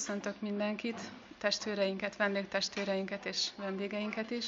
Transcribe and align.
Köszöntök 0.00 0.40
mindenkit, 0.40 1.00
testvéreinket, 1.38 2.16
vendégtestvéreinket 2.16 3.24
és 3.26 3.48
vendégeinket 3.56 4.30
is. 4.30 4.46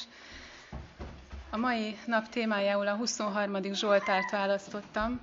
A 1.50 1.56
mai 1.56 1.96
nap 2.06 2.28
témájául 2.28 2.86
a 2.86 2.94
23. 2.96 3.62
Zsoltárt 3.72 4.30
választottam. 4.30 5.20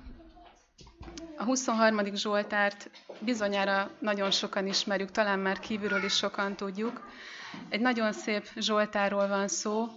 A 1.36 1.44
23. 1.44 2.14
Zsoltárt 2.14 2.90
bizonyára 3.18 3.90
nagyon 3.98 4.30
sokan 4.30 4.66
ismerjük, 4.66 5.10
talán 5.10 5.38
már 5.38 5.58
kívülről 5.58 6.04
is 6.04 6.12
sokan 6.16 6.56
tudjuk. 6.56 7.08
Egy 7.68 7.80
nagyon 7.80 8.12
szép 8.12 8.48
Zsoltárról 8.56 9.28
van 9.28 9.48
szó, 9.48 9.88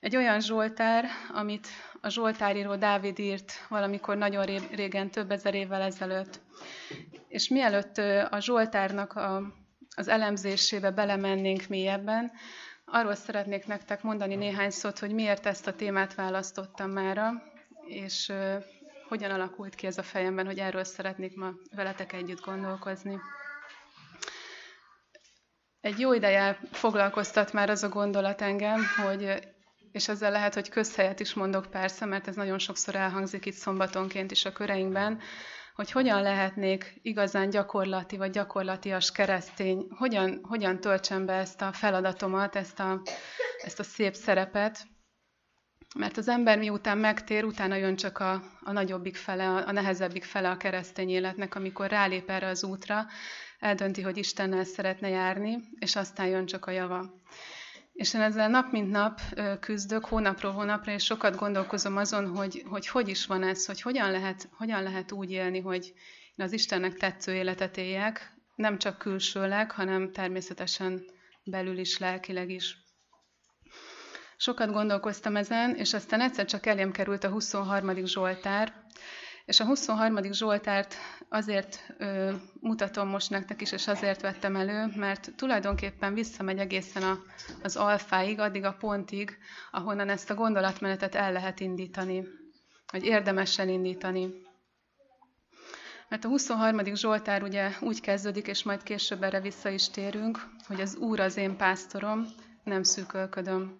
egy 0.00 0.16
olyan 0.16 0.40
Zsoltár, 0.40 1.04
amit 1.32 1.66
a 2.00 2.08
Zsoltáríró 2.08 2.74
Dávid 2.76 3.18
írt 3.18 3.52
valamikor 3.68 4.16
nagyon 4.16 4.44
régen, 4.70 5.10
több 5.10 5.30
ezer 5.30 5.54
évvel 5.54 5.82
ezelőtt. 5.82 6.40
És 7.28 7.48
mielőtt 7.48 7.98
a 8.30 8.40
Zsoltárnak 8.40 9.12
a, 9.12 9.42
az 9.96 10.08
elemzésébe 10.08 10.90
belemennénk 10.90 11.66
mélyebben, 11.68 12.32
arról 12.84 13.14
szeretnék 13.14 13.66
nektek 13.66 14.02
mondani 14.02 14.34
néhány 14.34 14.70
szót, 14.70 14.98
hogy 14.98 15.10
miért 15.14 15.46
ezt 15.46 15.66
a 15.66 15.74
témát 15.74 16.14
választottam 16.14 16.90
mára, 16.90 17.32
és 17.86 18.32
hogyan 19.08 19.30
alakult 19.30 19.74
ki 19.74 19.86
ez 19.86 19.98
a 19.98 20.02
fejemben, 20.02 20.46
hogy 20.46 20.58
erről 20.58 20.84
szeretnék 20.84 21.36
ma 21.36 21.50
veletek 21.74 22.12
együtt 22.12 22.40
gondolkozni. 22.44 23.18
Egy 25.80 25.98
jó 25.98 26.12
ideje 26.12 26.58
foglalkoztat 26.72 27.52
már 27.52 27.70
az 27.70 27.82
a 27.82 27.88
gondolat 27.88 28.40
engem, 28.42 28.80
hogy 29.06 29.54
és 29.96 30.08
ezzel 30.08 30.30
lehet, 30.30 30.54
hogy 30.54 30.68
közhelyet 30.68 31.20
is 31.20 31.34
mondok 31.34 31.66
persze, 31.70 32.04
mert 32.04 32.28
ez 32.28 32.34
nagyon 32.34 32.58
sokszor 32.58 32.94
elhangzik 32.94 33.46
itt 33.46 33.54
szombatonként 33.54 34.30
is 34.30 34.44
a 34.44 34.52
köreinkben, 34.52 35.20
hogy 35.74 35.90
hogyan 35.90 36.22
lehetnék 36.22 36.98
igazán 37.02 37.50
gyakorlati 37.50 38.16
vagy 38.16 38.30
gyakorlatias 38.30 39.12
keresztény, 39.12 39.86
hogyan, 39.90 40.40
hogyan 40.42 40.80
töltsem 40.80 41.26
be 41.26 41.32
ezt 41.32 41.62
a 41.62 41.72
feladatomat, 41.72 42.56
ezt 42.56 42.80
a, 42.80 43.00
ezt 43.62 43.78
a 43.78 43.82
szép 43.82 44.14
szerepet, 44.14 44.86
mert 45.94 46.16
az 46.16 46.28
ember 46.28 46.58
miután 46.58 46.98
megtér, 46.98 47.44
utána 47.44 47.74
jön 47.74 47.96
csak 47.96 48.18
a, 48.18 48.42
a 48.64 48.72
nagyobbik 48.72 49.16
fele, 49.16 49.48
a, 49.48 49.68
a 49.68 49.72
nehezebbik 49.72 50.24
fele 50.24 50.50
a 50.50 50.56
keresztény 50.56 51.08
életnek, 51.10 51.54
amikor 51.54 51.88
rálép 51.88 52.30
erre 52.30 52.46
az 52.46 52.64
útra, 52.64 53.06
eldönti, 53.58 54.02
hogy 54.02 54.16
Istennel 54.16 54.64
szeretne 54.64 55.08
járni, 55.08 55.58
és 55.78 55.96
aztán 55.96 56.26
jön 56.26 56.46
csak 56.46 56.66
a 56.66 56.70
java. 56.70 57.14
És 57.96 58.14
én 58.14 58.20
ezzel 58.20 58.48
nap 58.48 58.70
mint 58.70 58.90
nap 58.90 59.20
küzdök, 59.60 60.04
hónapról 60.04 60.52
hónapra, 60.52 60.92
és 60.92 61.04
sokat 61.04 61.36
gondolkozom 61.36 61.96
azon, 61.96 62.36
hogy 62.36 62.64
hogy, 62.68 62.86
hogy 62.86 63.08
is 63.08 63.26
van 63.26 63.42
ez, 63.42 63.66
hogy 63.66 63.80
hogyan 63.80 64.10
lehet, 64.10 64.48
hogyan 64.56 64.82
lehet 64.82 65.12
úgy 65.12 65.30
élni, 65.30 65.60
hogy 65.60 65.92
én 66.34 66.44
az 66.46 66.52
Istennek 66.52 66.94
tetsző 66.94 67.34
életet 67.34 67.76
éljek, 67.76 68.34
nem 68.54 68.78
csak 68.78 68.98
külsőleg, 68.98 69.70
hanem 69.70 70.12
természetesen 70.12 71.04
belül 71.44 71.78
is, 71.78 71.98
lelkileg 71.98 72.50
is. 72.50 72.76
Sokat 74.36 74.72
gondolkoztam 74.72 75.36
ezen, 75.36 75.74
és 75.74 75.94
aztán 75.94 76.20
egyszer 76.20 76.44
csak 76.44 76.66
elém 76.66 76.92
került 76.92 77.24
a 77.24 77.28
23. 77.28 78.06
Zsoltár, 78.06 78.72
és 79.46 79.60
a 79.60 79.64
23. 79.64 80.32
Zsoltárt 80.32 80.94
azért 81.28 81.94
ö, 81.98 82.32
mutatom 82.60 83.08
most 83.08 83.30
nektek 83.30 83.60
is, 83.60 83.72
és 83.72 83.86
azért 83.86 84.20
vettem 84.20 84.56
elő, 84.56 84.86
mert 84.96 85.32
tulajdonképpen 85.36 86.14
visszamegy 86.14 86.58
egészen 86.58 87.02
a, 87.02 87.18
az 87.62 87.76
alfáig, 87.76 88.38
addig 88.38 88.64
a 88.64 88.76
pontig, 88.78 89.38
ahonnan 89.70 90.08
ezt 90.08 90.30
a 90.30 90.34
gondolatmenetet 90.34 91.14
el 91.14 91.32
lehet 91.32 91.60
indítani, 91.60 92.24
vagy 92.92 93.04
érdemes 93.04 93.58
elindítani. 93.58 94.30
Mert 96.08 96.24
a 96.24 96.28
23. 96.28 96.94
Zsoltár 96.94 97.42
ugye 97.42 97.70
úgy 97.80 98.00
kezdődik, 98.00 98.46
és 98.46 98.62
majd 98.62 98.82
később 98.82 99.22
erre 99.22 99.40
vissza 99.40 99.68
is 99.68 99.88
térünk, 99.88 100.46
hogy 100.66 100.80
az 100.80 100.96
Úr 100.96 101.20
az 101.20 101.36
én 101.36 101.56
pásztorom, 101.56 102.26
nem 102.64 102.82
szűkölködöm. 102.82 103.78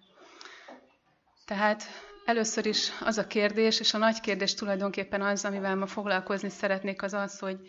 Tehát 1.45 1.83
Először 2.27 2.65
is 2.65 2.91
az 3.01 3.17
a 3.17 3.27
kérdés, 3.27 3.79
és 3.79 3.93
a 3.93 3.97
nagy 3.97 4.19
kérdés 4.19 4.53
tulajdonképpen 4.53 5.21
az, 5.21 5.45
amivel 5.45 5.75
ma 5.75 5.85
foglalkozni 5.85 6.49
szeretnék, 6.49 7.01
az 7.01 7.13
az, 7.13 7.39
hogy, 7.39 7.59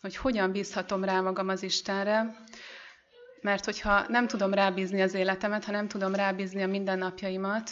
hogy 0.00 0.16
hogyan 0.16 0.52
bízhatom 0.52 1.04
rá 1.04 1.20
magam 1.20 1.48
az 1.48 1.62
Istenre, 1.62 2.36
mert 3.40 3.64
hogyha 3.64 4.04
nem 4.08 4.26
tudom 4.26 4.54
rábízni 4.54 5.02
az 5.02 5.14
életemet, 5.14 5.64
ha 5.64 5.72
nem 5.72 5.88
tudom 5.88 6.14
rábízni 6.14 6.62
a 6.62 6.66
mindennapjaimat, 6.66 7.70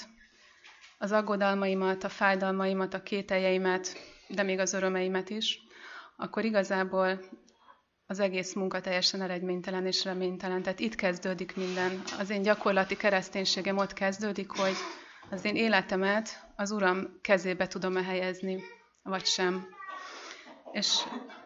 az 0.98 1.12
aggodalmaimat, 1.12 2.04
a 2.04 2.08
fájdalmaimat, 2.08 2.94
a 2.94 3.02
kételjeimet, 3.02 3.96
de 4.28 4.42
még 4.42 4.58
az 4.58 4.72
örömeimet 4.72 5.30
is, 5.30 5.58
akkor 6.16 6.44
igazából 6.44 7.20
az 8.06 8.18
egész 8.20 8.54
munka 8.54 8.80
teljesen 8.80 9.22
eredménytelen 9.22 9.86
és 9.86 10.04
reménytelen. 10.04 10.62
Tehát 10.62 10.80
itt 10.80 10.94
kezdődik 10.94 11.56
minden. 11.56 12.02
Az 12.18 12.30
én 12.30 12.42
gyakorlati 12.42 12.96
kereszténységem 12.96 13.76
ott 13.76 13.92
kezdődik, 13.92 14.50
hogy 14.50 14.74
az 15.30 15.44
én 15.44 15.56
életemet 15.56 16.46
az 16.56 16.70
Uram 16.70 17.18
kezébe 17.20 17.66
tudom-e 17.66 18.02
helyezni, 18.02 18.62
vagy 19.02 19.26
sem. 19.26 19.66
És 20.72 20.96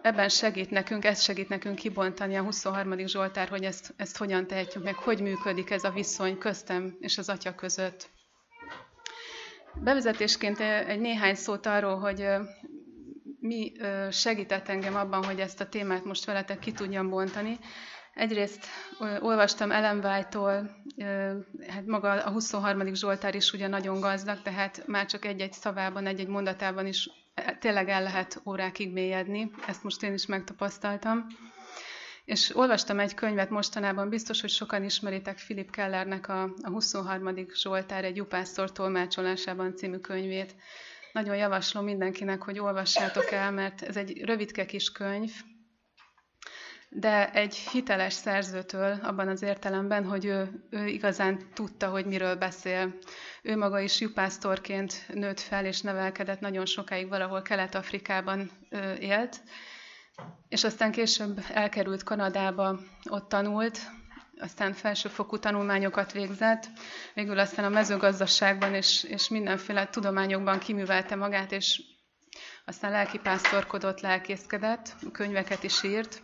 ebben 0.02 0.28
segít 0.28 0.70
nekünk, 0.70 1.04
ez 1.04 1.22
segít 1.22 1.48
nekünk 1.48 1.76
kibontani 1.76 2.36
a 2.36 2.42
23. 2.42 3.06
Zsoltár, 3.06 3.48
hogy 3.48 3.64
ezt, 3.64 3.94
ezt 3.96 4.16
hogyan 4.16 4.46
tehetjük 4.46 4.84
meg, 4.84 4.94
hogy 4.94 5.20
működik 5.20 5.70
ez 5.70 5.84
a 5.84 5.90
viszony 5.90 6.38
köztem 6.38 6.96
és 7.00 7.18
az 7.18 7.28
Atya 7.28 7.54
között. 7.54 8.08
Bevezetésként 9.74 10.60
egy 10.60 11.00
néhány 11.00 11.34
szót 11.34 11.66
arról, 11.66 11.98
hogy 11.98 12.26
mi 13.40 13.72
segített 14.10 14.68
engem 14.68 14.96
abban, 14.96 15.24
hogy 15.24 15.40
ezt 15.40 15.60
a 15.60 15.68
témát 15.68 16.04
most 16.04 16.24
veletek 16.24 16.58
ki 16.58 16.72
tudjam 16.72 17.08
bontani. 17.08 17.58
Egyrészt 18.14 18.66
olvastam 19.20 19.70
Ellen 19.70 20.04
White-tól, 20.04 20.70
hát 21.68 21.86
maga 21.86 22.10
a 22.10 22.30
23. 22.30 22.94
Zsoltár 22.94 23.34
is 23.34 23.52
ugye 23.52 23.68
nagyon 23.68 24.00
gazdag, 24.00 24.42
tehát 24.42 24.86
már 24.86 25.06
csak 25.06 25.24
egy-egy 25.24 25.52
szavában, 25.52 26.06
egy-egy 26.06 26.28
mondatában 26.28 26.86
is 26.86 27.10
e, 27.34 27.56
tényleg 27.56 27.88
el 27.88 28.02
lehet 28.02 28.40
órákig 28.46 28.92
mélyedni. 28.92 29.50
Ezt 29.66 29.82
most 29.82 30.02
én 30.02 30.12
is 30.12 30.26
megtapasztaltam. 30.26 31.26
És 32.24 32.56
olvastam 32.56 32.98
egy 32.98 33.14
könyvet 33.14 33.50
mostanában, 33.50 34.08
biztos, 34.08 34.40
hogy 34.40 34.50
sokan 34.50 34.84
ismeritek 34.84 35.36
Philip 35.36 35.70
Kellernek 35.70 36.28
a, 36.28 36.42
a 36.42 36.68
23. 36.68 37.34
Zsoltár 37.54 38.04
egy 38.04 38.16
Jupásztor 38.16 38.72
tolmácsolásában 38.72 39.76
című 39.76 39.96
könyvét. 39.96 40.54
Nagyon 41.12 41.36
javaslom 41.36 41.84
mindenkinek, 41.84 42.42
hogy 42.42 42.58
olvassátok 42.58 43.30
el, 43.30 43.50
mert 43.50 43.82
ez 43.82 43.96
egy 43.96 44.24
rövidke 44.24 44.66
kis 44.66 44.92
könyv, 44.92 45.32
de 46.92 47.30
egy 47.30 47.54
hiteles 47.54 48.12
szerzőtől 48.12 48.98
abban 49.02 49.28
az 49.28 49.42
értelemben, 49.42 50.04
hogy 50.04 50.24
ő, 50.24 50.64
ő 50.70 50.86
igazán 50.86 51.40
tudta, 51.54 51.88
hogy 51.88 52.06
miről 52.06 52.34
beszél. 52.36 52.94
Ő 53.42 53.56
maga 53.56 53.80
is 53.80 54.00
jupásztorként 54.00 55.04
nőtt 55.14 55.40
fel 55.40 55.64
és 55.66 55.80
nevelkedett, 55.80 56.40
nagyon 56.40 56.66
sokáig 56.66 57.08
valahol 57.08 57.42
Kelet-Afrikában 57.42 58.50
élt, 58.98 59.40
és 60.48 60.64
aztán 60.64 60.90
később 60.92 61.40
elkerült 61.52 62.02
Kanadába, 62.02 62.78
ott 63.10 63.28
tanult, 63.28 63.78
aztán 64.38 64.72
felsőfokú 64.72 65.38
tanulmányokat 65.38 66.12
végzett, 66.12 66.66
végül 67.14 67.38
aztán 67.38 67.64
a 67.64 67.68
mezőgazdaságban 67.68 68.74
és, 68.74 69.04
és 69.04 69.28
mindenféle 69.28 69.86
tudományokban 69.88 70.58
kiművelte 70.58 71.14
magát, 71.14 71.52
és 71.52 71.82
aztán 72.64 72.90
lelkipásztorkodott, 72.90 74.00
lelkészkedett, 74.00 74.94
könyveket 75.12 75.62
is 75.62 75.82
írt, 75.82 76.22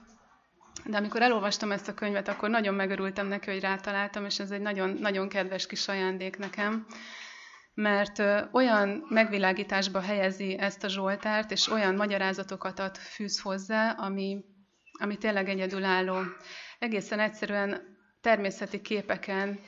de 0.87 0.97
amikor 0.97 1.23
elolvastam 1.23 1.73
ezt 1.73 1.89
a 1.89 1.95
könyvet, 1.95 2.29
akkor 2.29 2.51
nagyon 2.51 2.75
megörültem 2.75 3.27
neki, 3.27 3.51
hogy 3.51 3.61
rátaláltam, 3.61 4.25
és 4.25 4.39
ez 4.39 4.51
egy 4.51 4.61
nagyon, 4.61 4.91
nagyon 5.01 5.29
kedves 5.29 5.67
kis 5.67 5.89
ajándék 5.89 6.39
nekem, 6.39 6.87
mert 7.75 8.23
olyan 8.53 9.07
megvilágításba 9.09 10.01
helyezi 10.01 10.59
ezt 10.59 10.85
a 10.85 10.89
Zsoltárt, 10.89 11.51
és 11.51 11.71
olyan 11.71 11.95
magyarázatokat 11.95 12.79
ad 12.79 12.97
fűz 12.97 13.41
hozzá, 13.41 13.91
ami, 13.91 14.45
ami 15.01 15.17
tényleg 15.17 15.49
egyedülálló. 15.49 16.19
Egészen 16.79 17.21
egyszerűen 17.21 17.97
természeti 18.21 18.81
képeken 18.81 19.59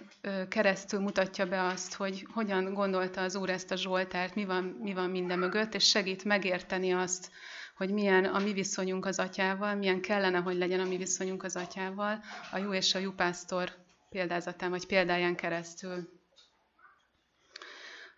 keresztül 0.49 1.01
mutatja 1.01 1.47
be 1.47 1.63
azt, 1.63 1.95
hogy 1.95 2.27
hogyan 2.33 2.75
gondolta 2.75 3.21
az 3.21 3.37
Úr 3.37 3.51
ezt 3.51 3.71
a 3.71 3.77
Zsoltárt, 3.77 4.35
mi 4.35 4.45
van, 4.45 4.65
mi 4.83 4.95
van 4.95 5.11
minden 5.11 5.39
mögött, 5.39 5.75
és 5.75 5.89
segít 5.89 6.25
megérteni 6.25 6.93
azt, 6.93 7.31
hogy 7.79 7.91
milyen 7.91 8.25
a 8.25 8.39
mi 8.39 8.53
viszonyunk 8.53 9.07
az 9.07 9.19
atyával, 9.19 9.75
milyen 9.75 10.01
kellene, 10.01 10.39
hogy 10.39 10.57
legyen 10.57 10.81
a 10.81 10.85
mi 10.85 10.97
viszonyunk 10.97 11.43
az 11.43 11.57
atyával, 11.57 12.21
a 12.53 12.59
jó 12.59 12.73
és 12.73 12.95
a 12.95 12.99
jó 12.99 13.11
pásztor 13.11 13.73
példázatán 14.11 14.71
vagy 14.71 14.87
példáján 14.87 15.37
keresztül. 15.37 16.09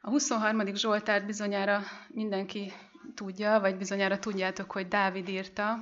A 0.00 0.08
23. 0.08 0.74
Zsoltárt 0.74 1.26
bizonyára 1.26 1.82
mindenki 2.08 2.72
tudja, 3.14 3.60
vagy 3.60 3.76
bizonyára 3.76 4.18
tudjátok, 4.18 4.70
hogy 4.70 4.88
Dávid 4.88 5.28
írta 5.28 5.78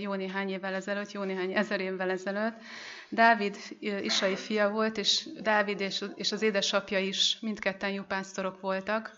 jó 0.00 0.14
néhány 0.14 0.48
évvel 0.48 0.74
ezelőtt, 0.74 1.12
jó 1.12 1.22
néhány 1.22 1.52
ezer 1.52 1.80
évvel 1.80 2.10
ezelőtt. 2.10 2.56
Dávid 3.08 3.56
Isai 3.80 4.36
fia 4.36 4.68
volt, 4.68 4.96
és 4.96 5.28
Dávid 5.40 5.80
és 6.14 6.32
az 6.32 6.42
édesapja 6.42 6.98
is 6.98 7.38
mindketten 7.40 7.90
jó 7.90 8.02
pásztorok 8.02 8.60
voltak. 8.60 9.16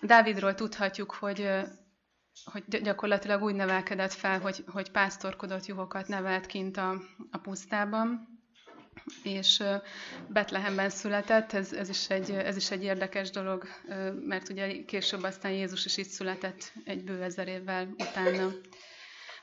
Dávidról 0.00 0.54
tudhatjuk, 0.54 1.12
hogy 1.12 1.48
hogy 2.44 2.64
gyakorlatilag 2.82 3.42
úgy 3.42 3.54
nevelkedett 3.54 4.12
fel, 4.12 4.40
hogy, 4.40 4.64
hogy 4.66 4.90
pásztorkodott 4.90 5.66
juhokat 5.66 6.08
nevelt 6.08 6.46
kint 6.46 6.76
a, 6.76 7.00
a 7.30 7.38
pusztában, 7.38 8.34
és 9.22 9.62
Betlehemben 10.28 10.90
született, 10.90 11.52
ez, 11.52 11.72
ez, 11.72 11.88
is 11.88 12.08
egy, 12.10 12.30
ez 12.30 12.56
is 12.56 12.70
egy 12.70 12.82
érdekes 12.82 13.30
dolog, 13.30 13.68
mert 14.20 14.48
ugye 14.48 14.84
később 14.84 15.22
aztán 15.22 15.52
Jézus 15.52 15.84
is 15.84 15.96
itt 15.96 16.08
született 16.08 16.72
egy 16.84 17.04
bő 17.04 17.22
ezer 17.22 17.48
évvel 17.48 17.94
utána. 17.98 18.50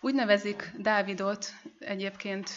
Úgy 0.02 0.14
nevezik 0.14 0.72
Dávidot 0.78 1.54
egyébként 1.80 2.50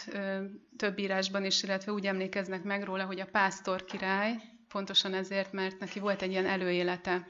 több 0.77 0.99
írásban 0.99 1.45
is, 1.45 1.63
illetve 1.63 1.91
úgy 1.91 2.05
emlékeznek 2.05 2.63
meg 2.63 2.83
róla, 2.83 3.05
hogy 3.05 3.19
a 3.19 3.27
pásztor 3.31 3.85
király, 3.85 4.35
pontosan 4.67 5.13
ezért, 5.13 5.51
mert 5.51 5.79
neki 5.79 5.99
volt 5.99 6.21
egy 6.21 6.31
ilyen 6.31 6.45
előélete. 6.45 7.27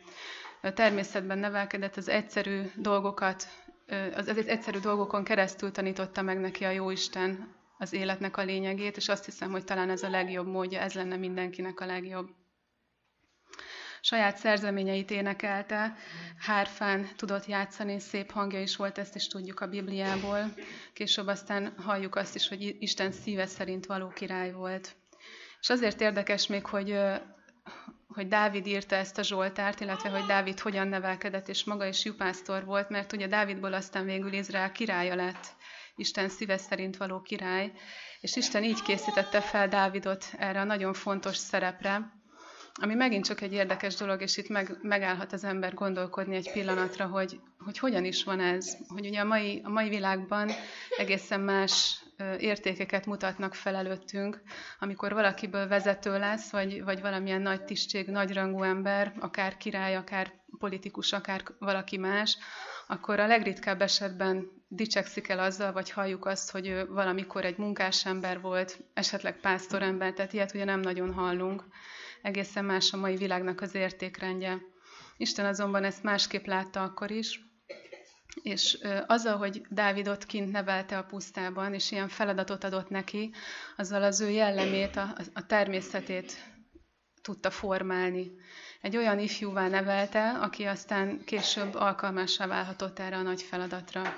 Természetben 0.74 1.38
nevelkedett, 1.38 1.98
az 1.98 2.08
egyszerű 2.08 2.62
dolgokat, 2.76 3.48
az, 4.16 4.28
az 4.28 4.48
egyszerű 4.48 4.80
dolgokon 4.80 5.24
keresztül 5.24 5.72
tanította 5.72 6.22
meg 6.22 6.40
neki 6.40 6.64
a 6.64 6.70
Jóisten 6.70 7.54
az 7.78 7.94
életnek 7.94 8.38
a 8.38 8.44
lényegét, 8.44 8.98
és 8.98 9.10
azt 9.10 9.26
hiszem, 9.26 9.52
hogy 9.52 9.64
talán 9.64 9.90
ez 9.90 10.04
a 10.04 10.10
legjobb 10.10 10.48
módja, 10.48 10.80
ez 10.80 10.94
lenne 10.94 11.16
mindenkinek 11.16 11.80
a 11.80 11.86
legjobb. 11.86 12.30
Saját 14.02 14.38
szerzeményeit 14.38 15.12
énekelte, 15.12 15.96
hárfán 16.38 17.08
tudott 17.16 17.46
játszani, 17.46 18.00
szép 18.00 18.32
hangja 18.32 18.62
is 18.62 18.76
volt, 18.76 18.98
ezt 18.98 19.16
is 19.16 19.28
tudjuk 19.28 19.60
a 19.60 19.68
Bibliából. 19.68 20.54
Később 20.94 21.28
aztán 21.28 21.74
halljuk 21.78 22.16
azt 22.16 22.36
is, 22.36 22.48
hogy 22.48 22.76
Isten 22.80 23.12
szíve 23.12 23.46
szerint 23.46 23.86
való 23.86 24.08
király 24.08 24.52
volt. 24.52 24.96
És 25.60 25.70
azért 25.70 26.02
érdekes 26.02 26.48
még, 26.48 26.66
hogy, 26.66 26.98
hogy 28.16 28.28
Dávid 28.28 28.68
írta 28.68 28.96
ezt 28.96 29.18
a 29.18 29.24
Zsoltárt, 29.24 29.80
illetve 29.80 30.10
hogy 30.10 30.26
Dávid 30.26 30.60
hogyan 30.60 30.88
nevelkedett, 30.88 31.48
és 31.48 31.64
maga 31.64 31.86
is 31.86 32.06
jupásztor 32.06 32.66
volt, 32.66 32.90
mert 32.90 33.14
ugye 33.14 33.28
Dávidból 33.28 33.74
aztán 33.74 34.06
végül 34.06 34.34
Izrael 34.34 34.72
királya 34.72 35.16
lett. 35.16 35.56
Isten 35.96 36.30
szíve 36.30 36.58
szerint 36.58 36.98
való 36.98 37.22
király, 37.22 37.72
és 38.20 38.36
Isten 38.36 38.64
így 38.64 38.82
készítette 38.82 39.42
fel 39.42 39.68
Dávidot 39.68 40.26
erre 40.38 40.60
a 40.60 40.64
nagyon 40.64 40.94
fontos 40.94 41.38
szerepre, 41.38 42.12
ami 42.82 42.94
megint 42.94 43.26
csak 43.26 43.42
egy 43.42 43.54
érdekes 43.54 43.96
dolog, 43.96 44.22
és 44.22 44.38
itt 44.38 44.50
meg, 44.50 44.78
megállhat 44.82 45.34
az 45.34 45.44
ember 45.44 45.74
gondolkodni 45.74 46.36
egy 46.36 46.52
pillanatra, 46.52 47.06
hogy, 47.06 47.40
hogy 47.58 47.78
hogyan 47.78 48.06
is 48.06 48.24
van 48.24 48.40
ez. 48.40 48.78
Hogy 48.88 49.06
ugye 49.06 49.20
a 49.20 49.26
mai, 49.26 49.62
a 49.64 49.70
mai 49.70 49.90
világban 49.90 50.50
egészen 50.98 51.40
más 51.40 52.05
értékeket 52.38 53.06
mutatnak 53.06 53.54
fel 53.54 53.76
előttünk, 53.76 54.42
amikor 54.80 55.14
valakiből 55.14 55.68
vezető 55.68 56.18
lesz, 56.20 56.52
vagy, 56.52 56.84
vagy 56.84 57.02
valamilyen 57.02 57.42
nagy 57.42 57.64
tisztség, 57.64 58.08
nagyrangú 58.08 58.64
ember, 58.64 59.14
akár 59.20 59.58
király, 59.58 59.96
akár 59.96 60.34
politikus, 60.60 61.14
akár 61.14 61.44
valaki 61.60 61.98
más, 61.98 62.38
akkor 62.88 63.20
a 63.20 63.28
legritkább 63.28 63.82
esetben 63.82 64.48
dicsekszik 64.68 65.30
el 65.30 65.40
azzal, 65.40 65.72
vagy 65.72 65.92
halljuk 65.92 66.26
azt, 66.26 66.52
hogy 66.52 66.68
ő 66.68 66.86
valamikor 66.88 67.46
egy 67.46 67.58
munkás 67.58 68.06
ember 68.06 68.42
volt, 68.42 68.80
esetleg 68.94 69.40
pásztorember, 69.40 70.14
tehát 70.14 70.34
ilyet 70.34 70.54
ugye 70.54 70.66
nem 70.66 70.80
nagyon 70.80 71.14
hallunk. 71.14 71.64
Egészen 72.22 72.66
más 72.66 72.94
a 72.94 72.98
mai 72.98 73.16
világnak 73.16 73.62
az 73.62 73.76
értékrendje. 73.76 74.62
Isten 75.18 75.46
azonban 75.46 75.84
ezt 75.84 76.04
másképp 76.04 76.46
látta 76.46 76.84
akkor 76.84 77.12
is, 77.12 77.40
és 78.42 78.78
azzal, 79.08 79.38
hogy 79.38 79.66
Dávidot 79.70 80.26
kint 80.26 80.52
nevelte 80.52 80.98
a 80.98 81.04
pusztában, 81.04 81.74
és 81.74 81.92
ilyen 81.92 82.08
feladatot 82.08 82.64
adott 82.64 82.90
neki, 82.90 83.34
azzal 83.78 84.04
az 84.04 84.22
ő 84.22 84.30
jellemét, 84.30 84.96
a, 84.96 85.16
a 85.34 85.46
természetét 85.46 86.54
tudta 87.22 87.50
formálni. 87.50 88.32
Egy 88.82 88.98
olyan 88.98 89.20
ifjúvá 89.20 89.68
nevelte, 89.68 90.30
aki 90.32 90.64
aztán 90.64 91.24
később 91.26 91.76
alkalmassá 91.76 92.48
válhatott 92.48 93.00
erre 93.00 93.16
a 93.16 93.22
nagy 93.22 93.42
feladatra. 93.42 94.14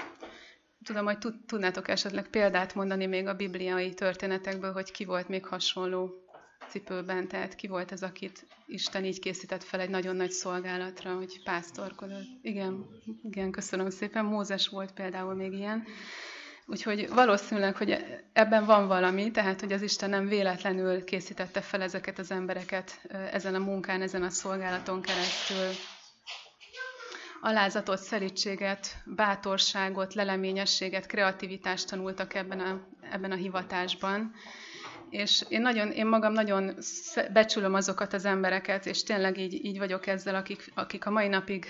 Tudom, 0.84 1.06
hogy 1.06 1.18
tudnátok 1.48 1.88
esetleg 1.88 2.28
példát 2.30 2.76
mondani 2.76 3.06
még 3.06 3.28
a 3.28 3.36
bibliai 3.36 3.94
történetekből, 3.94 4.72
hogy 4.72 4.92
ki 4.92 5.06
volt 5.06 5.28
még 5.28 5.46
hasonló 5.46 6.27
cipőben, 6.70 7.28
tehát 7.28 7.56
ki 7.56 7.68
volt 7.68 7.92
ez, 7.92 8.04
akit 8.04 8.46
Isten 8.66 9.06
így 9.06 9.20
készített 9.20 9.64
fel 9.64 9.80
egy 9.80 9.90
nagyon 9.90 10.16
nagy 10.16 10.32
szolgálatra, 10.32 11.16
hogy 11.16 11.44
pásztorkodott. 11.44 12.28
Igen, 12.42 12.86
igen, 13.24 13.52
köszönöm 13.52 13.90
szépen. 13.90 14.26
Mózes 14.26 14.68
volt 14.68 14.92
például 14.92 15.34
még 15.34 15.54
ilyen. 15.54 15.84
Úgyhogy 16.66 17.10
valószínűleg, 17.10 17.76
hogy 17.76 17.98
ebben 18.34 18.66
van 18.66 18.88
valami, 18.88 19.32
tehát 19.32 19.60
hogy 19.60 19.72
az 19.72 19.82
Isten 19.82 20.10
nem 20.10 20.28
véletlenül 20.28 21.04
készítette 21.04 21.62
fel 21.62 21.82
ezeket 21.82 22.20
az 22.20 22.32
embereket 22.32 23.02
ezen 23.32 23.56
a 23.56 23.60
munkán, 23.60 24.02
ezen 24.02 24.24
a 24.24 24.30
szolgálaton 24.30 25.02
keresztül. 25.02 25.68
Alázatot, 27.42 28.00
szerítséget, 28.00 28.96
bátorságot, 29.06 30.14
leleményességet, 30.14 31.06
kreativitást 31.06 31.90
tanultak 31.90 32.34
ebben 32.34 32.60
a, 32.60 32.88
ebben 33.12 33.32
a 33.32 33.36
hivatásban 33.36 34.34
és 35.10 35.46
én, 35.50 35.62
nagyon, 35.62 35.92
én 35.92 36.06
magam 36.06 36.34
nagyon 36.34 36.76
becsülöm 37.34 37.74
azokat 37.74 38.14
az 38.14 38.26
embereket, 38.26 38.86
és 38.86 39.04
tényleg 39.04 39.38
így, 39.38 39.66
így 39.66 39.78
vagyok 39.78 40.08
ezzel, 40.08 40.36
akik, 40.36 40.72
akik 40.76 41.06
a 41.06 41.10
mai 41.10 41.28
napig, 41.28 41.66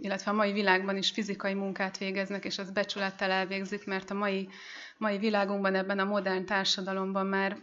illetve 0.00 0.30
a 0.30 0.34
mai 0.34 0.52
világban 0.52 0.96
is 0.96 1.10
fizikai 1.10 1.54
munkát 1.54 1.98
végeznek, 1.98 2.44
és 2.44 2.58
az 2.58 2.70
becsülettel 2.70 3.30
elvégzik, 3.30 3.86
mert 3.86 4.10
a 4.10 4.14
mai, 4.14 4.48
mai 4.96 5.18
világunkban, 5.18 5.74
ebben 5.74 5.98
a 5.98 6.04
modern 6.04 6.44
társadalomban 6.44 7.26
már 7.26 7.58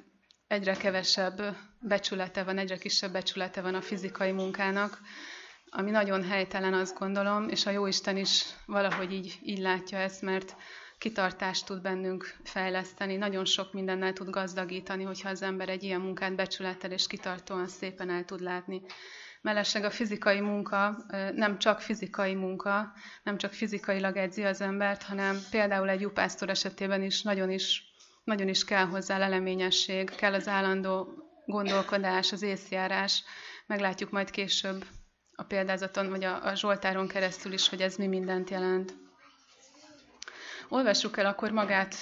egyre 0.48 0.74
kevesebb 0.74 1.56
becsülete 1.80 2.44
van, 2.44 2.58
egyre 2.58 2.78
kisebb 2.78 3.12
becsülete 3.12 3.62
van 3.62 3.76
a 3.76 3.82
fizikai 3.82 4.32
munkának, 4.32 5.00
ami 5.70 5.92
nagyon 5.92 6.24
helytelen, 6.24 6.74
azt 6.74 6.98
gondolom, 6.98 7.50
és 7.50 7.66
a 7.66 7.72
Jóisten 7.72 8.18
is 8.18 8.46
valahogy 8.66 9.14
így, 9.14 9.40
így 9.42 9.60
látja 9.60 9.98
ezt, 9.98 10.22
mert 10.22 10.56
kitartást 10.98 11.66
tud 11.66 11.82
bennünk 11.82 12.36
fejleszteni, 12.44 13.16
nagyon 13.16 13.46
sok 13.46 13.74
mindennel 13.74 14.14
tud 14.14 14.30
gazdagítani, 14.30 15.04
hogyha 15.04 15.30
az 15.30 15.42
ember 15.42 15.70
egy 15.70 15.84
ilyen 15.84 16.02
munkát 16.02 16.36
becsülettel 16.36 16.92
és 16.92 17.08
kitartóan 17.08 17.68
szépen 17.68 18.10
el 18.10 18.26
tud 18.26 18.42
látni. 18.42 18.82
Mellesleg 19.42 19.84
a 19.84 19.90
fizikai 19.90 20.40
munka 20.40 21.06
nem 21.36 21.58
csak 21.60 21.82
fizikai 21.82 22.36
munka, 22.36 22.94
nem 23.24 23.38
csak 23.38 23.54
fizikailag 23.54 24.18
edzi 24.18 24.44
az 24.44 24.62
embert, 24.62 25.04
hanem 25.04 25.40
például 25.50 25.90
egy 25.90 26.02
jupásztor 26.02 26.50
esetében 26.50 27.04
is 27.04 27.22
nagyon 27.22 27.52
is, 27.52 27.84
nagyon 28.24 28.48
is 28.48 28.66
kell 28.66 28.86
hozzá 28.86 29.18
leleményesség, 29.18 30.10
kell 30.10 30.34
az 30.34 30.48
állandó 30.48 31.08
gondolkodás, 31.46 32.32
az 32.32 32.42
észjárás. 32.42 33.24
Meglátjuk 33.68 34.10
majd 34.12 34.30
később 34.30 34.86
a 35.36 35.44
példázaton, 35.44 36.10
vagy 36.10 36.24
a, 36.24 36.46
a 36.46 36.56
Zsoltáron 36.56 37.08
keresztül 37.08 37.54
is, 37.54 37.70
hogy 37.70 37.82
ez 37.82 37.96
mi 37.96 38.08
mindent 38.08 38.50
jelent. 38.50 39.05
Olvassuk 40.70 41.18
el 41.18 41.26
akkor 41.26 41.52
magát 41.52 41.96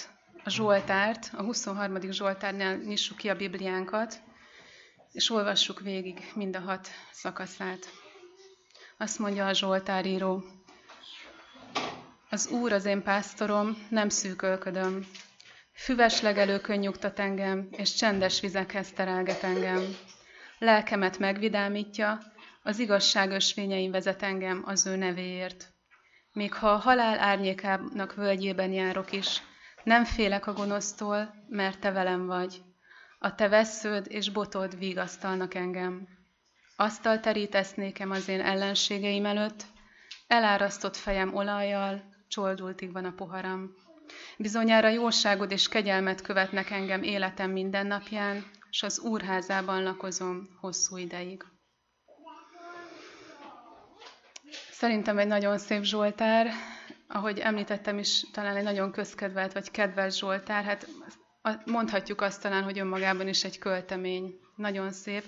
a 0.43 0.49
Zsoltárt, 0.49 1.29
a 1.33 1.43
23. 1.43 2.11
Zsoltárnál 2.11 2.75
nyissuk 2.75 3.17
ki 3.17 3.29
a 3.29 3.35
Bibliánkat, 3.35 4.21
és 5.11 5.29
olvassuk 5.29 5.79
végig 5.79 6.31
mind 6.35 6.55
a 6.55 6.59
hat 6.59 6.87
szakaszát. 7.11 7.89
Azt 8.97 9.19
mondja 9.19 9.47
a 9.47 9.53
Zsoltáríró, 9.53 10.43
az 12.29 12.47
Úr 12.47 12.71
az 12.73 12.85
én 12.85 13.03
pásztorom, 13.03 13.77
nem 13.89 14.09
szűkölködöm. 14.09 15.05
Füves 15.73 16.21
legelő 16.21 16.59
könnyugtat 16.59 17.19
engem, 17.19 17.67
és 17.71 17.93
csendes 17.93 18.39
vizekhez 18.39 18.91
terelget 18.91 19.43
engem. 19.43 19.95
Lelkemet 20.59 21.17
megvidámítja, 21.17 22.19
az 22.63 22.79
igazság 22.79 23.31
ösvényein 23.31 23.91
vezet 23.91 24.21
engem 24.21 24.63
az 24.65 24.85
ő 24.85 24.95
nevéért. 24.95 25.72
Még 26.33 26.53
ha 26.53 26.69
a 26.71 26.77
halál 26.77 27.19
árnyékának 27.19 28.13
völgyében 28.13 28.71
járok 28.71 29.11
is, 29.11 29.41
nem 29.83 30.05
félek 30.05 30.47
a 30.47 30.53
gonosztól, 30.53 31.33
mert 31.47 31.79
te 31.79 31.91
velem 31.91 32.25
vagy. 32.25 32.61
A 33.19 33.35
te 33.35 33.47
vesződ 33.47 34.05
és 34.09 34.29
botod 34.29 34.77
vigasztalnak 34.77 35.53
engem. 35.53 36.07
Asztal 36.75 37.19
terítesz 37.19 37.73
nékem 37.73 38.11
az 38.11 38.27
én 38.27 38.41
ellenségeim 38.41 39.25
előtt, 39.25 39.63
elárasztott 40.27 40.95
fejem 40.95 41.35
olajjal, 41.35 42.03
csoldultig 42.27 42.91
van 42.91 43.05
a 43.05 43.11
poharam. 43.11 43.73
Bizonyára 44.37 44.87
jóságod 44.87 45.51
és 45.51 45.67
kegyelmet 45.67 46.21
követnek 46.21 46.69
engem 46.69 47.03
életem 47.03 47.51
minden 47.51 47.87
napján, 47.87 48.45
s 48.69 48.83
az 48.83 48.99
úrházában 48.99 49.83
lakozom 49.83 50.47
hosszú 50.59 50.97
ideig. 50.97 51.52
Szerintem 54.83 55.17
egy 55.17 55.27
nagyon 55.27 55.57
szép 55.57 55.83
Zsoltár, 55.83 56.47
ahogy 57.07 57.39
említettem 57.39 57.97
is, 57.97 58.25
talán 58.31 58.55
egy 58.55 58.63
nagyon 58.63 58.91
közkedvelt 58.91 59.53
vagy 59.53 59.71
kedves 59.71 60.17
Zsoltár, 60.17 60.63
hát 60.63 60.87
mondhatjuk 61.65 62.21
azt 62.21 62.41
talán, 62.41 62.63
hogy 62.63 62.79
önmagában 62.79 63.27
is 63.27 63.43
egy 63.43 63.59
költemény, 63.59 64.39
nagyon 64.55 64.91
szép. 64.91 65.23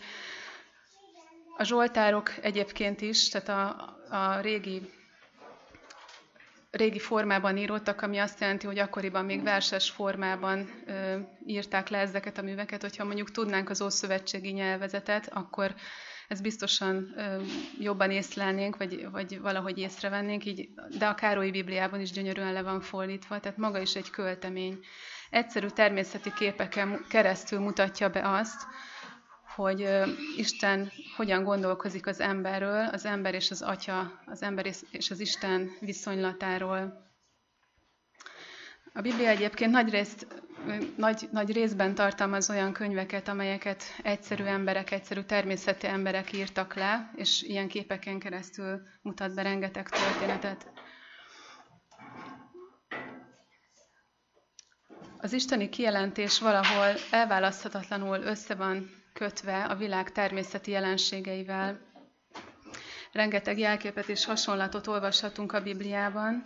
A 1.57 1.63
Zsoltárok 1.63 2.31
egyébként 2.41 3.01
is, 3.01 3.29
tehát 3.29 3.49
a, 3.49 3.95
a 4.15 4.39
régi 4.39 4.81
régi 6.71 6.99
formában 6.99 7.57
írottak, 7.57 8.01
ami 8.01 8.17
azt 8.17 8.39
jelenti, 8.39 8.65
hogy 8.65 8.79
akkoriban 8.79 9.25
még 9.25 9.43
verses 9.43 9.89
formában 9.89 10.69
ö, 10.87 11.17
írták 11.45 11.89
le 11.89 11.97
ezeket 11.97 12.37
a 12.37 12.41
műveket. 12.41 12.81
Hogyha 12.81 13.03
mondjuk 13.05 13.31
tudnánk 13.31 13.69
az 13.69 13.81
Ószövetségi 13.81 14.51
nyelvezetet, 14.51 15.29
akkor 15.33 15.75
ezt 16.27 16.41
biztosan 16.41 17.15
jobban 17.79 18.11
észlelnénk, 18.11 18.77
vagy, 18.77 19.09
vagy 19.11 19.39
valahogy 19.39 19.77
észrevennénk, 19.77 20.45
így, 20.45 20.69
de 20.97 21.05
a 21.07 21.15
Károlyi 21.15 21.51
Bibliában 21.51 22.01
is 22.01 22.11
gyönyörűen 22.11 22.53
le 22.53 22.61
van 22.61 22.81
fordítva, 22.81 23.39
tehát 23.39 23.57
maga 23.57 23.79
is 23.79 23.95
egy 23.95 24.09
költemény. 24.09 24.79
Egyszerű 25.29 25.67
természeti 25.67 26.33
képeken 26.33 27.05
keresztül 27.09 27.59
mutatja 27.59 28.09
be 28.09 28.29
azt, 28.29 28.61
hogy 29.55 29.89
Isten 30.37 30.91
hogyan 31.15 31.43
gondolkozik 31.43 32.07
az 32.07 32.19
emberről, 32.19 32.87
az 32.87 33.05
ember 33.05 33.33
és 33.33 33.51
az 33.51 33.61
atya, 33.61 34.19
az 34.25 34.41
ember 34.41 34.65
és 34.91 35.11
az 35.11 35.19
Isten 35.19 35.71
viszonylatáról. 35.79 37.03
A 38.93 39.01
Biblia 39.01 39.27
egyébként 39.27 39.71
nagy, 39.71 39.89
részt, 39.89 40.27
nagy, 40.97 41.27
nagy 41.31 41.51
részben 41.51 41.95
tartalmaz 41.95 42.49
olyan 42.49 42.73
könyveket, 42.73 43.27
amelyeket 43.27 43.83
egyszerű 44.03 44.43
emberek, 44.43 44.91
egyszerű 44.91 45.21
természeti 45.21 45.87
emberek 45.87 46.33
írtak 46.33 46.73
le, 46.73 47.11
és 47.15 47.41
ilyen 47.41 47.67
képeken 47.67 48.19
keresztül 48.19 48.81
mutat 49.01 49.33
be 49.35 49.41
rengeteg 49.41 49.89
történetet. 49.89 50.71
Az 55.17 55.33
isteni 55.33 55.69
kijelentés 55.69 56.39
valahol 56.39 56.93
elválaszthatatlanul 57.11 58.17
össze 58.21 58.55
van 58.55 58.89
kötve 59.13 59.63
a 59.63 59.75
világ 59.75 60.11
természeti 60.11 60.71
jelenségeivel. 60.71 61.79
Rengeteg 63.11 63.57
jelképet 63.59 64.07
és 64.07 64.25
hasonlatot 64.25 64.87
olvashatunk 64.87 65.51
a 65.51 65.61
Bibliában, 65.61 66.41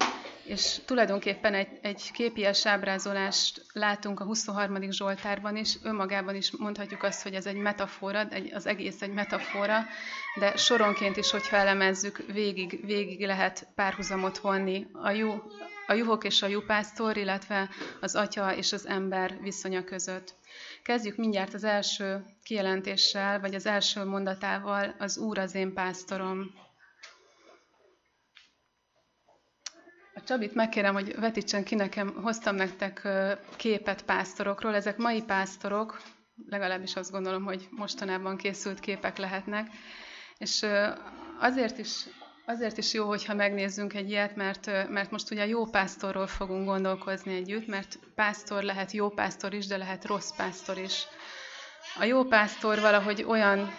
és 0.50 0.80
tulajdonképpen 0.86 1.54
egy, 1.54 1.68
egy 1.82 2.12
képies 2.12 2.66
ábrázolást 2.66 3.66
látunk 3.74 4.20
a 4.20 4.24
23. 4.24 4.92
Zsoltárban 4.92 5.56
is, 5.56 5.78
önmagában 5.84 6.36
is 6.36 6.52
mondhatjuk 6.58 7.04
azt, 7.04 7.24
hogy 7.24 7.34
ez 7.34 7.46
egy 7.46 7.56
metafora, 7.56 8.28
egy, 8.30 8.54
az 8.54 8.66
egész 8.66 9.02
egy 9.02 9.14
metafora, 9.14 9.80
de 10.40 10.56
soronként 10.56 11.18
is, 11.18 11.32
hogyha 11.32 11.56
elemezzük, 11.56 12.24
végig, 12.34 12.86
végig 12.86 13.26
lehet 13.26 13.68
párhuzamot 13.76 14.38
vonni 14.38 14.88
a, 14.94 15.10
jó, 15.10 15.42
a 15.88 15.94
juhok 15.94 16.24
és 16.24 16.42
a 16.42 16.48
jupásztor, 16.48 17.18
illetve 17.18 17.70
az 18.02 18.16
atya 18.16 18.56
és 18.56 18.74
az 18.74 18.88
ember 18.88 19.38
viszonya 19.42 19.84
között. 19.84 20.36
Kezdjük 20.84 21.16
mindjárt 21.16 21.54
az 21.54 21.64
első 21.64 22.26
kijelentéssel, 22.44 23.40
vagy 23.40 23.56
az 23.56 23.66
első 23.66 24.04
mondatával, 24.06 24.96
az 25.00 25.18
Úr 25.18 25.38
az 25.38 25.56
én 25.56 25.74
pásztorom. 25.74 26.68
A 30.20 30.24
Csabit 30.24 30.54
megkérem, 30.54 30.94
hogy 30.94 31.20
vetítsen 31.20 31.64
ki 31.64 31.76
nekem, 31.76 32.14
hoztam 32.22 32.56
nektek 32.56 33.08
képet 33.56 34.02
pásztorokról. 34.02 34.76
Ezek 34.76 34.98
mai 34.98 35.22
pásztorok, 35.24 36.02
legalábbis 36.50 36.96
azt 36.96 37.12
gondolom, 37.12 37.44
hogy 37.44 37.68
mostanában 37.72 38.38
készült 38.38 38.80
képek 38.80 39.18
lehetnek. 39.18 39.68
És 40.38 40.66
azért 41.40 41.78
is, 41.78 42.06
azért 42.46 42.78
is 42.78 42.94
jó, 42.94 43.08
hogyha 43.08 43.34
megnézzünk 43.34 43.94
egy 43.94 44.10
ilyet, 44.10 44.36
mert, 44.36 44.90
mert 44.90 45.12
most 45.12 45.32
ugye 45.32 45.48
jó 45.48 45.66
pásztorról 45.66 46.28
fogunk 46.28 46.66
gondolkozni 46.66 47.36
együtt, 47.36 47.68
mert 47.68 48.00
pásztor 48.16 48.64
lehet 48.64 48.92
jó 48.92 49.10
pásztor 49.10 49.54
is, 49.54 49.68
de 49.68 49.78
lehet 49.78 50.06
rossz 50.06 50.32
pásztor 50.36 50.78
is. 50.78 51.04
A 52.00 52.04
jó 52.04 52.24
pásztor 52.24 52.80
valahogy 52.80 53.24
olyan 53.24 53.74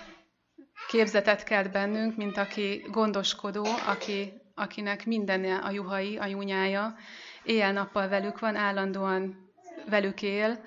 képzetet 0.89 1.43
kelt 1.45 1.71
bennünk, 1.71 2.17
mint 2.17 2.37
aki 2.37 2.85
gondoskodó, 2.91 3.67
aki 3.87 4.41
akinek 4.61 5.07
minden 5.07 5.45
a 5.45 5.71
juhai, 5.71 6.19
a 6.19 6.27
junyája, 6.27 6.97
éjjel-nappal 7.43 8.09
velük 8.09 8.39
van, 8.39 8.57
állandóan 8.57 9.51
velük 9.89 10.23
él, 10.23 10.61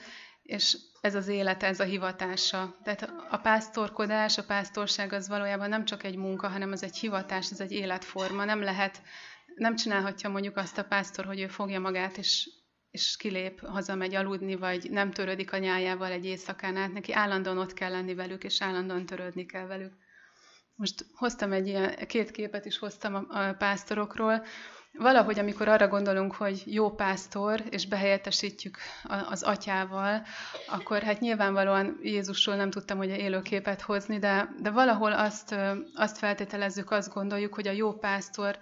és 0.43 0.77
ez 1.01 1.15
az 1.15 1.27
élet, 1.27 1.63
ez 1.63 1.79
a 1.79 1.83
hivatása. 1.83 2.75
Tehát 2.83 3.13
a 3.29 3.37
pásztorkodás, 3.37 4.37
a 4.37 4.43
pásztorság 4.43 5.13
az 5.13 5.27
valójában 5.27 5.69
nem 5.69 5.85
csak 5.85 6.03
egy 6.03 6.15
munka, 6.15 6.47
hanem 6.47 6.71
az 6.71 6.83
egy 6.83 6.97
hivatás, 6.97 7.51
ez 7.51 7.59
egy 7.59 7.71
életforma. 7.71 8.45
Nem 8.45 8.61
lehet, 8.61 9.01
nem 9.55 9.75
csinálhatja 9.75 10.29
mondjuk 10.29 10.57
azt 10.57 10.77
a 10.77 10.83
pásztor, 10.83 11.25
hogy 11.25 11.39
ő 11.39 11.47
fogja 11.47 11.79
magát, 11.79 12.17
és, 12.17 12.49
és 12.91 13.17
kilép, 13.17 13.65
hazamegy 13.65 14.15
aludni, 14.15 14.55
vagy 14.55 14.89
nem 14.91 15.11
törődik 15.11 15.53
a 15.53 15.57
nyájával 15.57 16.11
egy 16.11 16.25
éjszakán 16.25 16.75
át. 16.75 16.93
Neki 16.93 17.13
állandóan 17.13 17.57
ott 17.57 17.73
kell 17.73 17.91
lenni 17.91 18.13
velük, 18.13 18.43
és 18.43 18.61
állandóan 18.61 19.05
törődni 19.05 19.45
kell 19.45 19.65
velük. 19.65 19.93
Most 20.75 21.05
hoztam 21.15 21.51
egy 21.51 21.67
ilyen, 21.67 21.95
két 22.07 22.31
képet 22.31 22.65
is 22.65 22.77
hoztam 22.77 23.15
a, 23.15 23.47
a 23.47 23.53
pásztorokról. 23.53 24.45
Valahogy, 24.97 25.39
amikor 25.39 25.67
arra 25.67 25.87
gondolunk, 25.87 26.33
hogy 26.35 26.63
jó 26.65 26.91
pásztor, 26.91 27.63
és 27.69 27.87
behelyettesítjük 27.87 28.77
az 29.29 29.43
atyával, 29.43 30.25
akkor 30.67 31.01
hát 31.01 31.19
nyilvánvalóan 31.19 31.99
Jézusról 32.01 32.55
nem 32.55 32.69
tudtam 32.69 32.97
hogy 32.97 33.09
élő 33.09 33.41
képet 33.41 33.81
hozni, 33.81 34.19
de, 34.19 34.53
de 34.59 34.69
valahol 34.69 35.13
azt, 35.13 35.55
azt 35.95 36.17
feltételezzük, 36.17 36.91
azt 36.91 37.13
gondoljuk, 37.13 37.53
hogy 37.53 37.67
a 37.67 37.71
jó 37.71 37.93
pásztor 37.93 38.57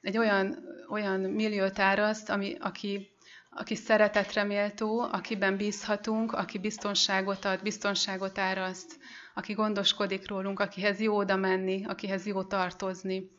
egy 0.00 0.18
olyan, 0.18 0.58
olyan 0.88 1.20
milliót 1.20 1.78
áraszt, 1.78 2.30
ami, 2.30 2.56
aki, 2.60 3.10
aki 3.50 3.74
szeretetre 3.74 4.44
méltó, 4.44 5.00
akiben 5.00 5.56
bízhatunk, 5.56 6.32
aki 6.32 6.58
biztonságot 6.58 7.44
ad, 7.44 7.62
biztonságot 7.62 8.38
áraszt, 8.38 8.98
aki 9.34 9.52
gondoskodik 9.52 10.28
rólunk, 10.28 10.60
akihez 10.60 11.00
jó 11.00 11.16
oda 11.16 11.36
menni, 11.36 11.84
akihez 11.84 12.26
jó 12.26 12.42
tartozni, 12.42 13.30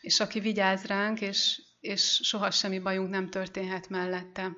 és 0.00 0.20
aki 0.20 0.40
vigyáz 0.40 0.84
ránk, 0.84 1.20
és, 1.20 1.62
és 1.80 2.20
soha 2.22 2.50
semmi 2.50 2.78
bajunk 2.78 3.10
nem 3.10 3.30
történhet 3.30 3.88
mellette. 3.88 4.56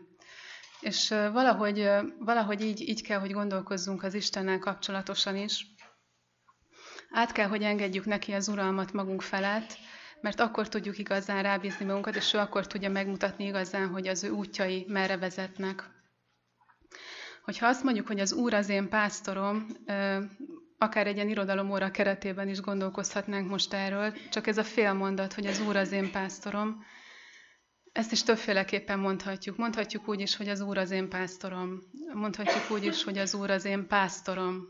És 0.80 1.08
valahogy, 1.08 1.90
valahogy 2.18 2.60
így, 2.60 2.88
így 2.88 3.02
kell, 3.02 3.18
hogy 3.18 3.32
gondolkozzunk 3.32 4.02
az 4.02 4.14
Istennel 4.14 4.58
kapcsolatosan 4.58 5.36
is. 5.36 5.66
Át 7.10 7.32
kell, 7.32 7.48
hogy 7.48 7.62
engedjük 7.62 8.04
neki 8.04 8.32
az 8.32 8.48
uralmat 8.48 8.92
magunk 8.92 9.22
felett, 9.22 9.78
mert 10.20 10.40
akkor 10.40 10.68
tudjuk 10.68 10.98
igazán 10.98 11.42
rábízni 11.42 11.84
magunkat, 11.84 12.16
és 12.16 12.34
ő 12.34 12.38
akkor 12.38 12.66
tudja 12.66 12.90
megmutatni 12.90 13.44
igazán, 13.44 13.88
hogy 13.88 14.08
az 14.08 14.24
ő 14.24 14.30
útjai 14.30 14.84
merre 14.88 15.16
vezetnek. 15.16 15.90
Hogyha 17.42 17.66
azt 17.66 17.82
mondjuk, 17.82 18.06
hogy 18.06 18.20
az 18.20 18.32
Úr 18.32 18.54
az 18.54 18.68
én 18.68 18.88
pásztorom, 18.88 19.66
akár 20.82 21.06
egy 21.06 21.14
ilyen 21.14 21.28
irodalomóra 21.28 21.90
keretében 21.90 22.48
is 22.48 22.60
gondolkozhatnánk 22.60 23.48
most 23.48 23.72
erről, 23.72 24.14
csak 24.30 24.46
ez 24.46 24.58
a 24.58 24.64
fél 24.64 24.92
mondat, 24.92 25.32
hogy 25.32 25.46
az 25.46 25.60
Úr 25.60 25.76
az 25.76 25.92
én 25.92 26.10
pásztorom, 26.10 26.84
ezt 27.92 28.12
is 28.12 28.22
többféleképpen 28.22 28.98
mondhatjuk. 28.98 29.56
Mondhatjuk 29.56 30.08
úgy 30.08 30.20
is, 30.20 30.36
hogy 30.36 30.48
az 30.48 30.60
Úr 30.60 30.78
az 30.78 30.90
én 30.90 31.08
pásztorom. 31.08 31.82
Mondhatjuk 32.12 32.70
úgy 32.70 32.84
is, 32.84 33.04
hogy 33.04 33.18
az 33.18 33.34
Úr 33.34 33.50
az 33.50 33.64
én 33.64 33.86
pásztorom. 33.86 34.66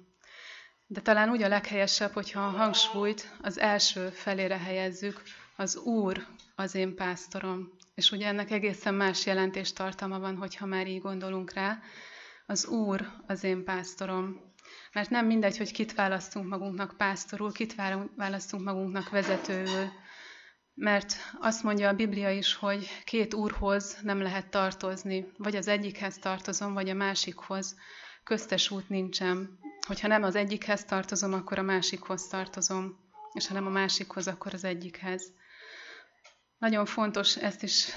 De 0.87 1.01
talán 1.01 1.31
úgy 1.31 1.43
a 1.43 1.49
leghelyesebb, 1.49 2.13
hogyha 2.13 2.41
a 2.41 2.51
hangsúlyt 2.51 3.37
az 3.41 3.59
első 3.59 4.09
felére 4.09 4.59
helyezzük, 4.59 5.23
az 5.57 5.77
Úr 5.77 6.27
az 6.55 6.75
én 6.75 6.95
pásztorom. 6.95 7.69
És 7.95 8.11
ugye 8.11 8.27
ennek 8.27 8.51
egészen 8.51 8.95
más 8.95 9.27
jelentéstartalma 9.27 10.19
van, 10.19 10.37
hogyha 10.37 10.67
már 10.67 10.87
így 10.87 11.01
gondolunk 11.01 11.53
rá. 11.53 11.79
Az 12.47 12.67
Úr 12.67 13.09
az 13.27 13.45
én 13.45 13.65
pásztorom. 13.65 14.52
Mert 14.93 15.11
nem 15.11 15.27
mindegy, 15.27 15.57
hogy 15.57 15.73
kit 15.73 15.95
választunk 15.95 16.49
magunknak 16.49 16.95
pásztorul, 16.97 17.53
kit 17.53 17.75
választunk 18.17 18.65
magunknak 18.65 19.11
vezetőül. 19.11 19.89
Mert 20.75 21.15
azt 21.41 21.63
mondja 21.63 21.89
a 21.89 21.95
Biblia 21.95 22.31
is, 22.31 22.55
hogy 22.55 22.89
két 23.05 23.35
úrhoz 23.35 23.99
nem 24.03 24.23
lehet 24.23 24.51
tartozni. 24.51 25.33
Vagy 25.37 25.57
az 25.57 25.69
egyikhez 25.69 26.19
tartozom, 26.19 26.73
vagy 26.73 26.89
a 26.89 26.95
másikhoz. 26.95 27.77
Köztes 28.25 28.71
út 28.71 28.89
nincsen. 28.89 29.59
Hogyha 29.87 30.09
nem 30.09 30.23
az 30.23 30.35
egyikhez 30.35 30.85
tartozom, 30.85 31.33
akkor 31.33 31.59
a 31.59 31.63
másikhoz 31.63 32.27
tartozom. 32.27 32.99
És 33.33 33.47
ha 33.47 33.55
nem 33.55 33.67
a 33.67 33.71
másikhoz, 33.71 34.29
akkor 34.29 34.55
az 34.55 34.65
egyikhez. 34.65 35.33
Nagyon 36.59 36.87
fontos 36.87 37.37
ezt 37.37 37.63
is 37.63 37.89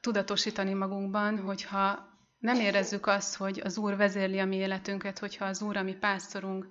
tudatosítani 0.00 0.72
magunkban, 0.72 1.38
hogyha 1.38 2.17
nem 2.38 2.60
érezzük 2.60 3.06
azt, 3.06 3.36
hogy 3.36 3.60
az 3.64 3.78
Úr 3.78 3.96
vezérli 3.96 4.38
a 4.38 4.44
mi 4.44 4.56
életünket, 4.56 5.18
hogyha 5.18 5.44
az 5.44 5.62
Úr 5.62 5.76
a 5.76 5.82
mi 5.82 5.94
pásztorunk, 5.94 6.66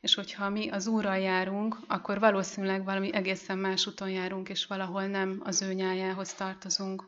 és 0.00 0.14
hogyha 0.14 0.48
mi 0.48 0.70
az 0.70 0.86
Úrral 0.86 1.18
járunk, 1.18 1.78
akkor 1.86 2.18
valószínűleg 2.18 2.84
valami 2.84 3.14
egészen 3.14 3.58
más 3.58 3.86
úton 3.86 4.10
járunk, 4.10 4.48
és 4.48 4.66
valahol 4.66 5.06
nem 5.06 5.40
az 5.44 5.62
ő 5.62 5.72
nyájához 5.72 6.34
tartozunk. 6.34 7.04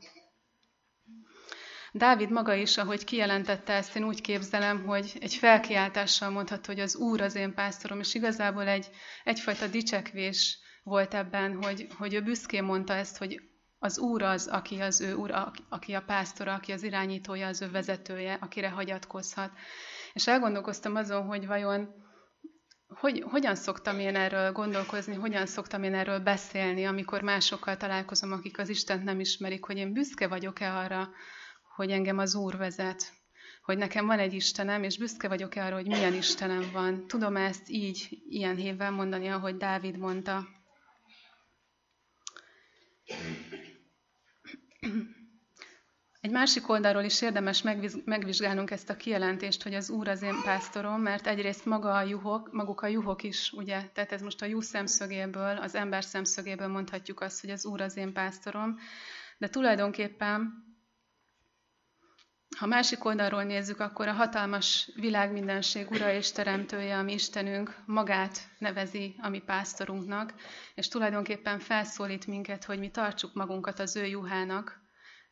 Dávid 1.92 2.30
maga 2.30 2.54
is, 2.54 2.76
ahogy 2.78 3.04
kijelentette 3.04 3.72
ezt, 3.72 3.96
én 3.96 4.04
úgy 4.04 4.20
képzelem, 4.20 4.84
hogy 4.84 5.16
egy 5.20 5.34
felkiáltással 5.34 6.30
mondható, 6.30 6.72
hogy 6.72 6.80
az 6.80 6.96
Úr 6.96 7.20
az 7.20 7.34
én 7.34 7.54
pásztorom, 7.54 8.00
és 8.00 8.14
igazából 8.14 8.68
egy, 8.68 8.90
egyfajta 9.24 9.66
dicsekvés 9.66 10.58
volt 10.82 11.14
ebben, 11.14 11.62
hogy, 11.62 11.86
hogy 11.98 12.14
ő 12.14 12.22
büszkén 12.22 12.64
mondta 12.64 12.94
ezt, 12.94 13.16
hogy 13.16 13.40
az 13.78 13.98
Úr 13.98 14.22
az, 14.22 14.46
aki 14.46 14.80
az 14.80 15.00
ő 15.00 15.14
Úr, 15.14 15.30
aki 15.68 15.92
a 15.92 16.02
pásztora, 16.02 16.54
aki 16.54 16.72
az 16.72 16.82
irányítója, 16.82 17.46
az 17.46 17.62
ő 17.62 17.70
vezetője, 17.70 18.38
akire 18.40 18.70
hagyatkozhat. 18.70 19.50
És 20.12 20.26
elgondolkoztam 20.26 20.94
azon, 20.94 21.26
hogy 21.26 21.46
vajon 21.46 22.04
hogy, 22.88 23.24
hogyan 23.30 23.54
szoktam 23.54 23.98
én 23.98 24.16
erről 24.16 24.52
gondolkozni, 24.52 25.14
hogyan 25.14 25.46
szoktam 25.46 25.82
én 25.82 25.94
erről 25.94 26.18
beszélni, 26.18 26.84
amikor 26.84 27.22
másokkal 27.22 27.76
találkozom, 27.76 28.32
akik 28.32 28.58
az 28.58 28.68
Istent 28.68 29.04
nem 29.04 29.20
ismerik, 29.20 29.64
hogy 29.64 29.76
én 29.76 29.92
büszke 29.92 30.28
vagyok-e 30.28 30.76
arra, 30.76 31.08
hogy 31.76 31.90
engem 31.90 32.18
az 32.18 32.34
Úr 32.34 32.56
vezet, 32.56 33.12
hogy 33.62 33.78
nekem 33.78 34.06
van 34.06 34.18
egy 34.18 34.34
Istenem, 34.34 34.82
és 34.82 34.98
büszke 34.98 35.28
vagyok 35.28 35.54
arra, 35.54 35.74
hogy 35.74 35.86
milyen 35.86 36.14
Istenem 36.14 36.70
van. 36.72 37.06
Tudom 37.06 37.36
ezt 37.36 37.68
így, 37.68 38.08
ilyen 38.28 38.56
hévvel 38.56 38.90
mondani, 38.90 39.28
ahogy 39.28 39.56
Dávid 39.56 39.96
mondta. 39.96 40.46
Egy 46.20 46.30
másik 46.30 46.68
oldalról 46.68 47.02
is 47.02 47.22
érdemes 47.22 47.62
megvizsgálnunk 48.04 48.70
ezt 48.70 48.90
a 48.90 48.96
kijelentést, 48.96 49.62
hogy 49.62 49.74
az 49.74 49.90
Úr 49.90 50.08
az 50.08 50.22
én 50.22 50.34
pásztorom, 50.44 51.00
mert 51.00 51.26
egyrészt 51.26 51.64
maga 51.64 51.96
a 51.96 52.02
juhok, 52.02 52.52
maguk 52.52 52.80
a 52.80 52.86
juhok 52.86 53.22
is, 53.22 53.52
ugye, 53.52 53.82
tehát 53.94 54.12
ez 54.12 54.22
most 54.22 54.42
a 54.42 54.46
juh 54.46 54.62
szemszögéből, 54.62 55.56
az 55.56 55.74
ember 55.74 56.04
szemszögéből 56.04 56.68
mondhatjuk 56.68 57.20
azt, 57.20 57.40
hogy 57.40 57.50
az 57.50 57.66
Úr 57.66 57.80
az 57.80 57.96
én 57.96 58.12
pásztorom, 58.12 58.78
de 59.38 59.48
tulajdonképpen 59.48 60.65
ha 62.56 62.66
másik 62.66 63.04
oldalról 63.04 63.42
nézzük, 63.42 63.80
akkor 63.80 64.08
a 64.08 64.12
hatalmas 64.12 64.90
világ 64.94 65.32
mindenség 65.32 65.90
ura 65.90 66.12
és 66.12 66.32
teremtője, 66.32 66.98
ami 66.98 67.12
Istenünk, 67.12 67.76
magát 67.86 68.38
nevezi 68.58 69.16
a 69.22 69.28
mi 69.28 69.38
pásztorunknak, 69.38 70.34
és 70.74 70.88
tulajdonképpen 70.88 71.58
felszólít 71.58 72.26
minket, 72.26 72.64
hogy 72.64 72.78
mi 72.78 72.90
tartsuk 72.90 73.34
magunkat 73.34 73.78
az 73.78 73.96
ő 73.96 74.06
juhának, 74.06 74.80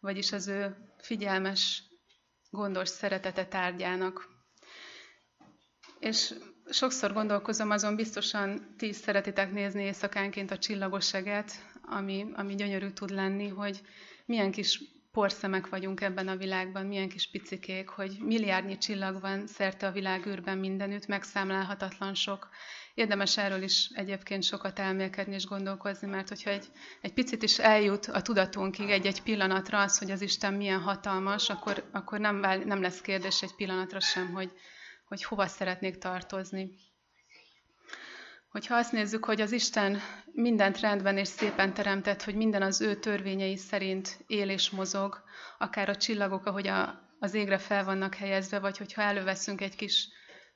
vagyis 0.01 0.33
az 0.33 0.49
ő 0.49 0.77
figyelmes, 0.99 1.83
gondos 2.51 2.89
szeretete 2.89 3.47
tárgyának. 3.47 4.29
És 5.99 6.35
sokszor 6.71 7.13
gondolkozom 7.13 7.71
azon, 7.71 7.97
biztosan 7.97 8.75
ti 8.77 8.87
is 8.89 8.97
szeretitek 8.97 9.53
nézni 9.53 9.83
éjszakánként 9.83 10.51
a 10.51 10.59
csillagos 10.59 11.15
eget, 11.15 11.53
ami, 11.83 12.27
ami 12.35 12.55
gyönyörű 12.55 12.91
tud 12.91 13.11
lenni, 13.11 13.49
hogy 13.49 13.81
milyen 14.27 14.51
kis 14.51 14.94
porszemek 15.15 15.69
vagyunk 15.69 16.01
ebben 16.01 16.29
a 16.29 16.37
világban, 16.37 16.87
milyen 16.87 17.09
kis 17.09 17.31
picikék, 17.31 17.89
hogy 17.89 18.17
milliárdnyi 18.21 18.79
csillag 18.79 19.21
van 19.21 19.47
szerte 19.47 19.87
a 19.87 19.93
világűrben 19.93 20.59
mindenütt, 20.59 21.07
megszámlálhatatlan 21.07 22.15
sok. 22.15 22.49
Érdemes 22.95 23.37
erről 23.37 23.63
is 23.63 23.91
egyébként 23.95 24.43
sokat 24.43 24.79
elmélkedni 24.79 25.35
és 25.35 25.47
gondolkozni, 25.47 26.09
mert 26.09 26.29
hogyha 26.29 26.51
egy, 26.51 26.67
egy 27.01 27.13
picit 27.13 27.43
is 27.43 27.59
eljut 27.59 28.07
a 28.07 28.23
tudatunkig 28.23 28.91
egy-egy 28.91 29.23
pillanatra 29.23 29.81
az, 29.81 29.99
hogy 29.99 30.11
az 30.11 30.21
Isten 30.21 30.55
milyen 30.55 30.81
hatalmas, 30.81 31.51
akkor, 31.51 31.89
akkor 31.93 32.19
nem, 32.19 32.37
nem 32.65 32.83
lesz 32.83 33.01
kérdés 33.01 33.43
egy 33.43 33.55
pillanatra 33.55 34.01
sem, 34.01 34.33
hogy, 34.33 34.53
hogy 35.09 35.25
hova 35.25 35.47
szeretnék 35.47 35.99
tartozni. 35.99 36.71
Hogyha 38.55 38.77
azt 38.77 38.93
nézzük, 38.93 39.25
hogy 39.25 39.41
az 39.41 39.53
Isten 39.53 40.01
mindent 40.33 40.81
rendben 40.81 41.17
és 41.17 41.29
szépen 41.29 41.75
teremtett, 41.75 42.23
hogy 42.23 42.35
minden 42.35 42.63
az 42.63 42.81
ő 42.81 42.95
törvényei 42.95 43.57
szerint 43.57 44.25
él 44.27 44.49
és 44.49 44.71
mozog, 44.71 45.23
akár 45.59 45.89
a 45.89 45.97
csillagok, 45.97 46.47
ahogy 46.47 46.67
a, 46.67 47.01
az 47.19 47.35
égre 47.35 47.59
fel 47.59 47.85
vannak 47.85 48.15
helyezve, 48.15 48.59
vagy 48.59 48.79
hogyha 48.79 49.03
előveszünk 49.03 49.61
egy 49.61 49.77
kis 49.77 50.09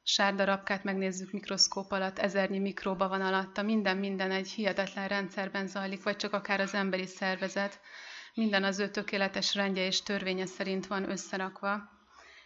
sárdarabkát, 0.03 0.85
megnézzük 0.85 1.33
mikroszkóp 1.33 1.93
alatt, 1.93 2.19
ezernyi 2.19 2.59
mikróba 2.59 3.09
van 3.09 3.21
alatta, 3.21 3.63
minden, 3.63 3.97
minden 3.97 4.31
egy 4.31 4.49
hihetetlen 4.49 5.09
rendszerben 5.09 5.67
zajlik, 5.67 6.03
vagy 6.03 6.17
csak 6.17 6.33
akár 6.33 6.61
az 6.61 6.75
emberi 6.75 7.07
szervezet, 7.07 7.81
minden 8.35 8.65
az 8.65 8.79
ő 8.79 8.89
tökéletes 8.89 9.55
rendje 9.55 9.87
és 9.87 10.03
törvénye 10.03 10.47
szerint 10.47 10.87
van 10.87 11.11
összerakva. 11.11 11.91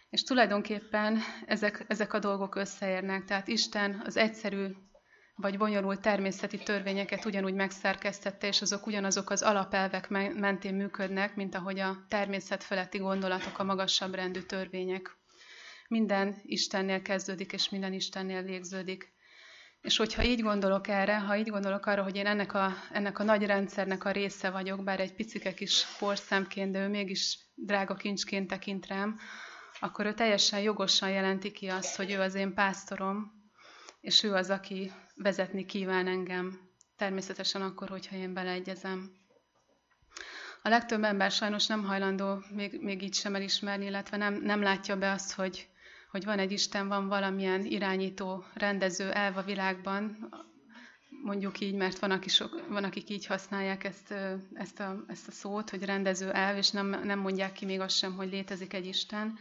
És 0.09 0.23
tulajdonképpen 0.23 1.19
ezek, 1.45 1.85
ezek 1.87 2.13
a 2.13 2.19
dolgok 2.19 2.55
összeérnek. 2.55 3.25
Tehát 3.25 3.47
Isten 3.47 4.01
az 4.05 4.17
egyszerű 4.17 4.67
vagy 5.35 5.57
bonyolult 5.57 6.01
természeti 6.01 6.57
törvényeket 6.57 7.25
ugyanúgy 7.25 7.53
megszerkesztette, 7.53 8.47
és 8.47 8.61
azok 8.61 8.85
ugyanazok 8.85 9.29
az 9.29 9.41
alapelvek 9.41 10.09
mentén 10.33 10.75
működnek, 10.75 11.35
mint 11.35 11.55
ahogy 11.55 11.79
a 11.79 12.05
természet 12.07 12.63
feletti 12.63 12.97
gondolatok, 12.97 13.59
a 13.59 13.63
magasabb 13.63 14.15
rendű 14.15 14.41
törvények. 14.41 15.17
Minden 15.87 16.35
Istennél 16.43 17.01
kezdődik, 17.01 17.53
és 17.53 17.69
minden 17.69 17.93
Istennél 17.93 18.43
végződik. 18.43 19.11
És 19.81 19.97
hogyha 19.97 20.23
így 20.23 20.41
gondolok 20.41 20.87
erre, 20.87 21.17
ha 21.17 21.37
így 21.37 21.49
gondolok 21.49 21.85
arra, 21.85 22.03
hogy 22.03 22.15
én 22.15 22.25
ennek 22.25 22.53
a, 22.53 22.73
ennek 22.91 23.19
a 23.19 23.23
nagy 23.23 23.45
rendszernek 23.45 24.05
a 24.05 24.11
része 24.11 24.49
vagyok, 24.49 24.83
bár 24.83 24.99
egy 24.99 25.13
picike 25.13 25.53
kis 25.53 25.85
porszemként, 25.99 26.71
de 26.71 26.79
ő 26.79 26.87
mégis 26.87 27.37
drága 27.55 27.95
kincsként 27.95 28.47
tekint 28.47 28.87
rám, 28.87 29.19
akkor 29.79 30.05
ő 30.05 30.13
teljesen 30.13 30.59
jogosan 30.59 31.09
jelenti 31.09 31.51
ki 31.51 31.67
azt, 31.67 31.95
hogy 31.95 32.11
ő 32.11 32.19
az 32.19 32.35
én 32.35 32.53
pásztorom, 32.53 33.42
és 34.03 34.23
ő 34.23 34.33
az, 34.33 34.49
aki 34.49 34.91
vezetni 35.15 35.65
kíván 35.65 36.07
engem. 36.07 36.59
Természetesen 36.97 37.61
akkor, 37.61 37.89
hogyha 37.89 38.15
én 38.15 38.33
beleegyezem. 38.33 39.11
A 40.61 40.69
legtöbb 40.69 41.03
ember 41.03 41.31
sajnos 41.31 41.67
nem 41.67 41.83
hajlandó 41.83 42.43
még, 42.49 42.81
még 42.81 43.03
így 43.03 43.13
sem 43.13 43.35
elismerni, 43.35 43.85
illetve 43.85 44.17
nem, 44.17 44.33
nem 44.33 44.61
látja 44.61 44.97
be 44.97 45.11
azt, 45.11 45.33
hogy, 45.33 45.67
hogy 46.11 46.25
van 46.25 46.39
egy 46.39 46.51
Isten, 46.51 46.87
van 46.87 47.07
valamilyen 47.07 47.65
irányító, 47.65 48.45
rendező 48.53 49.11
elv 49.11 49.37
a 49.37 49.41
világban, 49.41 50.29
mondjuk 51.23 51.59
így, 51.59 51.73
mert 51.75 51.99
van, 51.99 52.11
aki 52.11 52.29
sok, 52.29 52.67
van 52.67 52.83
akik 52.83 53.09
így 53.09 53.25
használják 53.25 53.83
ezt, 53.83 54.13
ezt, 54.53 54.79
a, 54.79 55.03
ezt 55.07 55.27
a 55.27 55.31
szót, 55.31 55.69
hogy 55.69 55.83
rendező 55.83 56.31
elv, 56.31 56.57
és 56.57 56.69
nem, 56.69 56.87
nem 57.03 57.19
mondják 57.19 57.53
ki 57.53 57.65
még 57.65 57.79
azt 57.79 57.97
sem, 57.97 58.13
hogy 58.15 58.29
létezik 58.29 58.73
egy 58.73 58.85
Isten. 58.85 59.37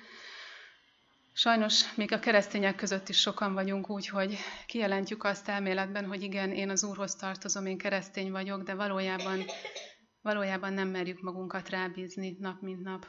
Sajnos 1.35 1.95
még 1.95 2.13
a 2.13 2.19
keresztények 2.19 2.77
között 2.77 3.09
is 3.09 3.21
sokan 3.21 3.55
vagyunk 3.55 3.91
úgy, 3.91 4.09
hogy 4.09 4.39
kijelentjük 4.67 5.25
azt 5.25 5.49
elméletben, 5.49 6.07
hogy 6.07 6.23
igen, 6.23 6.51
én 6.51 6.71
az 6.71 6.85
Úrhoz 6.85 7.15
tartozom, 7.15 7.67
én 7.67 7.79
keresztény 7.79 8.31
vagyok, 8.31 8.63
de 8.63 8.75
valójában, 8.75 9.45
valójában 10.21 10.73
nem 10.73 10.89
merjük 10.89 11.21
magunkat 11.21 11.69
rábízni 11.69 12.37
nap 12.41 12.61
mint 12.61 12.83
nap. 12.83 13.07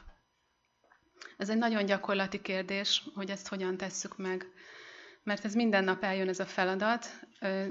Ez 1.36 1.48
egy 1.48 1.56
nagyon 1.58 1.84
gyakorlati 1.84 2.40
kérdés, 2.40 3.02
hogy 3.14 3.30
ezt 3.30 3.48
hogyan 3.48 3.76
tesszük 3.76 4.16
meg. 4.16 4.46
Mert 5.22 5.44
ez 5.44 5.54
minden 5.54 5.84
nap 5.84 6.02
eljön 6.02 6.28
ez 6.28 6.40
a 6.40 6.46
feladat. 6.46 7.06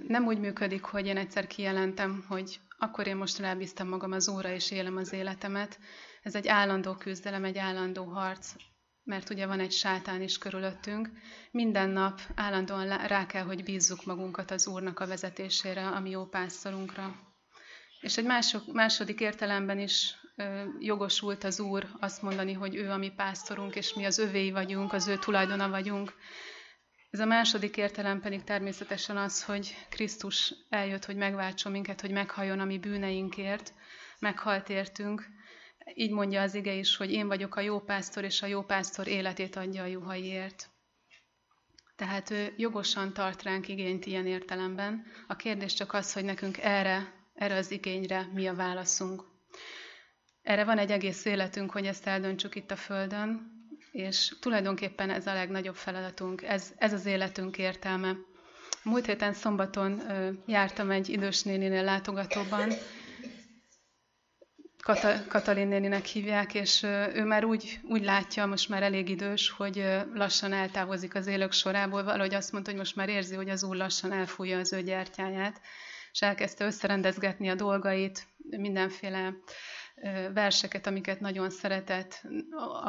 Nem 0.08 0.26
úgy 0.26 0.40
működik, 0.40 0.84
hogy 0.84 1.06
én 1.06 1.18
egyszer 1.18 1.48
kijelentem, 1.48 2.26
hogy 2.28 2.60
akkor 2.78 3.08
én 3.08 3.16
most 3.16 3.40
rábíztam 3.40 3.88
magam 3.88 4.12
az 4.12 4.28
Úrra, 4.28 4.52
és 4.52 4.72
élem 4.72 4.98
az 4.98 5.14
életemet. 5.14 5.80
Ez 6.22 6.36
egy 6.36 6.48
állandó 6.48 6.94
küzdelem, 6.94 7.44
egy 7.44 7.58
állandó 7.58 8.04
harc 8.04 8.54
mert 9.04 9.30
ugye 9.30 9.46
van 9.46 9.60
egy 9.60 9.72
sátán 9.72 10.22
is 10.22 10.38
körülöttünk, 10.38 11.10
minden 11.52 11.90
nap 11.90 12.22
állandóan 12.36 13.08
rá 13.08 13.26
kell, 13.26 13.44
hogy 13.44 13.64
bízzuk 13.64 14.06
magunkat 14.06 14.52
az 14.52 14.68
Úrnak 14.68 15.00
a 15.00 15.08
vezetésére, 15.08 15.88
ami 15.88 16.10
jó 16.10 16.26
pásztorunkra. 16.26 17.16
És 18.02 18.18
egy 18.18 18.26
mások, 18.26 18.74
második 18.74 19.20
értelemben 19.20 19.80
is 19.80 20.16
ö, 20.36 20.64
jogosult 20.80 21.44
az 21.44 21.60
Úr 21.60 21.88
azt 22.00 22.22
mondani, 22.22 22.54
hogy 22.54 22.76
ő 22.76 22.90
a 22.90 22.98
mi 22.98 23.10
pásztorunk, 23.10 23.76
és 23.76 23.94
mi 23.94 24.06
az 24.06 24.18
övéi 24.18 24.52
vagyunk, 24.52 24.94
az 24.94 25.08
ő 25.08 25.18
tulajdona 25.18 25.70
vagyunk. 25.70 26.14
Ez 27.10 27.20
a 27.20 27.26
második 27.26 27.78
értelem 27.78 28.22
pedig 28.22 28.44
természetesen 28.44 29.18
az, 29.18 29.44
hogy 29.44 29.76
Krisztus 29.90 30.54
eljött, 30.70 31.06
hogy 31.06 31.16
megváltson 31.16 31.72
minket, 31.72 32.02
hogy 32.02 32.12
meghalljon 32.12 32.60
a 32.60 32.66
mi 32.66 32.80
bűneinkért, 32.80 33.74
meghalt 34.20 34.70
értünk, 34.70 35.28
így 35.94 36.12
mondja 36.12 36.42
az 36.42 36.56
ige 36.56 36.74
is, 36.74 36.96
hogy 36.96 37.12
én 37.12 37.28
vagyok 37.28 37.56
a 37.56 37.62
jó 37.62 37.80
pásztor, 37.80 38.24
és 38.24 38.42
a 38.42 38.48
jó 38.48 38.62
pásztor 38.62 39.08
életét 39.08 39.56
adja 39.56 39.84
a 39.84 39.86
juhaiért. 39.86 40.70
Tehát 41.96 42.30
ő 42.30 42.54
jogosan 42.58 43.14
tart 43.14 43.44
ránk 43.44 43.68
igényt 43.68 44.06
ilyen 44.06 44.28
értelemben. 44.28 45.06
A 45.28 45.36
kérdés 45.36 45.74
csak 45.74 45.94
az, 45.94 46.14
hogy 46.14 46.24
nekünk 46.24 46.58
erre, 46.58 47.14
erre 47.34 47.56
az 47.56 47.72
igényre 47.72 48.30
mi 48.34 48.48
a 48.48 48.54
válaszunk. 48.54 49.24
Erre 50.42 50.64
van 50.64 50.78
egy 50.78 50.92
egész 50.92 51.26
életünk, 51.26 51.72
hogy 51.72 51.86
ezt 51.86 52.08
eldöntsük 52.08 52.56
itt 52.56 52.72
a 52.72 52.76
Földön, 52.76 53.52
és 53.92 54.36
tulajdonképpen 54.40 55.10
ez 55.10 55.28
a 55.28 55.34
legnagyobb 55.34 55.76
feladatunk, 55.76 56.42
ez, 56.42 56.74
ez 56.78 56.94
az 56.94 57.06
életünk 57.06 57.58
értelme. 57.58 58.16
Múlt 58.84 59.06
héten 59.06 59.34
szombaton 59.34 60.02
jártam 60.46 60.92
egy 60.92 61.10
idős 61.10 61.44
néninél 61.44 61.84
látogatóban, 61.84 62.70
Kata, 64.84 65.28
Katalin 65.28 65.68
néninek 65.68 66.06
hívják, 66.06 66.54
és 66.54 66.84
ő 67.14 67.24
már 67.24 67.46
úgy, 67.46 67.80
úgy 67.84 68.04
látja, 68.04 68.46
most 68.46 68.70
már 68.70 68.84
elég 68.84 69.10
idős, 69.10 69.50
hogy 69.50 69.86
lassan 70.14 70.54
eltávozik 70.54 71.16
az 71.16 71.28
élők 71.28 71.52
sorából, 71.52 72.04
valahogy 72.04 72.34
azt 72.34 72.52
mondta, 72.52 72.70
hogy 72.70 72.80
most 72.80 72.96
már 72.96 73.10
érzi, 73.10 73.36
hogy 73.36 73.50
az 73.50 73.64
úr 73.64 73.76
lassan 73.76 74.12
elfújja 74.12 74.60
az 74.60 74.74
ő 74.74 74.82
gyertyáját, 74.82 75.62
és 76.12 76.22
elkezdte 76.22 76.66
összerendezgetni 76.66 77.50
a 77.50 77.56
dolgait, 77.56 78.28
mindenféle 78.50 79.34
verseket, 80.34 80.88
amiket 80.88 81.20
nagyon 81.20 81.50
szeretett, 81.50 82.26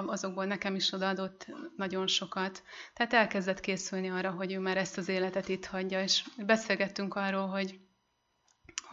azokból 0.06 0.44
nekem 0.44 0.74
is 0.74 0.92
odaadott 0.92 1.46
nagyon 1.76 2.06
sokat. 2.06 2.62
Tehát 2.94 3.12
elkezdett 3.12 3.60
készülni 3.60 4.10
arra, 4.10 4.30
hogy 4.30 4.52
ő 4.52 4.58
már 4.58 4.76
ezt 4.76 4.98
az 4.98 5.08
életet 5.08 5.48
itt 5.48 5.66
hagyja, 5.66 6.02
és 6.02 6.24
beszélgettünk 6.36 7.14
arról, 7.14 7.46
hogy 7.46 7.78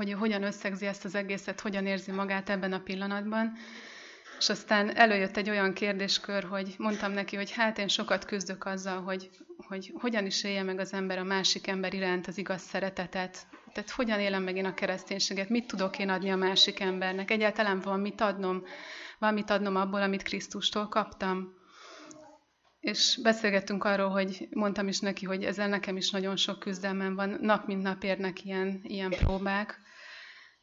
hogy 0.03 0.13
hogyan 0.19 0.43
összegzi 0.43 0.85
ezt 0.85 1.05
az 1.05 1.15
egészet, 1.15 1.59
hogyan 1.61 1.85
érzi 1.85 2.11
magát 2.11 2.49
ebben 2.49 2.73
a 2.73 2.79
pillanatban. 2.79 3.53
És 4.41 4.49
aztán 4.49 4.95
előjött 4.97 5.37
egy 5.37 5.49
olyan 5.49 5.73
kérdéskör, 5.73 6.43
hogy 6.43 6.75
mondtam 6.77 7.11
neki, 7.11 7.35
hogy 7.35 7.51
hát 7.51 7.77
én 7.77 7.87
sokat 7.87 8.25
küzdök 8.25 8.65
azzal, 8.65 9.01
hogy, 9.01 9.29
hogy 9.67 9.93
hogyan 9.99 10.25
is 10.25 10.43
élje 10.43 10.63
meg 10.63 10.79
az 10.79 10.93
ember 10.93 11.17
a 11.17 11.23
másik 11.23 11.67
ember 11.67 11.93
iránt 11.93 12.27
az 12.27 12.37
igaz 12.37 12.61
szeretetet. 12.61 13.47
Tehát 13.73 13.89
hogyan 13.89 14.19
élem 14.19 14.43
meg 14.43 14.55
én 14.55 14.65
a 14.65 14.73
kereszténységet, 14.73 15.49
mit 15.49 15.67
tudok 15.67 15.99
én 15.99 16.09
adni 16.09 16.29
a 16.31 16.35
másik 16.35 16.79
embernek. 16.79 17.31
Egyáltalán 17.31 17.79
van 17.79 17.99
mit 17.99 18.21
adnom, 18.21 18.63
valamit 19.19 19.49
adnom 19.49 19.75
abból, 19.75 20.01
amit 20.01 20.23
Krisztustól 20.23 20.87
kaptam. 20.87 21.53
és 22.79 23.19
beszélgettünk 23.23 23.83
arról, 23.83 24.09
hogy 24.09 24.47
mondtam 24.51 24.87
is 24.87 24.99
neki, 24.99 25.25
hogy 25.25 25.43
ezzel 25.43 25.67
nekem 25.67 25.97
is 25.97 26.09
nagyon 26.09 26.35
sok 26.35 26.59
küzdelmem 26.59 27.15
van, 27.15 27.37
nap 27.41 27.65
mint 27.67 27.81
nap 27.81 28.03
érnek 28.03 28.43
ilyen, 28.45 28.79
ilyen 28.83 29.09
próbák, 29.09 29.80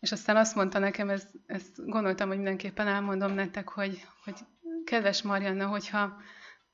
és 0.00 0.12
aztán 0.12 0.36
azt 0.36 0.54
mondta 0.54 0.78
nekem, 0.78 1.08
ezt, 1.08 1.30
ezt 1.46 1.86
gondoltam, 1.86 2.28
hogy 2.28 2.36
mindenképpen 2.36 2.86
elmondom 2.86 3.32
nektek, 3.32 3.68
hogy, 3.68 4.06
hogy 4.24 4.34
kedves 4.84 5.22
Marianna, 5.22 5.66
hogyha, 5.66 6.16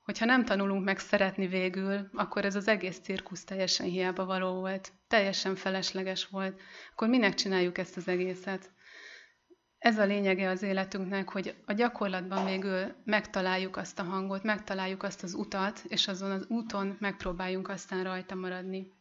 hogyha 0.02 0.24
nem 0.24 0.44
tanulunk 0.44 0.84
meg 0.84 0.98
szeretni 0.98 1.46
végül, 1.46 2.08
akkor 2.12 2.44
ez 2.44 2.54
az 2.54 2.68
egész 2.68 2.98
cirkusz 2.98 3.44
teljesen 3.44 3.86
hiába 3.86 4.24
való 4.24 4.54
volt, 4.54 4.92
teljesen 5.08 5.56
felesleges 5.56 6.26
volt. 6.26 6.60
Akkor 6.92 7.08
minek 7.08 7.34
csináljuk 7.34 7.78
ezt 7.78 7.96
az 7.96 8.08
egészet? 8.08 8.72
Ez 9.78 9.98
a 9.98 10.04
lényege 10.04 10.48
az 10.48 10.62
életünknek, 10.62 11.28
hogy 11.28 11.54
a 11.64 11.72
gyakorlatban 11.72 12.44
végül 12.44 12.94
megtaláljuk 13.04 13.76
azt 13.76 13.98
a 13.98 14.02
hangot, 14.02 14.42
megtaláljuk 14.42 15.02
azt 15.02 15.22
az 15.22 15.34
utat, 15.34 15.82
és 15.88 16.08
azon 16.08 16.30
az 16.30 16.46
úton 16.48 16.96
megpróbáljunk 17.00 17.68
aztán 17.68 18.04
rajta 18.04 18.34
maradni. 18.34 18.92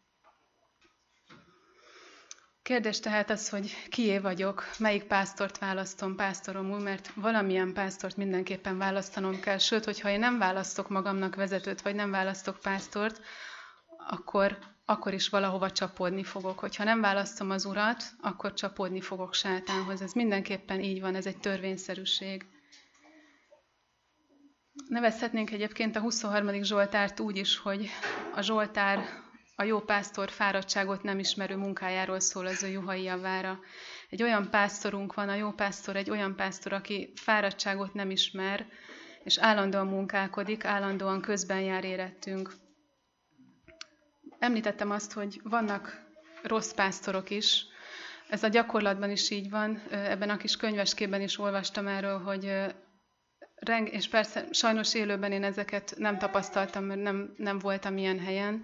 Kérdés 2.63 2.99
tehát 2.99 3.29
az, 3.29 3.49
hogy 3.49 3.87
kié 3.89 4.17
vagyok, 4.17 4.63
melyik 4.79 5.03
pásztort 5.03 5.57
választom 5.57 6.15
pásztoromul, 6.15 6.79
mert 6.79 7.11
valamilyen 7.15 7.73
pásztort 7.73 8.17
mindenképpen 8.17 8.77
választanom 8.77 9.39
kell. 9.39 9.57
Sőt, 9.57 9.85
hogyha 9.85 10.09
én 10.09 10.19
nem 10.19 10.37
választok 10.37 10.89
magamnak 10.89 11.35
vezetőt, 11.35 11.81
vagy 11.81 11.95
nem 11.95 12.11
választok 12.11 12.59
pásztort, 12.59 13.21
akkor, 14.09 14.57
akkor 14.85 15.13
is 15.13 15.29
valahova 15.29 15.71
csapódni 15.71 16.23
fogok. 16.23 16.59
Hogyha 16.59 16.83
nem 16.83 17.01
választom 17.01 17.49
az 17.49 17.65
urat, 17.65 18.03
akkor 18.21 18.53
csapódni 18.53 19.01
fogok 19.01 19.33
sátánhoz. 19.33 20.01
Ez 20.01 20.13
mindenképpen 20.13 20.79
így 20.79 21.01
van, 21.01 21.15
ez 21.15 21.25
egy 21.25 21.37
törvényszerűség. 21.37 22.45
Nevezhetnénk 24.87 25.51
egyébként 25.51 25.95
a 25.95 25.99
23. 25.99 26.63
Zsoltárt 26.63 27.19
úgy 27.19 27.37
is, 27.37 27.57
hogy 27.57 27.89
a 28.35 28.41
Zsoltár 28.41 29.23
a 29.55 29.63
jó 29.63 29.79
pásztor 29.79 30.29
fáradtságot 30.29 31.03
nem 31.03 31.19
ismerő 31.19 31.55
munkájáról 31.55 32.19
szól 32.19 32.45
az 32.45 32.63
ő 32.63 32.67
juhai 32.67 33.03
javára. 33.03 33.59
Egy 34.09 34.23
olyan 34.23 34.49
pásztorunk 34.49 35.13
van, 35.13 35.29
a 35.29 35.35
jó 35.35 35.51
pásztor 35.51 35.95
egy 35.95 36.09
olyan 36.09 36.35
pásztor, 36.35 36.73
aki 36.73 37.11
fáradtságot 37.15 37.93
nem 37.93 38.09
ismer, 38.09 38.67
és 39.23 39.37
állandóan 39.37 39.87
munkálkodik, 39.87 40.65
állandóan 40.65 41.21
közben 41.21 41.61
jár 41.61 41.83
érettünk. 41.83 42.53
Említettem 44.39 44.91
azt, 44.91 45.13
hogy 45.13 45.41
vannak 45.43 46.01
rossz 46.43 46.71
pásztorok 46.71 47.29
is, 47.29 47.65
ez 48.29 48.43
a 48.43 48.47
gyakorlatban 48.47 49.09
is 49.09 49.29
így 49.29 49.49
van, 49.49 49.81
ebben 49.89 50.29
a 50.29 50.37
kis 50.37 50.57
könyveskében 50.57 51.21
is 51.21 51.39
olvastam 51.39 51.87
erről, 51.87 52.19
hogy 52.19 52.51
és 53.83 54.07
persze 54.07 54.45
sajnos 54.51 54.93
élőben 54.93 55.31
én 55.31 55.43
ezeket 55.43 55.93
nem 55.97 56.17
tapasztaltam, 56.17 56.83
mert 56.83 57.01
nem, 57.01 57.33
nem 57.37 57.59
voltam 57.59 57.97
ilyen 57.97 58.19
helyen, 58.19 58.63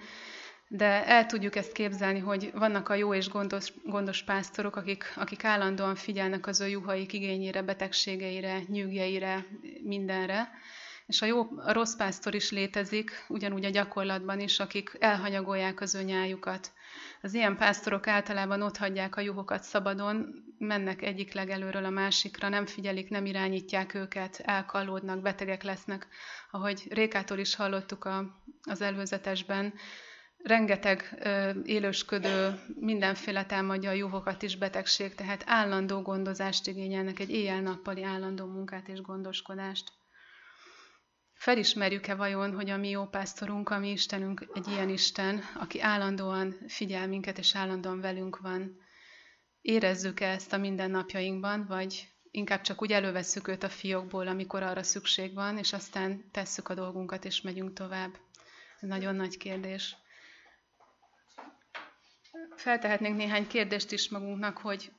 de 0.71 1.05
el 1.05 1.25
tudjuk 1.25 1.55
ezt 1.55 1.71
képzelni, 1.71 2.19
hogy 2.19 2.51
vannak 2.53 2.89
a 2.89 2.93
jó 2.93 3.13
és 3.13 3.29
gondos, 3.29 3.73
gondos 3.83 4.23
pásztorok, 4.23 4.75
akik, 4.75 5.13
akik 5.15 5.43
állandóan 5.43 5.95
figyelnek 5.95 6.47
az 6.47 6.61
ő 6.61 6.67
juhaik 6.67 7.13
igényére, 7.13 7.61
betegségeire, 7.61 8.61
nyűgjeire, 8.67 9.45
mindenre. 9.83 10.49
És 11.05 11.21
a, 11.21 11.25
jó, 11.25 11.47
a 11.57 11.73
rossz 11.73 11.95
pásztor 11.95 12.35
is 12.35 12.51
létezik, 12.51 13.25
ugyanúgy 13.27 13.65
a 13.65 13.69
gyakorlatban 13.69 14.39
is, 14.39 14.59
akik 14.59 14.91
elhanyagolják 14.99 15.81
az 15.81 15.95
ő 15.95 16.01
nyájukat. 16.01 16.71
Az 17.21 17.33
ilyen 17.33 17.57
pásztorok 17.57 18.07
általában 18.07 18.61
ott 18.61 18.77
hagyják 18.77 19.15
a 19.15 19.21
juhokat 19.21 19.63
szabadon, 19.63 20.43
mennek 20.57 21.01
egyik 21.01 21.33
legelőről 21.33 21.85
a 21.85 21.89
másikra, 21.89 22.49
nem 22.49 22.65
figyelik, 22.65 23.09
nem 23.09 23.25
irányítják 23.25 23.93
őket, 23.93 24.41
elkallódnak, 24.45 25.21
betegek 25.21 25.63
lesznek. 25.63 26.07
Ahogy 26.51 26.87
Rékától 26.89 27.37
is 27.37 27.55
hallottuk 27.55 28.05
a, 28.05 28.41
az 28.63 28.81
előzetesben, 28.81 29.73
rengeteg 30.43 31.17
ö, 31.19 31.49
élősködő, 31.65 32.59
mindenféle 32.79 33.45
támadja 33.45 33.89
a 33.89 33.93
juhokat 33.93 34.41
is 34.41 34.55
betegség, 34.57 35.15
tehát 35.15 35.43
állandó 35.45 36.01
gondozást 36.01 36.67
igényelnek, 36.67 37.19
egy 37.19 37.29
éjjel-nappali 37.31 38.03
állandó 38.03 38.45
munkát 38.45 38.87
és 38.87 39.01
gondoskodást. 39.01 39.91
Felismerjük-e 41.33 42.15
vajon, 42.15 42.55
hogy 42.55 42.69
a 42.69 42.77
mi 42.77 42.89
jó 42.89 43.05
pásztorunk, 43.05 43.69
a 43.69 43.79
mi 43.79 43.91
Istenünk 43.91 44.47
egy 44.53 44.67
ilyen 44.67 44.89
Isten, 44.89 45.41
aki 45.55 45.81
állandóan 45.81 46.55
figyel 46.67 47.07
minket 47.07 47.37
és 47.37 47.55
állandóan 47.55 48.01
velünk 48.01 48.37
van? 48.39 48.77
Érezzük-e 49.61 50.29
ezt 50.29 50.53
a 50.53 50.57
mindennapjainkban, 50.57 51.65
vagy 51.67 52.07
inkább 52.31 52.61
csak 52.61 52.81
úgy 52.81 52.91
elővesszük 52.91 53.47
őt 53.47 53.63
a 53.63 53.69
fiókból, 53.69 54.27
amikor 54.27 54.63
arra 54.63 54.83
szükség 54.83 55.33
van, 55.33 55.57
és 55.57 55.73
aztán 55.73 56.31
tesszük 56.31 56.69
a 56.69 56.73
dolgunkat 56.73 57.25
és 57.25 57.41
megyünk 57.41 57.73
tovább? 57.73 58.11
Ez 58.79 58.89
nagyon 58.89 59.15
nagy 59.15 59.37
kérdés 59.37 59.95
feltehetnénk 62.55 63.17
néhány 63.17 63.47
kérdést 63.47 63.91
is 63.91 64.09
magunknak, 64.09 64.57
hogy 64.57 64.91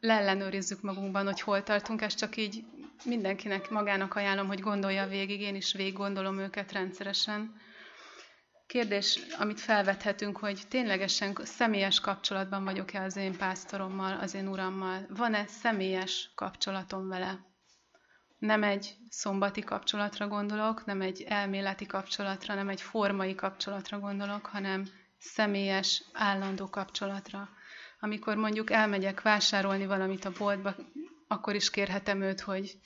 leellenőrizzük 0.00 0.80
magunkban, 0.80 1.24
hogy 1.24 1.40
hol 1.40 1.62
tartunk, 1.62 2.02
ezt 2.02 2.18
csak 2.18 2.36
így 2.36 2.64
mindenkinek 3.04 3.70
magának 3.70 4.14
ajánlom, 4.14 4.46
hogy 4.46 4.60
gondolja 4.60 5.06
végig, 5.06 5.40
én 5.40 5.54
is 5.54 5.72
végig 5.72 5.92
gondolom 5.92 6.38
őket 6.38 6.72
rendszeresen. 6.72 7.54
Kérdés, 8.66 9.18
amit 9.38 9.60
felvethetünk, 9.60 10.36
hogy 10.36 10.60
ténylegesen 10.68 11.34
személyes 11.42 12.00
kapcsolatban 12.00 12.64
vagyok-e 12.64 13.02
az 13.02 13.16
én 13.16 13.36
pásztorommal, 13.36 14.18
az 14.18 14.34
én 14.34 14.48
urammal? 14.48 15.06
Van-e 15.08 15.46
személyes 15.46 16.30
kapcsolatom 16.34 17.08
vele? 17.08 17.46
Nem 18.38 18.62
egy 18.62 18.96
szombati 19.08 19.60
kapcsolatra 19.60 20.28
gondolok, 20.28 20.84
nem 20.84 21.00
egy 21.00 21.22
elméleti 21.22 21.86
kapcsolatra, 21.86 22.54
nem 22.54 22.68
egy 22.68 22.80
formai 22.80 23.34
kapcsolatra 23.34 23.98
gondolok, 23.98 24.46
hanem 24.46 24.88
személyes, 25.24 26.02
állandó 26.12 26.68
kapcsolatra. 26.70 27.48
Amikor 28.00 28.36
mondjuk 28.36 28.70
elmegyek 28.70 29.22
vásárolni 29.22 29.86
valamit 29.86 30.24
a 30.24 30.32
boltba, 30.38 30.74
akkor 31.28 31.54
is 31.54 31.70
kérhetem 31.70 32.20
őt, 32.22 32.40
hogy 32.40 32.78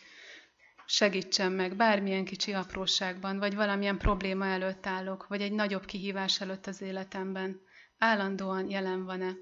segítsen 0.87 1.53
meg 1.53 1.77
bármilyen 1.77 2.25
kicsi 2.25 2.53
apróságban, 2.53 3.39
vagy 3.39 3.55
valamilyen 3.55 3.99
probléma 3.99 4.47
előtt 4.47 4.87
állok, 4.87 5.27
vagy 5.27 5.41
egy 5.43 5.53
nagyobb 5.53 5.85
kihívás 5.85 6.41
előtt 6.41 6.67
az 6.67 6.83
életemben. 6.83 7.61
Állandóan 7.99 8.71
jelen 8.71 9.05
van-e? 9.05 9.33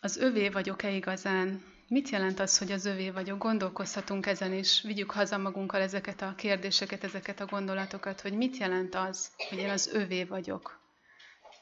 Az 0.00 0.16
övé 0.16 0.48
vagyok-e 0.48 0.90
igazán? 0.90 1.62
Mit 1.88 2.08
jelent 2.08 2.40
az, 2.40 2.58
hogy 2.58 2.72
az 2.72 2.84
övé 2.84 3.10
vagyok? 3.10 3.38
Gondolkozhatunk 3.38 4.26
ezen 4.26 4.52
is, 4.52 4.82
vigyük 4.82 5.10
haza 5.10 5.38
magunkkal 5.38 5.80
ezeket 5.80 6.22
a 6.22 6.34
kérdéseket, 6.36 7.04
ezeket 7.04 7.40
a 7.40 7.46
gondolatokat, 7.46 8.20
hogy 8.20 8.32
mit 8.32 8.56
jelent 8.56 8.94
az, 8.94 9.30
hogy 9.48 9.58
én 9.58 9.70
az 9.70 9.86
övé 9.92 10.24
vagyok. 10.24 10.77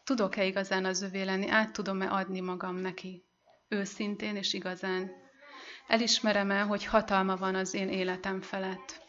Tudok-e 0.07 0.45
igazán 0.45 0.85
az 0.85 1.03
övé 1.03 1.23
lenni? 1.23 1.49
Át 1.49 1.73
tudom-e 1.73 2.11
adni 2.11 2.40
magam 2.40 2.77
neki? 2.77 3.25
Őszintén 3.69 4.37
és 4.37 4.53
igazán. 4.53 5.11
Elismerem-e, 5.87 6.61
hogy 6.61 6.85
hatalma 6.85 7.37
van 7.37 7.55
az 7.55 7.75
én 7.75 7.88
életem 7.88 8.40
felett? 8.40 9.03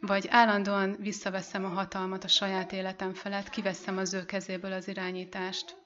Vagy 0.00 0.26
állandóan 0.28 0.96
visszaveszem 0.98 1.64
a 1.64 1.68
hatalmat 1.68 2.24
a 2.24 2.28
saját 2.28 2.72
életem 2.72 3.14
felett, 3.14 3.48
kiveszem 3.48 3.98
az 3.98 4.14
ő 4.14 4.24
kezéből 4.24 4.72
az 4.72 4.88
irányítást? 4.88 5.76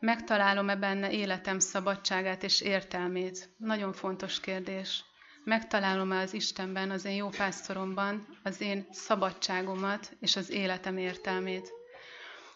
Megtalálom-e 0.00 0.76
benne 0.76 1.10
életem 1.10 1.58
szabadságát 1.58 2.42
és 2.42 2.60
értelmét? 2.60 3.54
Nagyon 3.56 3.92
fontos 3.92 4.40
kérdés. 4.40 5.04
Megtalálom-e 5.44 6.18
az 6.18 6.34
Istenben, 6.34 6.90
az 6.90 7.04
én 7.04 7.16
jó 7.16 7.28
pásztoromban 7.28 8.38
az 8.42 8.60
én 8.60 8.86
szabadságomat 8.90 10.16
és 10.20 10.36
az 10.36 10.50
életem 10.50 10.96
értelmét? 10.96 11.82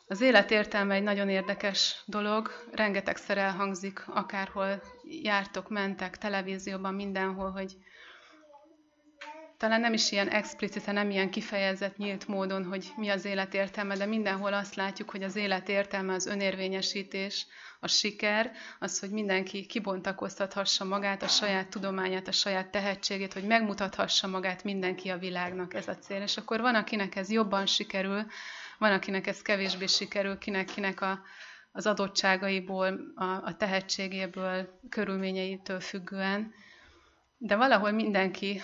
Az 0.08 0.20
élet 0.20 0.50
értelme 0.50 0.94
egy 0.94 1.02
nagyon 1.02 1.28
érdekes 1.28 2.02
dolog, 2.04 2.50
rengetegszer 2.72 3.38
elhangzik, 3.38 4.04
akárhol 4.06 4.82
jártok, 5.22 5.68
mentek, 5.68 6.18
televízióban, 6.18 6.94
mindenhol, 6.94 7.50
hogy 7.50 7.76
talán 9.56 9.80
nem 9.80 9.92
is 9.92 10.12
ilyen 10.12 10.28
explicite, 10.28 10.92
nem 10.92 11.10
ilyen 11.10 11.30
kifejezett, 11.30 11.96
nyílt 11.96 12.28
módon, 12.28 12.64
hogy 12.64 12.92
mi 12.96 13.08
az 13.08 13.24
élet 13.24 13.54
értelme, 13.54 13.96
de 13.96 14.06
mindenhol 14.06 14.52
azt 14.52 14.74
látjuk, 14.74 15.10
hogy 15.10 15.22
az 15.22 15.36
élet 15.36 15.68
értelme 15.68 16.12
az 16.12 16.26
önérvényesítés, 16.26 17.46
a 17.80 17.88
siker, 17.88 18.50
az, 18.78 18.98
hogy 19.00 19.10
mindenki 19.10 19.66
kibontakoztathassa 19.66 20.84
magát, 20.84 21.22
a 21.22 21.28
saját 21.28 21.68
tudományát, 21.68 22.28
a 22.28 22.32
saját 22.32 22.70
tehetségét, 22.70 23.32
hogy 23.32 23.44
megmutathassa 23.44 24.26
magát 24.26 24.64
mindenki 24.64 25.08
a 25.08 25.18
világnak 25.18 25.74
ez 25.74 25.88
a 25.88 25.96
cél. 25.96 26.22
És 26.22 26.36
akkor 26.36 26.60
van, 26.60 26.74
akinek 26.74 27.16
ez 27.16 27.30
jobban 27.30 27.66
sikerül, 27.66 28.26
van, 28.78 28.92
akinek 28.92 29.26
ez 29.26 29.42
kevésbé 29.42 29.86
sikerül, 29.86 30.38
kinek, 30.38 30.66
kinek 30.66 31.00
a, 31.00 31.20
az 31.72 31.86
adottságaiból, 31.86 33.00
a, 33.14 33.24
a 33.24 33.56
tehetségéből, 33.56 34.80
körülményeitől 34.88 35.80
függően. 35.80 36.52
De 37.38 37.56
valahol 37.56 37.90
mindenki, 37.90 38.60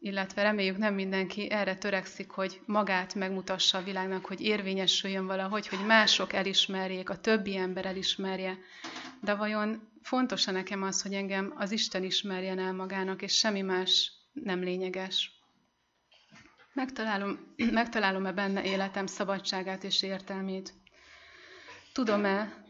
illetve 0.00 0.42
reméljük 0.42 0.76
nem 0.76 0.94
mindenki 0.94 1.50
erre 1.50 1.76
törekszik, 1.76 2.30
hogy 2.30 2.60
magát 2.66 3.14
megmutassa 3.14 3.78
a 3.78 3.82
világnak, 3.82 4.26
hogy 4.26 4.40
érvényesüljön 4.40 5.26
valahogy, 5.26 5.68
hogy 5.68 5.86
mások 5.86 6.32
elismerjék, 6.32 7.10
a 7.10 7.20
többi 7.20 7.56
ember 7.56 7.86
elismerje. 7.86 8.58
De 9.20 9.34
vajon 9.34 9.88
fontos 10.02 10.46
-e 10.46 10.50
nekem 10.50 10.82
az, 10.82 11.02
hogy 11.02 11.14
engem 11.14 11.52
az 11.56 11.70
Isten 11.70 12.04
ismerjen 12.04 12.58
el 12.58 12.72
magának, 12.72 13.22
és 13.22 13.36
semmi 13.36 13.60
más 13.60 14.12
nem 14.32 14.60
lényeges? 14.62 15.37
Megtalálom, 16.78 17.38
megtalálom-e 17.80 18.32
benne 18.32 18.64
életem 18.64 19.06
szabadságát 19.06 19.84
és 19.84 20.02
értelmét? 20.02 20.72
Tudom-e, 21.92 22.64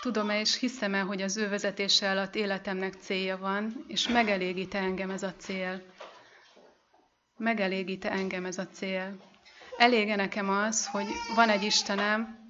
tudom-e 0.00 0.40
és 0.40 0.58
hiszem-e, 0.58 1.00
hogy 1.00 1.22
az 1.22 1.36
ő 1.36 1.48
vezetése 1.48 2.10
alatt 2.10 2.34
életemnek 2.34 2.94
célja 2.94 3.38
van, 3.38 3.84
és 3.88 4.08
megelégít 4.08 4.74
engem 4.74 5.10
ez 5.10 5.22
a 5.22 5.34
cél? 5.34 5.82
Megelégít 7.36 8.04
engem 8.04 8.44
ez 8.44 8.58
a 8.58 8.66
cél? 8.66 9.16
Elége 9.76 10.16
nekem 10.16 10.48
az, 10.48 10.86
hogy 10.86 11.06
van 11.34 11.48
egy 11.48 11.62
Istenem, 11.62 12.48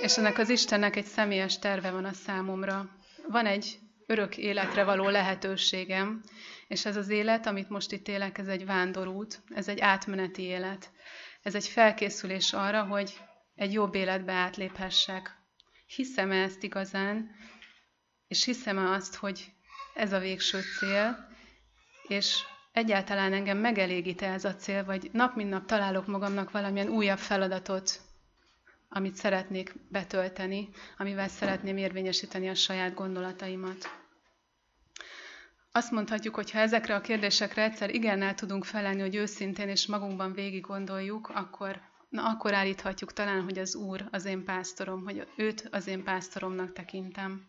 és 0.00 0.18
ennek 0.18 0.38
az 0.38 0.48
Istennek 0.48 0.96
egy 0.96 1.04
személyes 1.04 1.58
terve 1.58 1.90
van 1.90 2.04
a 2.04 2.12
számomra. 2.12 2.88
Van 3.28 3.46
egy 3.46 3.78
örök 4.06 4.36
életre 4.36 4.84
való 4.84 5.08
lehetőségem, 5.08 6.22
és 6.70 6.84
ez 6.84 6.96
az 6.96 7.08
élet, 7.08 7.46
amit 7.46 7.68
most 7.68 7.92
itt 7.92 8.08
élek, 8.08 8.38
ez 8.38 8.46
egy 8.46 8.66
vándorút, 8.66 9.42
ez 9.54 9.68
egy 9.68 9.80
átmeneti 9.80 10.42
élet. 10.42 10.90
Ez 11.42 11.54
egy 11.54 11.66
felkészülés 11.66 12.52
arra, 12.52 12.84
hogy 12.84 13.20
egy 13.54 13.72
jobb 13.72 13.94
életbe 13.94 14.32
átléphessek. 14.32 15.36
Hiszem-e 15.86 16.42
ezt 16.42 16.62
igazán, 16.62 17.30
és 18.28 18.44
hiszem-e 18.44 18.90
azt, 18.90 19.14
hogy 19.14 19.52
ez 19.94 20.12
a 20.12 20.18
végső 20.18 20.60
cél, 20.78 21.28
és 22.08 22.42
egyáltalán 22.72 23.32
engem 23.32 23.58
megelégít 23.58 24.22
ez 24.22 24.44
a 24.44 24.54
cél, 24.54 24.84
vagy 24.84 25.10
nap 25.12 25.34
mint 25.34 25.50
nap 25.50 25.66
találok 25.66 26.06
magamnak 26.06 26.50
valamilyen 26.50 26.88
újabb 26.88 27.18
feladatot, 27.18 28.00
amit 28.88 29.14
szeretnék 29.14 29.74
betölteni, 29.88 30.68
amivel 30.98 31.28
szeretném 31.28 31.76
érvényesíteni 31.76 32.48
a 32.48 32.54
saját 32.54 32.94
gondolataimat. 32.94 33.99
Azt 35.72 35.90
mondhatjuk, 35.90 36.34
hogy 36.34 36.50
ha 36.50 36.58
ezekre 36.58 36.94
a 36.94 37.00
kérdésekre 37.00 37.62
egyszer 37.62 37.94
igennel 37.94 38.34
tudunk 38.34 38.64
felelni, 38.64 39.00
hogy 39.00 39.14
őszintén 39.14 39.68
és 39.68 39.86
magunkban 39.86 40.32
végig 40.32 40.66
gondoljuk, 40.66 41.28
akkor, 41.28 41.80
na 42.08 42.28
akkor 42.28 42.54
állíthatjuk 42.54 43.12
talán, 43.12 43.42
hogy 43.42 43.58
az 43.58 43.74
Úr 43.74 44.08
az 44.10 44.24
én 44.24 44.44
pásztorom, 44.44 45.04
hogy 45.04 45.26
őt 45.36 45.68
az 45.70 45.86
én 45.86 46.04
pásztoromnak 46.04 46.72
tekintem. 46.72 47.48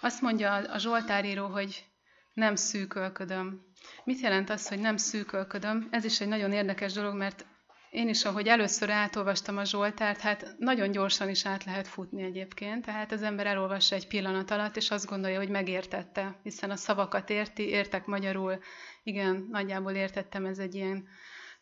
Azt 0.00 0.20
mondja 0.20 0.54
a 0.54 0.78
Zsoltáríró, 0.78 1.46
hogy 1.46 1.84
nem 2.32 2.54
szűkölködöm. 2.54 3.60
Mit 4.04 4.20
jelent 4.20 4.50
az, 4.50 4.68
hogy 4.68 4.78
nem 4.78 4.96
szűkölködöm? 4.96 5.88
Ez 5.90 6.04
is 6.04 6.20
egy 6.20 6.28
nagyon 6.28 6.52
érdekes 6.52 6.92
dolog, 6.92 7.14
mert 7.14 7.46
én 7.94 8.08
is, 8.08 8.24
ahogy 8.24 8.46
először 8.46 8.90
átolvastam 8.90 9.56
a 9.56 9.64
Zsoltárt, 9.64 10.20
hát 10.20 10.54
nagyon 10.58 10.90
gyorsan 10.90 11.28
is 11.28 11.46
át 11.46 11.64
lehet 11.64 11.88
futni 11.88 12.22
egyébként, 12.22 12.84
tehát 12.84 13.12
az 13.12 13.22
ember 13.22 13.46
elolvassa 13.46 13.94
egy 13.94 14.06
pillanat 14.06 14.50
alatt, 14.50 14.76
és 14.76 14.90
azt 14.90 15.06
gondolja, 15.06 15.38
hogy 15.38 15.48
megértette, 15.48 16.38
hiszen 16.42 16.70
a 16.70 16.76
szavakat 16.76 17.30
érti, 17.30 17.68
értek 17.68 18.06
magyarul, 18.06 18.58
igen, 19.02 19.48
nagyjából 19.50 19.92
értettem, 19.92 20.44
ez 20.44 20.58
egy 20.58 20.74
ilyen 20.74 21.08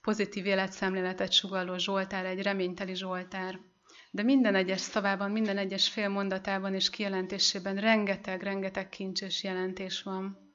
pozitív 0.01 0.47
életszemléletet 0.47 1.33
sugalló 1.33 1.77
Zsoltár, 1.77 2.25
egy 2.25 2.43
reményteli 2.43 2.95
Zsoltár. 2.95 3.59
De 4.11 4.23
minden 4.23 4.55
egyes 4.55 4.81
szavában, 4.81 5.31
minden 5.31 5.59
egyes 5.59 5.89
fél 5.89 6.09
mondatában 6.09 6.75
és 6.75 6.91
kijelentésében 6.91 7.77
rengeteg, 7.77 8.43
rengeteg 8.43 8.89
kincs 8.89 9.23
és 9.23 9.45
jelentés 9.45 10.03
van. 10.03 10.52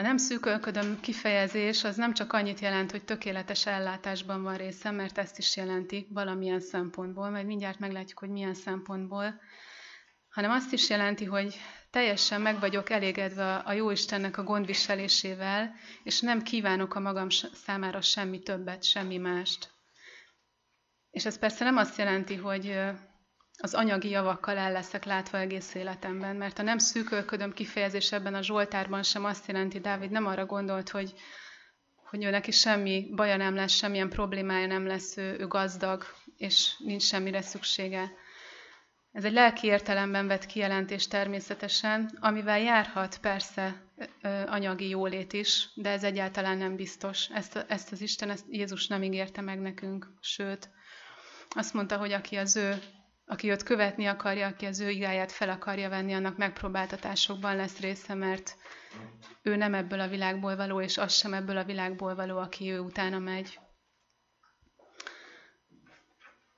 A 0.00 0.02
nem 0.02 0.16
szűkölködöm 0.16 1.00
kifejezés 1.00 1.84
az 1.84 1.96
nem 1.96 2.14
csak 2.14 2.32
annyit 2.32 2.60
jelent, 2.60 2.90
hogy 2.90 3.04
tökéletes 3.04 3.66
ellátásban 3.66 4.42
van 4.42 4.56
részem, 4.56 4.94
mert 4.94 5.18
ezt 5.18 5.38
is 5.38 5.56
jelenti 5.56 6.06
valamilyen 6.10 6.60
szempontból, 6.60 7.30
majd 7.30 7.46
mindjárt 7.46 7.78
meglátjuk, 7.78 8.18
hogy 8.18 8.28
milyen 8.28 8.54
szempontból, 8.54 9.40
hanem 10.28 10.50
azt 10.50 10.72
is 10.72 10.90
jelenti, 10.90 11.24
hogy 11.24 11.60
teljesen 11.90 12.40
meg 12.40 12.60
vagyok 12.60 12.90
elégedve 12.90 13.54
a 13.54 13.72
Jóistennek 13.72 14.38
a 14.38 14.42
gondviselésével, 14.42 15.74
és 16.02 16.20
nem 16.20 16.42
kívánok 16.42 16.94
a 16.94 17.00
magam 17.00 17.28
számára 17.52 18.00
semmi 18.00 18.38
többet, 18.42 18.84
semmi 18.84 19.16
mást. 19.16 19.70
És 21.10 21.24
ez 21.24 21.38
persze 21.38 21.64
nem 21.64 21.76
azt 21.76 21.98
jelenti, 21.98 22.34
hogy 22.34 22.78
az 23.60 23.74
anyagi 23.74 24.08
javakkal 24.08 24.56
el 24.56 24.72
leszek 24.72 25.04
látva 25.04 25.38
egész 25.38 25.74
életemben, 25.74 26.36
mert 26.36 26.58
a 26.58 26.62
nem 26.62 26.78
szűkölködöm 26.78 27.52
kifejezés 27.52 28.12
ebben 28.12 28.34
a 28.34 28.42
Zsoltárban 28.42 29.02
sem 29.02 29.24
azt 29.24 29.46
jelenti, 29.46 29.80
Dávid 29.80 30.10
nem 30.10 30.26
arra 30.26 30.46
gondolt, 30.46 30.88
hogy, 30.88 31.14
hogy 31.94 32.24
ő 32.24 32.30
neki 32.30 32.50
semmi 32.50 33.10
baja 33.14 33.36
nem 33.36 33.54
lesz, 33.54 33.72
semmilyen 33.72 34.08
problémája 34.08 34.66
nem 34.66 34.86
lesz, 34.86 35.16
ő, 35.16 35.36
ő 35.38 35.46
gazdag, 35.46 36.04
és 36.36 36.74
nincs 36.78 37.02
semmire 37.02 37.42
szüksége. 37.42 38.12
Ez 39.12 39.24
egy 39.24 39.32
lelki 39.32 39.66
értelemben 39.66 40.26
vett 40.26 40.46
kijelentés 40.46 41.08
természetesen, 41.08 42.18
amivel 42.20 42.60
járhat 42.60 43.18
persze 43.18 43.82
anyagi 44.46 44.88
jólét 44.88 45.32
is, 45.32 45.68
de 45.74 45.90
ez 45.90 46.04
egyáltalán 46.04 46.58
nem 46.58 46.76
biztos. 46.76 47.28
Ezt, 47.28 47.64
ezt 47.68 47.92
az 47.92 48.00
Isten, 48.00 48.30
ezt 48.30 48.44
Jézus 48.48 48.86
nem 48.86 49.02
ígérte 49.02 49.40
meg 49.40 49.60
nekünk, 49.60 50.06
sőt, 50.20 50.70
azt 51.48 51.74
mondta, 51.74 51.96
hogy 51.96 52.12
aki 52.12 52.36
az 52.36 52.56
ő 52.56 52.82
aki 53.30 53.50
őt 53.50 53.62
követni 53.62 54.06
akarja, 54.06 54.46
aki 54.46 54.66
az 54.66 54.80
ő 54.80 54.90
igáját 54.90 55.32
fel 55.32 55.48
akarja 55.48 55.88
venni, 55.88 56.12
annak 56.12 56.36
megpróbáltatásokban 56.36 57.56
lesz 57.56 57.78
része, 57.78 58.14
mert 58.14 58.56
ő 59.42 59.56
nem 59.56 59.74
ebből 59.74 60.00
a 60.00 60.08
világból 60.08 60.56
való, 60.56 60.80
és 60.80 60.98
az 60.98 61.12
sem 61.12 61.34
ebből 61.34 61.56
a 61.56 61.64
világból 61.64 62.14
való, 62.14 62.38
aki 62.38 62.70
ő 62.70 62.78
utána 62.78 63.18
megy. 63.18 63.58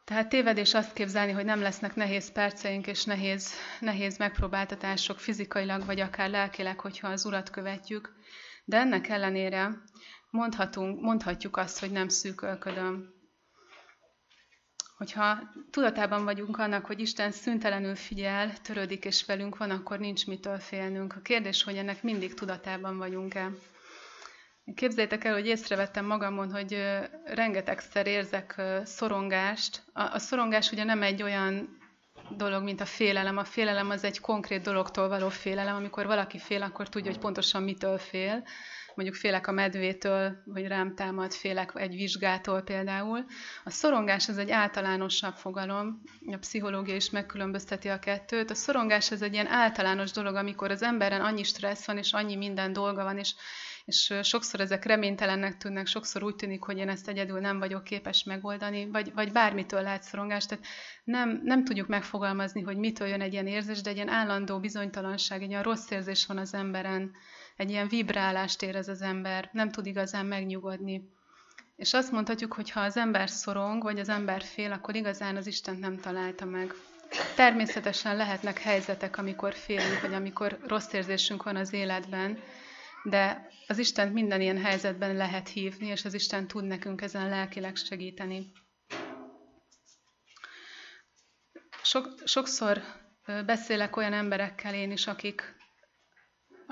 Tehát 0.04 0.28
tévedés 0.28 0.74
azt 0.74 0.92
képzelni, 0.92 1.32
hogy 1.32 1.44
nem 1.44 1.60
lesznek 1.60 1.94
nehéz 1.94 2.32
perceink 2.32 2.86
és 2.86 3.04
nehéz, 3.04 3.52
nehéz 3.80 4.18
megpróbáltatások 4.18 5.18
fizikailag, 5.18 5.84
vagy 5.84 6.00
akár 6.00 6.30
lelkileg, 6.30 6.80
hogyha 6.80 7.08
az 7.08 7.24
Urat 7.24 7.50
követjük. 7.50 8.12
De 8.64 8.76
ennek 8.76 9.08
ellenére 9.08 9.82
mondhatunk, 10.30 11.00
mondhatjuk 11.00 11.56
azt, 11.56 11.80
hogy 11.80 11.90
nem 11.90 12.08
szűkölködöm 12.08 13.21
hogyha 15.02 15.38
tudatában 15.70 16.24
vagyunk 16.24 16.58
annak, 16.58 16.86
hogy 16.86 17.00
Isten 17.00 17.30
szüntelenül 17.32 17.94
figyel, 17.94 18.52
törődik 18.62 19.04
és 19.04 19.24
velünk 19.24 19.56
van, 19.56 19.70
akkor 19.70 19.98
nincs 19.98 20.26
mitől 20.26 20.58
félnünk. 20.58 21.14
A 21.16 21.20
kérdés, 21.20 21.62
hogy 21.62 21.76
ennek 21.76 22.02
mindig 22.02 22.34
tudatában 22.34 22.98
vagyunk-e. 22.98 23.50
Képzeljétek 24.74 25.24
el, 25.24 25.32
hogy 25.32 25.46
észrevettem 25.46 26.04
magamon, 26.04 26.52
hogy 26.52 26.82
rengetegszer 27.24 28.06
érzek 28.06 28.62
szorongást. 28.84 29.82
A, 29.92 30.18
szorongás 30.18 30.72
ugye 30.72 30.84
nem 30.84 31.02
egy 31.02 31.22
olyan 31.22 31.78
dolog, 32.36 32.62
mint 32.62 32.80
a 32.80 32.86
félelem. 32.86 33.38
A 33.38 33.44
félelem 33.44 33.90
az 33.90 34.04
egy 34.04 34.20
konkrét 34.20 34.62
dologtól 34.62 35.08
való 35.08 35.28
félelem. 35.28 35.74
Amikor 35.74 36.06
valaki 36.06 36.38
fél, 36.38 36.62
akkor 36.62 36.88
tudja, 36.88 37.10
hogy 37.10 37.20
pontosan 37.20 37.62
mitől 37.62 37.98
fél 37.98 38.44
mondjuk 38.94 39.18
félek 39.18 39.46
a 39.46 39.52
medvétől, 39.52 40.42
vagy 40.44 40.66
rám 40.66 40.94
támad, 40.94 41.32
félek 41.32 41.72
egy 41.74 41.94
vizsgától 41.94 42.62
például. 42.62 43.24
A 43.64 43.70
szorongás 43.70 44.28
az 44.28 44.38
egy 44.38 44.50
általánosabb 44.50 45.34
fogalom, 45.34 46.02
a 46.26 46.36
pszichológia 46.36 46.94
is 46.94 47.10
megkülönbözteti 47.10 47.88
a 47.88 47.98
kettőt. 47.98 48.50
A 48.50 48.54
szorongás 48.54 49.10
az 49.10 49.22
egy 49.22 49.32
ilyen 49.32 49.46
általános 49.46 50.10
dolog, 50.10 50.34
amikor 50.34 50.70
az 50.70 50.82
emberen 50.82 51.20
annyi 51.20 51.42
stressz 51.42 51.86
van, 51.86 51.98
és 51.98 52.12
annyi 52.12 52.36
minden 52.36 52.72
dolga 52.72 53.02
van, 53.02 53.18
és 53.18 53.34
és 53.84 54.14
sokszor 54.22 54.60
ezek 54.60 54.84
reménytelennek 54.84 55.56
tűnnek, 55.56 55.86
sokszor 55.86 56.22
úgy 56.22 56.36
tűnik, 56.36 56.62
hogy 56.62 56.78
én 56.78 56.88
ezt 56.88 57.08
egyedül 57.08 57.40
nem 57.40 57.58
vagyok 57.58 57.84
képes 57.84 58.24
megoldani, 58.24 58.88
vagy, 58.90 59.12
vagy 59.14 59.32
bármitől 59.32 59.82
lehet 59.82 60.02
szorongás. 60.02 60.46
Tehát 60.46 60.64
nem, 61.04 61.40
nem 61.44 61.64
tudjuk 61.64 61.88
megfogalmazni, 61.88 62.60
hogy 62.60 62.76
mitől 62.76 63.08
jön 63.08 63.20
egy 63.20 63.32
ilyen 63.32 63.46
érzés, 63.46 63.80
de 63.80 63.90
egy 63.90 63.96
ilyen 63.96 64.08
állandó 64.08 64.60
bizonytalanság, 64.60 65.42
egy 65.42 65.48
ilyen 65.48 65.62
rossz 65.62 65.90
érzés 65.90 66.26
van 66.26 66.38
az 66.38 66.54
emberen 66.54 67.10
egy 67.56 67.70
ilyen 67.70 67.88
vibrálást 67.88 68.62
érez 68.62 68.88
az 68.88 69.02
ember, 69.02 69.48
nem 69.52 69.70
tud 69.70 69.86
igazán 69.86 70.26
megnyugodni. 70.26 71.10
És 71.76 71.94
azt 71.94 72.12
mondhatjuk, 72.12 72.52
hogy 72.52 72.70
ha 72.70 72.80
az 72.80 72.96
ember 72.96 73.30
szorong, 73.30 73.82
vagy 73.82 73.98
az 73.98 74.08
ember 74.08 74.42
fél, 74.42 74.72
akkor 74.72 74.94
igazán 74.94 75.36
az 75.36 75.46
Isten 75.46 75.76
nem 75.76 75.98
találta 75.98 76.44
meg. 76.44 76.74
Természetesen 77.36 78.16
lehetnek 78.16 78.58
helyzetek, 78.58 79.18
amikor 79.18 79.54
félünk, 79.54 80.00
vagy 80.00 80.14
amikor 80.14 80.58
rossz 80.66 80.92
érzésünk 80.92 81.42
van 81.42 81.56
az 81.56 81.72
életben, 81.72 82.38
de 83.02 83.50
az 83.66 83.78
Isten 83.78 84.08
minden 84.08 84.40
ilyen 84.40 84.62
helyzetben 84.62 85.16
lehet 85.16 85.48
hívni, 85.48 85.86
és 85.86 86.04
az 86.04 86.14
Isten 86.14 86.46
tud 86.46 86.64
nekünk 86.64 87.00
ezen 87.02 87.28
lelkileg 87.28 87.76
segíteni. 87.76 88.52
Sok, 91.82 92.14
sokszor 92.24 92.82
beszélek 93.46 93.96
olyan 93.96 94.12
emberekkel 94.12 94.74
én 94.74 94.90
is, 94.90 95.06
akik 95.06 95.56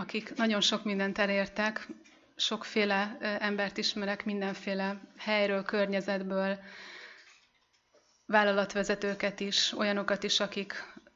akik 0.00 0.34
nagyon 0.34 0.60
sok 0.60 0.84
mindent 0.84 1.18
elértek, 1.18 1.88
sokféle 2.36 3.16
embert 3.20 3.76
ismerek 3.76 4.24
mindenféle 4.24 5.00
helyről, 5.16 5.62
környezetből, 5.62 6.58
vállalatvezetőket 8.26 9.40
is, 9.40 9.72
olyanokat 9.72 10.22
is, 10.22 10.40
akik, 10.40 10.72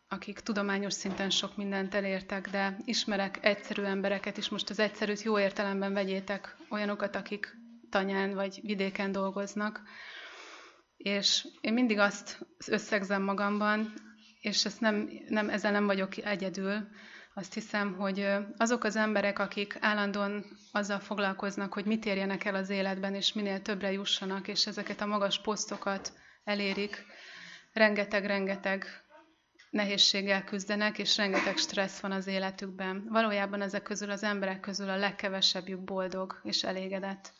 akik 0.08 0.38
tudományos 0.40 0.92
szinten 0.92 1.30
sok 1.30 1.56
mindent 1.56 1.94
elértek, 1.94 2.50
de 2.50 2.76
ismerek 2.84 3.38
egyszerű 3.42 3.82
embereket 3.82 4.36
is, 4.36 4.48
most 4.48 4.70
az 4.70 4.78
egyszerűt 4.78 5.22
jó 5.22 5.38
értelemben 5.38 5.92
vegyétek, 5.92 6.56
olyanokat, 6.70 7.16
akik 7.16 7.56
tanyán 7.90 8.34
vagy 8.34 8.60
vidéken 8.62 9.12
dolgoznak, 9.12 9.80
és 10.96 11.46
én 11.60 11.72
mindig 11.72 11.98
azt 11.98 12.46
összegzem 12.66 13.22
magamban, 13.22 13.92
és 14.40 14.64
ezt 14.64 14.80
nem, 14.80 15.08
nem, 15.28 15.48
ezzel 15.48 15.72
nem 15.72 15.86
vagyok 15.86 16.16
egyedül, 16.16 16.88
Azt 17.36 17.54
hiszem, 17.54 17.94
hogy 17.94 18.28
azok 18.56 18.84
az 18.84 18.96
emberek, 18.96 19.38
akik 19.38 19.76
állandóan 19.80 20.44
azzal 20.72 20.98
foglalkoznak, 20.98 21.72
hogy 21.72 21.84
mit 21.84 22.04
érjenek 22.04 22.44
el 22.44 22.54
az 22.54 22.70
életben, 22.70 23.14
és 23.14 23.32
minél 23.32 23.62
többre 23.62 23.92
jussanak, 23.92 24.48
és 24.48 24.66
ezeket 24.66 25.00
a 25.00 25.06
magas 25.06 25.40
posztokat 25.40 26.12
elérik, 26.44 27.04
rengeteg-rengeteg 27.72 28.86
nehézséggel 29.70 30.44
küzdenek, 30.44 30.98
és 30.98 31.16
rengeteg 31.16 31.56
stressz 31.56 32.00
van 32.00 32.12
az 32.12 32.26
életükben. 32.26 33.06
Valójában 33.08 33.62
ezek 33.62 33.82
közül 33.82 34.10
az 34.10 34.22
emberek 34.22 34.60
közül 34.60 34.88
a 34.88 34.96
legkevesebbjük 34.96 35.84
boldog 35.84 36.40
és 36.42 36.62
elégedett. 36.62 37.32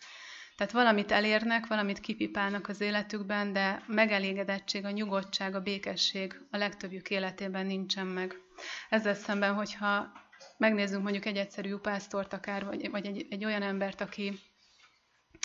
Tehát 0.56 0.72
valamit 0.72 1.12
elérnek, 1.12 1.66
valamit 1.66 2.00
kipipálnak 2.00 2.68
az 2.68 2.80
életükben, 2.80 3.52
de 3.52 3.82
megelégedettség, 3.86 4.84
a 4.84 4.90
nyugodtság, 4.90 5.54
a 5.54 5.60
békesség 5.60 6.40
a 6.50 6.56
legtöbbjük 6.56 7.10
életében 7.10 7.66
nincsen 7.66 8.06
meg. 8.06 8.43
Ezzel 8.88 9.14
szemben, 9.14 9.54
hogyha 9.54 10.12
megnézzünk 10.56 11.02
mondjuk 11.02 11.24
egy 11.24 11.36
egyszerű 11.36 11.72
upásztort 11.72 12.32
akár, 12.32 12.64
vagy, 12.64 12.90
vagy 12.90 13.06
egy, 13.06 13.26
egy 13.30 13.44
olyan 13.44 13.62
embert, 13.62 14.00
aki, 14.00 14.38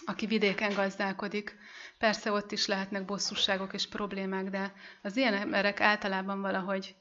aki 0.05 0.25
vidéken 0.25 0.73
gazdálkodik, 0.73 1.57
persze 1.97 2.31
ott 2.31 2.51
is 2.51 2.65
lehetnek 2.65 3.05
bosszúságok 3.05 3.73
és 3.73 3.87
problémák, 3.87 4.49
de 4.49 4.73
az 5.01 5.17
ilyen 5.17 5.33
emberek 5.33 5.81
általában 5.81 6.41
valahogy 6.41 6.95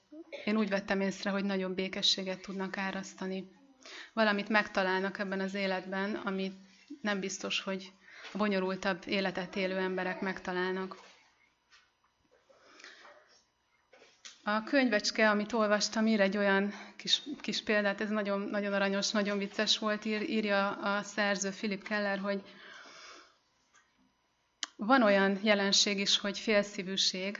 én 0.44 0.56
úgy 0.56 0.68
vettem 0.68 1.00
észre, 1.00 1.30
hogy 1.30 1.44
nagyobb 1.44 1.74
békességet 1.74 2.40
tudnak 2.42 2.76
árasztani. 2.76 3.44
Valamit 4.12 4.48
megtalálnak 4.48 5.18
ebben 5.18 5.40
az 5.40 5.54
életben, 5.54 6.14
amit 6.14 6.54
nem 7.00 7.20
biztos, 7.20 7.60
hogy 7.60 7.92
a 8.32 8.38
bonyolultabb 8.38 9.02
életet 9.06 9.56
élő 9.56 9.76
emberek 9.76 10.20
megtalálnak. 10.20 10.96
A 14.56 14.62
könyvecske, 14.62 15.30
amit 15.30 15.52
olvastam, 15.52 16.06
ír 16.06 16.20
egy 16.20 16.36
olyan 16.36 16.72
kis, 16.96 17.22
kis 17.40 17.62
példát, 17.62 18.00
ez 18.00 18.08
nagyon, 18.08 18.40
nagyon 18.40 18.72
aranyos, 18.72 19.10
nagyon 19.10 19.38
vicces 19.38 19.78
volt, 19.78 20.04
ír, 20.04 20.30
írja 20.30 20.70
a 20.70 21.02
szerző 21.02 21.50
Philip 21.50 21.82
Keller, 21.82 22.18
hogy 22.18 22.42
van 24.76 25.02
olyan 25.02 25.38
jelenség 25.42 25.98
is, 25.98 26.18
hogy 26.18 26.38
félszívűség, 26.38 27.38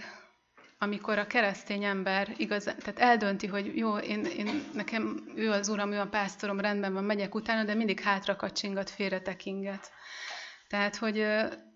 amikor 0.79 1.19
a 1.19 1.27
keresztény 1.27 1.85
ember 1.85 2.35
igaz, 2.37 2.65
tehát 2.65 2.99
eldönti, 2.99 3.47
hogy 3.47 3.77
jó, 3.77 3.97
én, 3.97 4.25
én, 4.25 4.63
nekem 4.73 5.33
ő 5.35 5.51
az 5.51 5.69
uram, 5.69 5.93
ő 5.93 6.01
a 6.01 6.09
pásztorom, 6.09 6.61
rendben 6.61 6.93
van, 6.93 7.05
megyek 7.05 7.35
utána, 7.35 7.65
de 7.65 7.75
mindig 7.75 8.01
hátra 8.01 8.37
kacsingat, 8.37 8.91
félretekinget. 8.91 9.91
Tehát, 10.69 10.97
hogy 10.97 11.17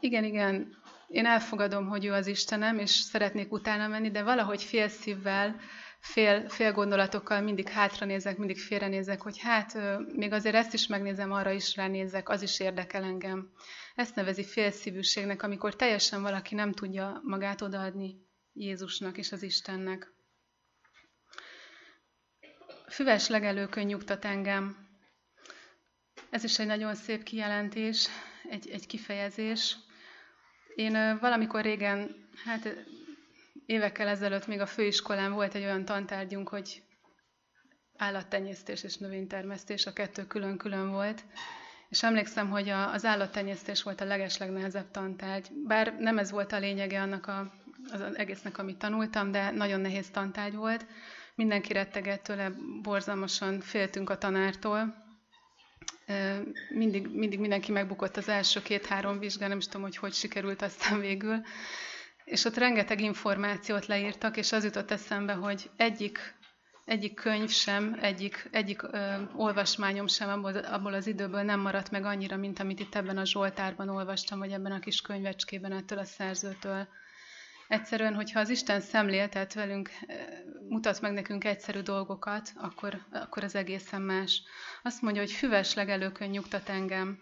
igen, 0.00 0.24
igen, 0.24 0.81
én 1.12 1.26
elfogadom, 1.26 1.86
hogy 1.88 2.04
ő 2.04 2.12
az 2.12 2.26
Istenem, 2.26 2.78
és 2.78 2.90
szeretnék 2.90 3.52
utána 3.52 3.88
menni, 3.88 4.10
de 4.10 4.22
valahogy 4.22 4.62
fél 4.62 4.88
szívvel, 4.88 5.60
fél, 5.98 6.48
fél 6.48 6.72
gondolatokkal 6.72 7.40
mindig 7.40 7.68
hátranézek, 7.68 8.36
mindig 8.36 8.58
félrenézek, 8.58 9.20
hogy 9.22 9.38
hát 9.38 9.78
még 10.16 10.32
azért 10.32 10.54
ezt 10.54 10.74
is 10.74 10.86
megnézem, 10.86 11.32
arra 11.32 11.50
is 11.50 11.76
ránézek, 11.76 12.28
az 12.28 12.42
is 12.42 12.60
érdekel 12.60 13.02
engem. 13.02 13.50
Ezt 13.94 14.14
nevezi 14.14 14.44
félszívűségnek, 14.44 15.42
amikor 15.42 15.76
teljesen 15.76 16.22
valaki 16.22 16.54
nem 16.54 16.72
tudja 16.72 17.20
magát 17.24 17.60
odaadni 17.60 18.16
Jézusnak 18.52 19.18
és 19.18 19.32
az 19.32 19.42
Istennek. 19.42 20.12
Füves 22.88 23.28
legelőkön 23.28 23.84
nyugtat 23.84 24.24
engem. 24.24 24.76
Ez 26.30 26.44
is 26.44 26.58
egy 26.58 26.66
nagyon 26.66 26.94
szép 26.94 27.22
kijelentés, 27.22 28.08
egy, 28.50 28.68
egy 28.70 28.86
kifejezés. 28.86 29.76
Én 30.74 31.18
valamikor 31.20 31.62
régen, 31.62 32.16
hát 32.44 32.84
évekkel 33.66 34.08
ezelőtt 34.08 34.46
még 34.46 34.60
a 34.60 34.66
főiskolán 34.66 35.32
volt 35.32 35.54
egy 35.54 35.62
olyan 35.62 35.84
tantárgyunk, 35.84 36.48
hogy 36.48 36.82
állattenyésztés 37.96 38.82
és 38.82 38.96
növénytermesztés, 38.96 39.86
a 39.86 39.92
kettő 39.92 40.26
külön-külön 40.26 40.90
volt. 40.90 41.24
És 41.88 42.02
emlékszem, 42.02 42.50
hogy 42.50 42.68
a, 42.68 42.92
az 42.92 43.04
állattenyésztés 43.04 43.82
volt 43.82 44.00
a 44.00 44.04
legeslegnehezebb 44.04 44.90
tantárgy. 44.90 45.48
Bár 45.66 45.96
nem 45.98 46.18
ez 46.18 46.30
volt 46.30 46.52
a 46.52 46.58
lényege 46.58 47.00
annak 47.00 47.26
a, 47.26 47.52
az 47.92 48.16
egésznek, 48.16 48.58
amit 48.58 48.78
tanultam, 48.78 49.30
de 49.30 49.50
nagyon 49.50 49.80
nehéz 49.80 50.10
tantárgy 50.10 50.54
volt. 50.54 50.86
Mindenki 51.34 51.72
rettegett 51.72 52.22
tőle, 52.22 52.52
borzalmasan 52.82 53.60
féltünk 53.60 54.10
a 54.10 54.18
tanártól, 54.18 55.01
mindig, 56.68 57.06
mindig 57.08 57.38
mindenki 57.40 57.72
megbukott 57.72 58.16
az 58.16 58.28
első 58.28 58.62
két-három 58.62 59.18
vizsgán, 59.18 59.48
nem 59.48 59.58
is 59.58 59.64
tudom, 59.66 59.82
hogy 59.82 59.96
hogy 59.96 60.12
sikerült 60.12 60.62
aztán 60.62 61.00
végül. 61.00 61.40
És 62.24 62.44
ott 62.44 62.56
rengeteg 62.56 63.00
információt 63.00 63.86
leírtak, 63.86 64.36
és 64.36 64.52
az 64.52 64.64
jutott 64.64 64.90
eszembe, 64.90 65.32
hogy 65.32 65.70
egyik, 65.76 66.34
egyik 66.84 67.14
könyv 67.14 67.50
sem, 67.50 67.98
egyik, 68.00 68.48
egyik 68.50 68.82
ö, 68.82 69.12
olvasmányom 69.36 70.06
sem 70.06 70.28
abból, 70.28 70.56
abból 70.56 70.92
az 70.94 71.06
időből 71.06 71.42
nem 71.42 71.60
maradt 71.60 71.90
meg 71.90 72.04
annyira, 72.04 72.36
mint 72.36 72.60
amit 72.60 72.80
itt 72.80 72.94
ebben 72.94 73.18
a 73.18 73.24
Zsoltárban 73.24 73.88
olvastam, 73.88 74.38
vagy 74.38 74.52
ebben 74.52 74.72
a 74.72 74.78
kis 74.80 75.00
könyvecskében 75.00 75.72
ettől 75.72 75.98
a 75.98 76.04
szerzőtől. 76.04 76.88
Egyszerűen, 77.72 78.14
hogyha 78.14 78.40
az 78.40 78.48
Isten 78.48 78.80
szemléltet 78.80 79.54
velünk, 79.54 79.90
eh, 80.06 80.26
mutat 80.68 81.00
meg 81.00 81.12
nekünk 81.12 81.44
egyszerű 81.44 81.80
dolgokat, 81.80 82.52
akkor, 82.56 83.06
akkor 83.12 83.44
az 83.44 83.54
egészen 83.54 84.02
más. 84.02 84.42
Azt 84.82 85.02
mondja, 85.02 85.22
hogy 85.22 85.30
füves 85.30 85.74
legelőkön 85.74 86.28
nyugtat 86.28 86.68
engem. 86.68 87.18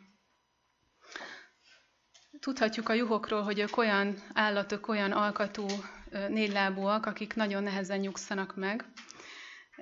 Tudhatjuk 2.40 2.88
a 2.88 2.92
juhokról, 2.92 3.42
hogy 3.42 3.58
ők 3.58 3.76
olyan 3.76 4.14
állatok, 4.32 4.88
olyan 4.88 5.12
alkatú 5.12 5.66
eh, 6.10 6.28
négylábúak, 6.28 7.06
akik 7.06 7.34
nagyon 7.34 7.62
nehezen 7.62 7.98
nyugszanak 7.98 8.56
meg. 8.56 8.84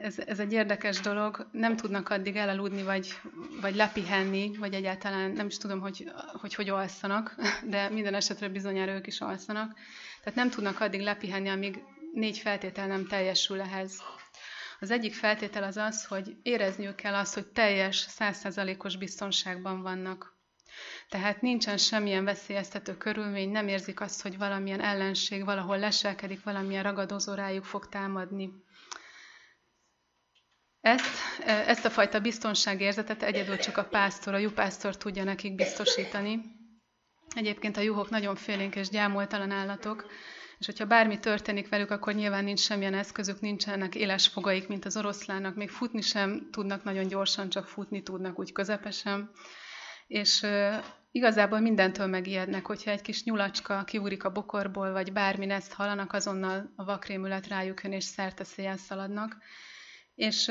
Ez, 0.02 0.18
ez 0.18 0.38
egy 0.38 0.52
érdekes 0.52 1.00
dolog. 1.00 1.48
Nem 1.52 1.76
tudnak 1.76 2.08
addig 2.08 2.36
elaludni, 2.36 2.82
vagy, 2.82 3.20
vagy 3.60 3.74
lepihenni, 3.74 4.56
vagy 4.58 4.74
egyáltalán 4.74 5.30
nem 5.30 5.46
is 5.46 5.56
tudom, 5.56 5.80
hogy 5.80 6.12
hogy, 6.40 6.54
hogy 6.54 6.68
alszanak, 6.68 7.34
de 7.70 7.88
minden 7.88 8.14
esetre 8.14 8.48
bizonyára 8.48 8.92
ők 8.92 9.06
is 9.06 9.20
alszanak 9.20 9.76
tehát 10.28 10.38
nem 10.38 10.50
tudnak 10.50 10.80
addig 10.80 11.00
lepihenni, 11.00 11.48
amíg 11.48 11.82
négy 12.12 12.38
feltétel 12.38 12.86
nem 12.86 13.06
teljesül 13.06 13.60
ehhez. 13.60 14.02
Az 14.80 14.90
egyik 14.90 15.14
feltétel 15.14 15.62
az 15.62 15.76
az, 15.76 16.04
hogy 16.04 16.36
érezniük 16.42 16.94
kell 16.94 17.14
azt, 17.14 17.34
hogy 17.34 17.46
teljes, 17.46 17.96
százszerzalékos 17.96 18.96
biztonságban 18.96 19.82
vannak. 19.82 20.36
Tehát 21.08 21.40
nincsen 21.40 21.76
semmilyen 21.76 22.24
veszélyeztető 22.24 22.96
körülmény, 22.96 23.50
nem 23.50 23.68
érzik 23.68 24.00
azt, 24.00 24.22
hogy 24.22 24.38
valamilyen 24.38 24.80
ellenség 24.80 25.44
valahol 25.44 25.78
leselkedik, 25.78 26.42
valamilyen 26.42 26.82
ragadozó 26.82 27.34
rájuk 27.34 27.64
fog 27.64 27.88
támadni. 27.88 28.50
Ezt, 30.80 31.40
ezt 31.44 31.84
a 31.84 31.90
fajta 31.90 32.20
biztonságérzetet 32.20 33.22
egyedül 33.22 33.56
csak 33.56 33.76
a 33.76 33.84
pásztor, 33.84 34.34
a 34.34 34.38
jupásztor 34.38 34.96
tudja 34.96 35.24
nekik 35.24 35.54
biztosítani. 35.54 36.40
Egyébként 37.34 37.76
a 37.76 37.80
juhok 37.80 38.10
nagyon 38.10 38.36
félénk 38.36 38.76
és 38.76 38.88
gyámoltalan 38.88 39.50
állatok, 39.50 40.06
és 40.58 40.66
hogyha 40.66 40.86
bármi 40.86 41.18
történik 41.18 41.68
velük, 41.68 41.90
akkor 41.90 42.14
nyilván 42.14 42.44
nincs 42.44 42.60
semmilyen 42.60 42.94
eszközük, 42.94 43.40
nincsenek 43.40 43.94
éles 43.94 44.28
fogaik, 44.28 44.68
mint 44.68 44.84
az 44.84 44.96
oroszlának, 44.96 45.54
még 45.54 45.70
futni 45.70 46.00
sem 46.00 46.48
tudnak 46.50 46.84
nagyon 46.84 47.06
gyorsan, 47.06 47.48
csak 47.48 47.66
futni 47.66 48.02
tudnak 48.02 48.38
úgy 48.38 48.52
közepesen. 48.52 49.30
És 50.06 50.46
igazából 51.10 51.60
mindentől 51.60 52.06
megijednek, 52.06 52.66
hogyha 52.66 52.90
egy 52.90 53.02
kis 53.02 53.24
nyulacska 53.24 53.84
kiúrik 53.84 54.24
a 54.24 54.32
bokorból, 54.32 54.92
vagy 54.92 55.12
bármi 55.12 55.50
ezt 55.50 55.72
hallanak, 55.72 56.12
azonnal 56.12 56.72
a 56.76 56.84
vakrémület 56.84 57.46
rájuk 57.46 57.82
jön, 57.82 57.92
és 57.92 58.04
szerte 58.04 58.44
széjjel 58.44 58.76
szaladnak. 58.76 59.36
És 60.18 60.50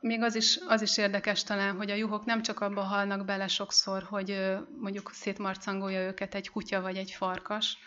még 0.00 0.22
az 0.22 0.34
is, 0.34 0.58
az 0.66 0.82
is 0.82 0.98
érdekes 0.98 1.42
talán, 1.42 1.76
hogy 1.76 1.90
a 1.90 1.94
juhok 1.94 2.24
nem 2.24 2.42
csak 2.42 2.60
abba 2.60 2.80
halnak 2.80 3.24
bele 3.24 3.48
sokszor, 3.48 4.02
hogy 4.02 4.56
mondjuk 4.78 5.10
szétmarcangolja 5.12 6.00
őket 6.00 6.34
egy 6.34 6.48
kutya 6.48 6.80
vagy 6.80 6.96
egy 6.96 7.10
farkas, 7.10 7.78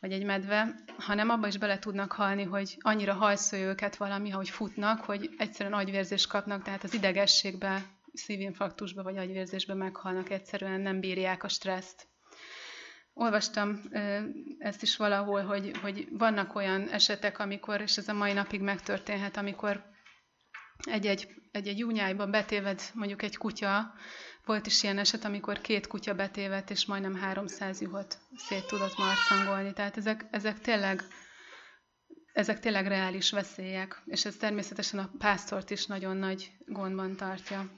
vagy 0.00 0.12
egy 0.12 0.24
medve, 0.24 0.74
hanem 0.98 1.30
abba 1.30 1.46
is 1.46 1.58
bele 1.58 1.78
tudnak 1.78 2.12
halni, 2.12 2.42
hogy 2.42 2.76
annyira 2.80 3.14
hajszolja 3.14 3.66
őket 3.66 3.96
valami, 3.96 4.30
hogy 4.30 4.48
futnak, 4.48 5.04
hogy 5.04 5.30
egyszerűen 5.38 5.74
agyvérzést 5.74 6.28
kapnak, 6.28 6.62
tehát 6.62 6.84
az 6.84 6.94
idegességbe, 6.94 7.82
szívinfarktusba 8.12 9.02
vagy 9.02 9.16
agyvérzésbe 9.18 9.74
meghalnak, 9.74 10.30
egyszerűen 10.30 10.80
nem 10.80 11.00
bírják 11.00 11.42
a 11.42 11.48
stresszt. 11.48 12.08
Olvastam 13.12 13.80
ezt 14.58 14.82
is 14.82 14.96
valahol, 14.96 15.42
hogy, 15.42 15.70
hogy 15.82 16.08
vannak 16.10 16.54
olyan 16.54 16.88
esetek, 16.88 17.38
amikor, 17.38 17.80
és 17.80 17.96
ez 17.96 18.08
a 18.08 18.12
mai 18.12 18.32
napig 18.32 18.60
megtörténhet, 18.60 19.36
amikor 19.36 19.88
egy-egy, 20.82 21.28
egy-egy 21.52 21.78
júnyájban 21.78 22.30
betéved 22.30 22.82
mondjuk 22.94 23.22
egy 23.22 23.36
kutya, 23.36 23.92
volt 24.44 24.66
is 24.66 24.82
ilyen 24.82 24.98
eset, 24.98 25.24
amikor 25.24 25.60
két 25.60 25.86
kutya 25.86 26.14
betévedt, 26.14 26.70
és 26.70 26.86
majdnem 26.86 27.14
300 27.14 27.80
juhot 27.80 28.18
szét 28.36 28.66
tudott 28.66 28.98
marcangolni. 28.98 29.72
Tehát 29.72 29.96
ezek, 29.96 30.26
ezek 30.30 30.60
tényleg 30.60 31.02
ezek 32.32 32.60
tényleg 32.60 32.86
reális 32.86 33.30
veszélyek, 33.30 34.02
és 34.06 34.24
ez 34.24 34.36
természetesen 34.36 34.98
a 34.98 35.10
pásztort 35.18 35.70
is 35.70 35.86
nagyon 35.86 36.16
nagy 36.16 36.52
gondban 36.66 37.16
tartja. 37.16 37.70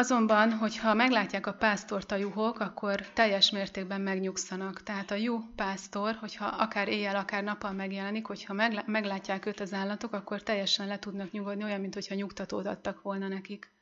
Azonban, 0.00 0.52
hogyha 0.52 0.94
meglátják 0.94 1.46
a 1.46 1.52
pásztort 1.52 2.12
a 2.12 2.16
juhok, 2.16 2.60
akkor 2.60 3.00
teljes 3.00 3.50
mértékben 3.50 4.00
megnyugszanak. 4.00 4.82
Tehát 4.82 5.10
a 5.10 5.14
juh 5.14 5.42
pásztor, 5.56 6.14
hogyha 6.14 6.46
akár 6.46 6.88
éjjel, 6.88 7.16
akár 7.16 7.42
nappal 7.42 7.72
megjelenik, 7.72 8.26
hogyha 8.26 8.82
meglátják 8.86 9.46
őt 9.46 9.60
az 9.60 9.72
állatok, 9.72 10.12
akkor 10.12 10.42
teljesen 10.42 10.86
le 10.86 10.98
tudnak 10.98 11.30
nyugodni, 11.30 11.64
olyan, 11.64 11.80
mintha 11.80 12.14
nyugtatót 12.14 12.66
adtak 12.66 13.02
volna 13.02 13.28
nekik. 13.28 13.72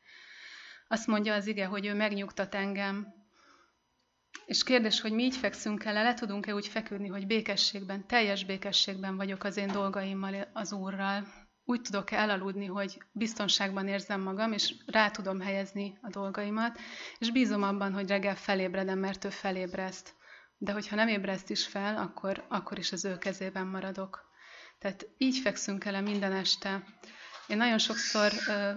Azt 0.89 1.07
mondja 1.07 1.35
az 1.35 1.47
ige, 1.47 1.67
hogy 1.67 1.87
ő 1.87 1.95
megnyugtat 1.95 2.55
engem. 2.55 3.07
És 4.47 4.63
kérdés, 4.63 5.01
hogy 5.01 5.13
mi 5.13 5.23
így 5.23 5.37
fekszünk 5.37 5.85
el, 5.85 6.03
le 6.03 6.15
tudunk-e 6.15 6.55
úgy 6.55 6.67
feküdni, 6.67 7.09
hogy 7.09 7.27
békességben, 7.27 8.07
teljes 8.07 8.45
békességben 8.45 9.17
vagyok 9.17 9.45
az 9.45 9.57
én 9.57 9.73
dolgaimmal 9.73 10.49
az 10.53 10.73
Úrral, 10.73 11.48
úgy 11.69 11.81
tudok 11.81 12.11
elaludni, 12.11 12.67
hogy 12.67 13.03
biztonságban 13.13 13.89
érzem 13.89 14.21
magam, 14.21 14.53
és 14.53 14.75
rá 14.87 15.11
tudom 15.11 15.41
helyezni 15.41 15.99
a 16.03 16.09
dolgaimat, 16.09 16.79
és 17.19 17.31
bízom 17.31 17.63
abban, 17.63 17.93
hogy 17.93 18.09
reggel 18.09 18.37
felébredem, 18.37 18.99
mert 18.99 19.25
ő 19.25 19.29
felébreszt. 19.29 20.15
De 20.59 20.73
hogyha 20.73 20.97
nem 20.97 21.09
ébreszt 21.09 21.51
is 21.51 21.67
fel, 21.67 21.97
akkor, 21.97 22.45
akkor 22.49 22.79
is 22.79 22.93
az 22.93 23.05
ő 23.05 23.19
kezében 23.19 23.67
maradok. 23.67 24.27
Tehát 24.79 25.09
így 25.19 25.39
fekszünk 25.39 25.85
el 25.85 26.03
minden 26.03 26.33
este. 26.33 26.85
Én 27.47 27.57
nagyon 27.57 27.79
sokszor 27.79 28.33
ö, 28.49 28.71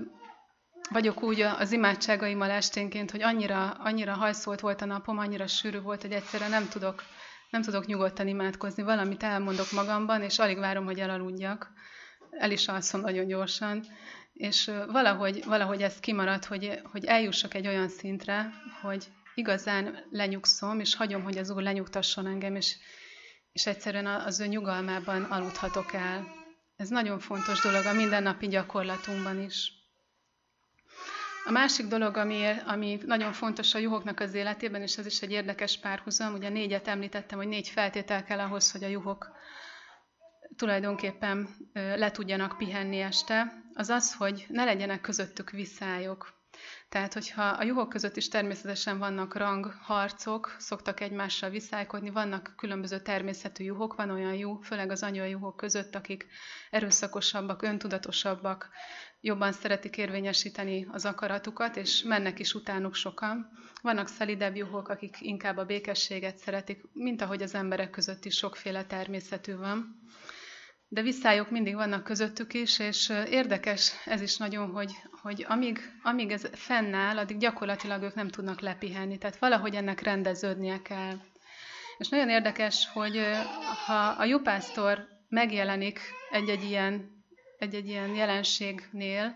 vagyok 0.89 1.24
úgy 1.24 1.42
az 1.42 1.72
imádságaimmal 1.72 2.50
esténként, 2.50 3.12
hogy 3.12 3.22
annyira, 3.22 3.70
annyira 3.70 4.14
hajszolt 4.14 4.60
volt 4.60 4.82
a 4.82 4.86
napom, 4.86 5.18
annyira 5.18 5.48
sűrű 5.48 5.80
volt, 5.80 6.02
hogy 6.02 6.12
egyszerűen 6.12 6.50
nem 6.50 6.68
tudok, 6.68 7.04
nem 7.50 7.62
tudok 7.62 7.86
nyugodtan 7.86 8.28
imádkozni. 8.28 8.84
Valamit 8.84 9.24
elmondok 9.24 9.72
magamban, 9.72 10.22
és 10.22 10.39
alig 10.39 10.58
várom, 10.58 10.86
hogy 10.86 11.00
elaludjak 11.00 11.72
el 12.38 12.51
is 12.51 12.67
alszom 12.67 13.01
nagyon 13.01 13.27
gyorsan, 13.27 13.86
és 14.34 14.71
valahogy, 14.88 15.45
valahogy 15.45 15.82
ez 15.82 15.99
kimaradt, 15.99 16.45
hogy, 16.45 16.79
hogy 16.91 17.05
eljussak 17.05 17.53
egy 17.53 17.67
olyan 17.67 17.89
szintre, 17.89 18.53
hogy 18.82 19.07
igazán 19.36 20.07
lenyugszom, 20.11 20.79
és 20.79 20.95
hagyom, 20.95 21.23
hogy 21.23 21.38
az 21.38 21.49
Úr 21.49 21.61
lenyugtasson 21.61 22.27
engem, 22.27 22.55
és, 22.55 22.75
és 23.51 23.65
egyszerűen 23.65 24.05
az 24.05 24.39
ő 24.39 24.45
nyugalmában 24.45 25.23
aludhatok 25.23 25.93
el. 25.93 26.27
Ez 26.75 26.89
nagyon 26.89 27.19
fontos 27.19 27.61
dolog 27.61 27.86
a 27.86 27.93
mindennapi 27.93 28.47
gyakorlatunkban 28.47 29.41
is. 29.41 29.71
A 31.45 31.51
másik 31.51 31.86
dolog, 31.86 32.17
ami, 32.17 32.45
ami 32.65 32.99
nagyon 33.05 33.34
fontos 33.34 33.73
a 33.73 33.79
juhoknak 33.79 34.19
az 34.19 34.34
életében, 34.34 34.82
és 34.82 34.97
ez 34.97 35.05
is 35.05 35.21
egy 35.21 35.32
érdekes 35.32 35.79
párhuzam, 35.79 36.34
ugye 36.34 36.49
négyet 36.49 36.88
említettem, 36.88 37.38
hogy 37.38 37.47
négy 37.47 37.67
feltétel 37.67 38.23
kell 38.23 38.39
ahhoz, 38.39 38.71
hogy 38.71 38.84
a 38.84 38.88
juhok 38.88 39.32
tulajdonképpen 40.56 41.49
le 41.74 42.12
tudjanak 42.12 42.58
pihenni 42.58 42.99
este, 42.99 43.64
az 43.74 43.89
az, 43.89 44.14
hogy 44.16 44.45
ne 44.49 44.64
legyenek 44.64 45.02
közöttük 45.02 45.49
viszályok. 45.49 46.39
Tehát, 46.89 47.14
hogyha 47.14 47.43
a 47.43 47.64
juhok 47.64 47.89
között 47.89 48.16
is 48.18 48.28
természetesen 48.28 48.97
vannak 48.97 49.36
rangharcok, 49.36 50.56
szoktak 50.60 50.99
egymással 50.99 51.49
viszálykodni, 51.49 52.10
vannak 52.10 52.54
különböző 52.58 52.99
természetű 52.99 53.64
juhok, 53.64 53.95
van 53.95 54.10
olyan 54.10 54.34
juh, 54.34 54.64
főleg 54.64 54.91
az 54.91 55.06
juhok 55.12 55.56
között, 55.58 55.95
akik 55.95 56.28
erőszakosabbak, 56.70 57.62
öntudatosabbak, 57.62 58.70
jobban 59.22 59.52
szeretik 59.52 59.97
érvényesíteni 59.97 60.88
az 60.91 61.06
akaratukat, 61.06 61.76
és 61.76 62.04
mennek 62.04 62.39
is 62.39 62.54
utánuk 62.54 62.95
sokan. 62.95 63.49
Vannak 63.82 64.08
szelidebb 64.08 64.56
juhok, 64.56 64.88
akik 64.89 65.18
inkább 65.20 65.58
a 65.58 65.66
békességet 65.66 66.38
szeretik, 66.38 66.82
mint 66.93 67.22
ahogy 67.22 67.41
az 67.41 67.54
emberek 67.56 67.89
között 67.89 68.26
is 68.26 68.36
sokféle 68.36 68.86
természetű 68.86 69.56
van 69.56 70.02
de 70.94 71.02
visszályok 71.02 71.50
mindig 71.50 71.76
vannak 71.76 72.04
közöttük 72.04 72.54
is, 72.54 72.80
és 72.80 73.10
érdekes 73.30 73.92
ez 74.06 74.22
is 74.22 74.38
nagyon, 74.38 74.72
hogy, 74.72 74.92
hogy 75.22 75.46
amíg, 75.48 75.80
amíg 76.04 76.32
ez 76.32 76.48
fennáll, 76.54 77.18
addig 77.18 77.38
gyakorlatilag 77.38 78.02
ők 78.04 78.16
nem 78.16 78.28
tudnak 78.28 78.60
lepihenni, 78.60 79.18
tehát 79.18 79.38
valahogy 79.39 79.76
ennek 79.76 80.02
rendeződnie 80.02 80.82
kell. 80.82 81.18
És 81.98 82.10
nagyon 82.10 82.30
érdekes, 82.30 82.88
hogy 82.94 83.22
ha 83.86 83.94
a 84.08 84.24
jupásztor 84.26 85.08
megjelenik 85.30 86.00
egy-egy 86.32 86.64
ilyen, 86.64 87.24
egy-egy 87.58 87.88
ilyen 87.88 88.16
jelenségnél, 88.16 89.36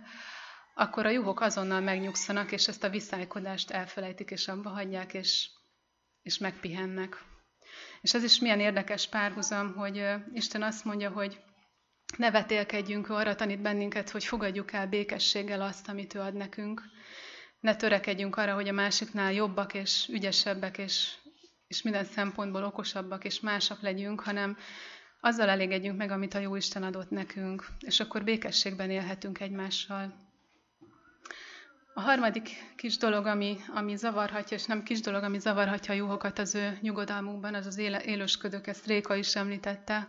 akkor 0.74 1.06
a 1.06 1.10
juhok 1.10 1.39
azonnal 1.41 1.80
megnyugszanak, 1.82 2.51
és 2.51 2.68
ezt 2.68 2.84
a 2.84 2.89
visszálykodást 2.89 3.72
elfelejtik, 3.72 4.32
és 4.32 4.47
abba 4.47 4.70
hagyják, 4.70 5.14
és, 5.14 5.49
és 6.22 6.38
megpihennek. 6.38 7.24
És 8.06 8.14
ez 8.14 8.24
is 8.24 8.39
milyen 8.39 8.60
érdekes 8.60 9.08
párhuzam, 9.08 9.74
hogy 9.74 10.03
Isten 10.34 10.64
azt 10.64 10.86
mondja, 10.86 11.10
hogy 11.10 11.39
ne 12.18 12.32
vetélkedjünk, 12.32 13.10
arra 13.10 13.36
tanít 13.36 13.62
bennünket, 13.62 14.10
hogy 14.10 14.24
fogadjuk 14.24 14.72
el 14.74 14.88
békességgel 14.88 15.62
azt, 15.62 15.89
amit 15.89 16.14
ő 16.14 16.20
ad 16.20 16.34
nekünk. 16.34 16.82
Ne 17.60 17.76
törekedjünk 17.76 18.36
arra, 18.36 18.53
hogy 18.53 18.68
a 18.68 18.72
másiknál 18.74 19.34
jobbak 19.34 19.74
és 19.74 20.08
ügyesebbek 20.12 20.78
és, 20.78 21.16
és 21.68 21.82
minden 21.82 22.06
szempontból 22.06 22.64
okosabbak 22.64 23.24
és 23.24 23.39
másak 23.39 23.82
legyünk, 23.82 24.22
hanem 24.22 24.58
azzal 25.20 25.49
elégedjünk 25.49 25.97
meg, 25.97 26.12
amit 26.12 26.34
a 26.34 26.39
jó 26.39 26.56
Isten 26.56 26.84
adott 26.84 27.10
nekünk, 27.10 27.68
és 27.80 27.99
akkor 27.99 28.24
békességben 28.24 28.89
élhetünk 28.89 29.39
egymással. 29.39 30.24
A 31.97 32.01
harmadik 32.01 32.49
kis 32.75 32.97
dolog, 32.97 33.25
ami, 33.25 33.57
ami 33.73 33.95
zavarhatja, 33.95 34.57
és 34.57 34.65
nem 34.65 34.83
kis 34.83 34.99
dolog, 35.01 35.23
ami 35.23 35.39
zavarhatja 35.39 35.93
a 35.93 35.97
juhokat 35.97 36.39
az 36.39 36.55
ő 36.55 36.77
nyugodalmukban, 36.81 37.53
az 37.53 37.65
az 37.65 37.77
éle, 37.77 38.03
élősködők, 38.03 38.67
ezt 38.67 38.85
Réka 38.85 39.15
is 39.15 39.35
említette 39.35 40.07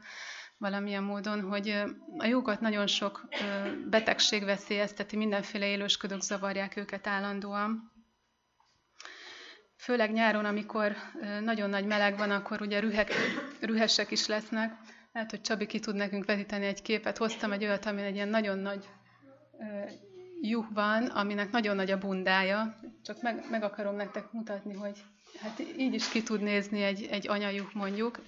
valamilyen 0.58 1.02
módon, 1.02 1.40
hogy 1.40 1.68
a 2.18 2.26
juhokat 2.26 2.60
nagyon 2.60 2.86
sok 2.86 3.28
betegség 3.90 4.44
veszélyezteti, 4.44 5.16
mindenféle 5.16 5.66
élősködők 5.66 6.20
zavarják 6.20 6.76
őket 6.76 7.06
állandóan. 7.06 7.92
Főleg 9.76 10.12
nyáron, 10.12 10.44
amikor 10.44 10.96
nagyon 11.40 11.70
nagy 11.70 11.86
meleg 11.86 12.16
van, 12.16 12.30
akkor 12.30 12.60
ugye 12.60 12.80
rühek, 12.80 13.12
rühesek 13.60 14.10
is 14.10 14.26
lesznek. 14.26 14.74
Lehet, 15.12 15.30
hogy 15.30 15.40
Csabi 15.40 15.66
ki 15.66 15.78
tud 15.78 15.94
nekünk 15.94 16.24
vetíteni 16.24 16.66
egy 16.66 16.82
képet. 16.82 17.18
Hoztam 17.18 17.52
egy 17.52 17.64
olyat, 17.64 17.86
ami 17.86 18.02
egy 18.02 18.14
ilyen 18.14 18.28
nagyon 18.28 18.58
nagy 18.58 18.88
juh 20.40 20.66
van, 20.74 21.06
aminek 21.06 21.50
nagyon 21.50 21.76
nagy 21.76 21.90
a 21.90 21.98
bundája. 21.98 22.78
Csak 23.04 23.22
meg, 23.22 23.46
meg 23.50 23.62
akarom 23.62 23.96
nektek 23.96 24.32
mutatni, 24.32 24.74
hogy 24.74 25.02
hát 25.40 25.60
így 25.78 25.94
is 25.94 26.08
ki 26.08 26.22
tud 26.22 26.40
nézni 26.40 26.82
egy, 26.82 27.06
egy 27.10 27.28
anyajuh 27.28 27.72
mondjuk, 27.72 28.18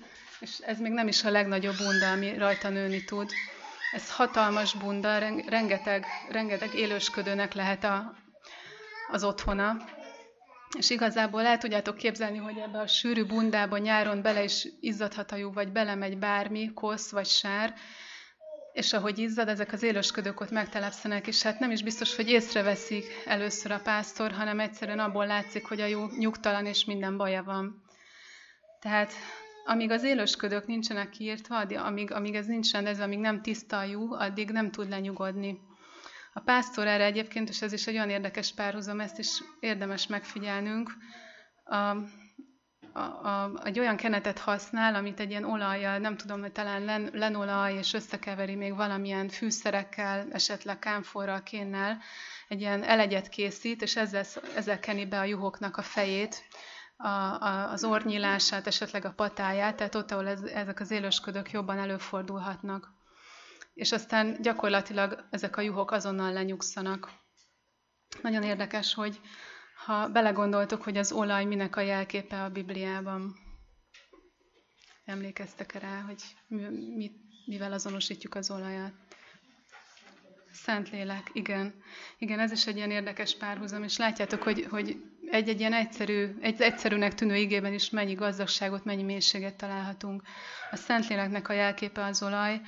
és 0.40 0.58
ez 0.58 0.78
még 0.78 0.92
nem 0.92 1.08
is 1.08 1.24
a 1.24 1.30
legnagyobb 1.30 1.76
bunda, 1.76 2.10
ami 2.10 2.36
rajta 2.36 2.68
nőni 2.68 3.04
tud. 3.04 3.30
Ez 3.92 4.10
hatalmas 4.10 4.74
bunda, 4.74 5.18
rengeteg, 5.48 6.04
rengeteg 6.30 6.74
élősködőnek 6.74 7.54
lehet 7.54 7.84
a, 7.84 8.14
az 9.10 9.24
otthona. 9.24 9.76
És 10.78 10.90
igazából 10.90 11.46
el 11.46 11.58
tudjátok 11.58 11.96
képzelni, 11.96 12.38
hogy 12.38 12.58
ebbe 12.58 12.78
a 12.78 12.86
sűrű 12.86 13.24
bundába 13.24 13.78
nyáron 13.78 14.22
bele 14.22 14.44
is 14.44 14.66
izzadhat 14.80 15.32
a 15.32 15.36
juh, 15.36 15.54
vagy 15.54 15.72
belemegy 15.72 16.18
bármi, 16.18 16.72
kosz 16.74 17.10
vagy 17.10 17.26
sár, 17.26 17.74
és 18.78 18.92
ahogy 18.92 19.18
izzad, 19.18 19.48
ezek 19.48 19.72
az 19.72 19.82
élősködők 19.82 20.40
ott 20.40 20.50
megtelepszenek, 20.50 21.26
és 21.26 21.42
hát 21.42 21.58
nem 21.58 21.70
is 21.70 21.82
biztos, 21.82 22.16
hogy 22.16 22.28
észreveszik 22.28 23.04
először 23.26 23.70
a 23.70 23.80
pásztor, 23.80 24.32
hanem 24.32 24.60
egyszerűen 24.60 24.98
abból 24.98 25.26
látszik, 25.26 25.66
hogy 25.66 25.80
a 25.80 25.86
jó 25.86 26.06
nyugtalan 26.18 26.66
és 26.66 26.84
minden 26.84 27.16
baja 27.16 27.42
van. 27.42 27.82
Tehát 28.80 29.12
amíg 29.64 29.90
az 29.90 30.02
élősködők 30.02 30.66
nincsenek 30.66 31.10
kiírtva, 31.10 31.60
amíg, 31.60 32.12
amíg 32.12 32.34
ez 32.34 32.46
nincs 32.46 32.72
rendezve, 32.72 33.04
amíg 33.04 33.18
nem 33.18 33.42
tiszta 33.42 33.78
a 33.78 33.84
jú, 33.84 34.12
addig 34.12 34.50
nem 34.50 34.70
tud 34.70 34.88
lenyugodni. 34.88 35.58
A 36.32 36.40
pásztor 36.40 36.86
erre 36.86 37.04
egyébként, 37.04 37.48
és 37.48 37.62
ez 37.62 37.72
is 37.72 37.86
egy 37.86 37.94
olyan 37.94 38.10
érdekes 38.10 38.54
párhuzam, 38.54 39.00
ezt 39.00 39.18
is 39.18 39.42
érdemes 39.60 40.06
megfigyelnünk, 40.06 40.90
a, 41.64 41.96
a, 42.98 43.26
a, 43.44 43.50
egy 43.64 43.78
olyan 43.78 43.96
kenetet 43.96 44.38
használ, 44.38 44.94
amit 44.94 45.20
egy 45.20 45.30
ilyen 45.30 45.44
olajjal, 45.44 45.98
nem 45.98 46.16
tudom, 46.16 46.40
hogy 46.40 46.52
talán 46.52 46.82
len, 46.84 47.10
lenolaj, 47.12 47.74
és 47.74 47.92
összekeveri 47.92 48.54
még 48.54 48.76
valamilyen 48.76 49.28
fűszerekkel, 49.28 50.26
esetleg 50.32 50.78
kámforral, 50.78 51.42
kénnel, 51.42 51.98
egy 52.48 52.60
ilyen 52.60 52.82
elegyet 52.82 53.28
készít, 53.28 53.82
és 53.82 53.96
ezzel, 53.96 54.24
ezzel 54.56 54.80
keni 54.80 55.06
be 55.06 55.18
a 55.18 55.24
juhoknak 55.24 55.76
a 55.76 55.82
fejét, 55.82 56.44
a, 56.96 57.08
a, 57.08 57.70
az 57.70 57.84
ornyilását, 57.84 58.66
esetleg 58.66 59.04
a 59.04 59.12
patáját, 59.12 59.76
tehát 59.76 59.94
ott, 59.94 60.10
ahol 60.10 60.28
ez, 60.28 60.42
ezek 60.42 60.80
az 60.80 60.90
élősködök 60.90 61.50
jobban 61.50 61.78
előfordulhatnak. 61.78 62.92
És 63.74 63.92
aztán 63.92 64.36
gyakorlatilag 64.42 65.26
ezek 65.30 65.56
a 65.56 65.60
juhok 65.60 65.90
azonnal 65.90 66.32
lenyugszanak. 66.32 67.10
Nagyon 68.22 68.42
érdekes, 68.42 68.94
hogy 68.94 69.20
ha 69.84 70.08
belegondoltok, 70.08 70.82
hogy 70.82 70.96
az 70.96 71.12
olaj 71.12 71.44
minek 71.44 71.76
a 71.76 71.80
jelképe 71.80 72.42
a 72.42 72.48
Bibliában, 72.50 73.34
emlékeztek 75.04 75.72
rá, 75.72 76.00
hogy 76.00 76.22
mi, 76.96 77.10
mivel 77.46 77.72
azonosítjuk 77.72 78.34
az 78.34 78.50
olajat? 78.50 78.92
Szentlélek, 80.52 81.30
igen. 81.32 81.74
Igen, 82.18 82.38
ez 82.38 82.52
is 82.52 82.66
egy 82.66 82.76
ilyen 82.76 82.90
érdekes 82.90 83.36
párhuzam, 83.36 83.82
és 83.82 83.96
látjátok, 83.96 84.42
hogy, 84.42 84.66
hogy 84.70 84.96
egy-egy 85.30 85.60
ilyen 85.60 85.72
egyszerű, 85.72 86.36
egy 86.40 86.60
egyszerűnek 86.60 87.14
tűnő 87.14 87.36
igében 87.36 87.72
is 87.72 87.90
mennyi 87.90 88.14
gazdagságot, 88.14 88.84
mennyi 88.84 89.02
mélységet 89.02 89.56
találhatunk. 89.56 90.22
A 90.70 90.76
Szentléleknek 90.76 91.48
a 91.48 91.52
jelképe 91.52 92.04
az 92.04 92.22
olaj, 92.22 92.60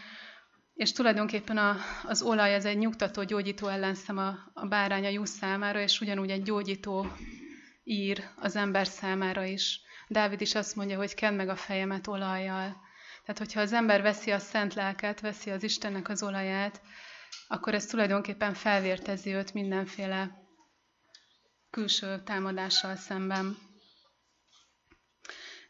és 0.81 0.93
tulajdonképpen 0.93 1.57
a, 1.59 1.77
az 2.03 2.23
olaj 2.23 2.55
ez 2.55 2.65
egy 2.65 2.79
nyugtató, 2.79 3.25
gyógyító 3.25 3.69
ellenszem 3.69 4.19
a, 4.19 4.39
a 4.55 4.67
bárány 4.67 5.05
a 5.05 5.09
juh 5.09 5.27
számára, 5.27 5.81
és 5.81 6.01
ugyanúgy 6.01 6.31
egy 6.31 6.43
gyógyító 6.43 7.07
ír 7.85 8.25
az 8.37 8.57
ember 8.57 8.87
számára 8.87 9.45
is. 9.45 9.81
Dávid 10.09 10.41
is 10.41 10.55
azt 10.55 10.77
mondja, 10.77 10.97
hogy 10.97 11.15
kend 11.15 11.37
meg 11.37 11.49
a 11.49 11.57
fejemet 11.57 12.07
olajjal. 12.07 12.77
Tehát, 13.25 13.39
hogyha 13.39 13.61
az 13.61 13.73
ember 13.73 14.03
veszi 14.03 14.31
a 14.31 14.39
szent 14.39 14.75
lelket, 14.75 15.21
veszi 15.21 15.51
az 15.51 15.63
Istennek 15.63 16.09
az 16.09 16.23
olaját, 16.23 16.81
akkor 17.49 17.75
ez 17.75 17.87
tulajdonképpen 17.87 18.55
felvértezi 18.55 19.35
őt 19.35 19.55
mindenféle 19.55 20.31
külső 21.71 22.23
támadással 22.25 22.97
szemben. 22.97 23.57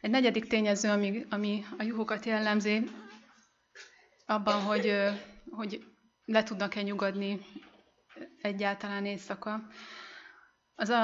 Egy 0.01 0.09
negyedik 0.09 0.47
tényező, 0.47 0.89
ami, 0.89 1.25
ami 1.29 1.65
a 1.77 1.83
juhokat 1.83 2.25
jellemzi, 2.25 2.89
abban, 4.31 4.61
hogy, 4.61 4.93
hogy 5.49 5.83
le 6.25 6.43
tudnak-e 6.43 6.81
nyugodni 6.81 7.39
egyáltalán 8.41 9.05
éjszaka, 9.05 9.67
az 10.75 10.89
a, 10.89 11.03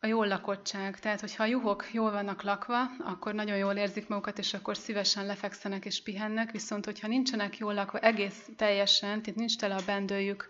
a 0.00 0.06
jól 0.06 0.26
lakottság. 0.26 0.98
Tehát, 0.98 1.20
hogyha 1.20 1.42
a 1.42 1.46
juhok 1.46 1.92
jól 1.92 2.10
vannak 2.10 2.42
lakva, 2.42 2.82
akkor 2.98 3.34
nagyon 3.34 3.56
jól 3.56 3.74
érzik 3.74 4.08
magukat, 4.08 4.38
és 4.38 4.54
akkor 4.54 4.76
szívesen 4.76 5.26
lefekszenek 5.26 5.84
és 5.84 6.02
pihennek, 6.02 6.50
viszont 6.50 6.84
hogyha 6.84 7.08
nincsenek 7.08 7.58
jól 7.58 7.74
lakva 7.74 7.98
egész 7.98 8.48
teljesen, 8.56 9.22
tehát 9.22 9.38
nincs 9.38 9.56
tele 9.58 9.74
a 9.74 9.84
bendőjük 9.86 10.48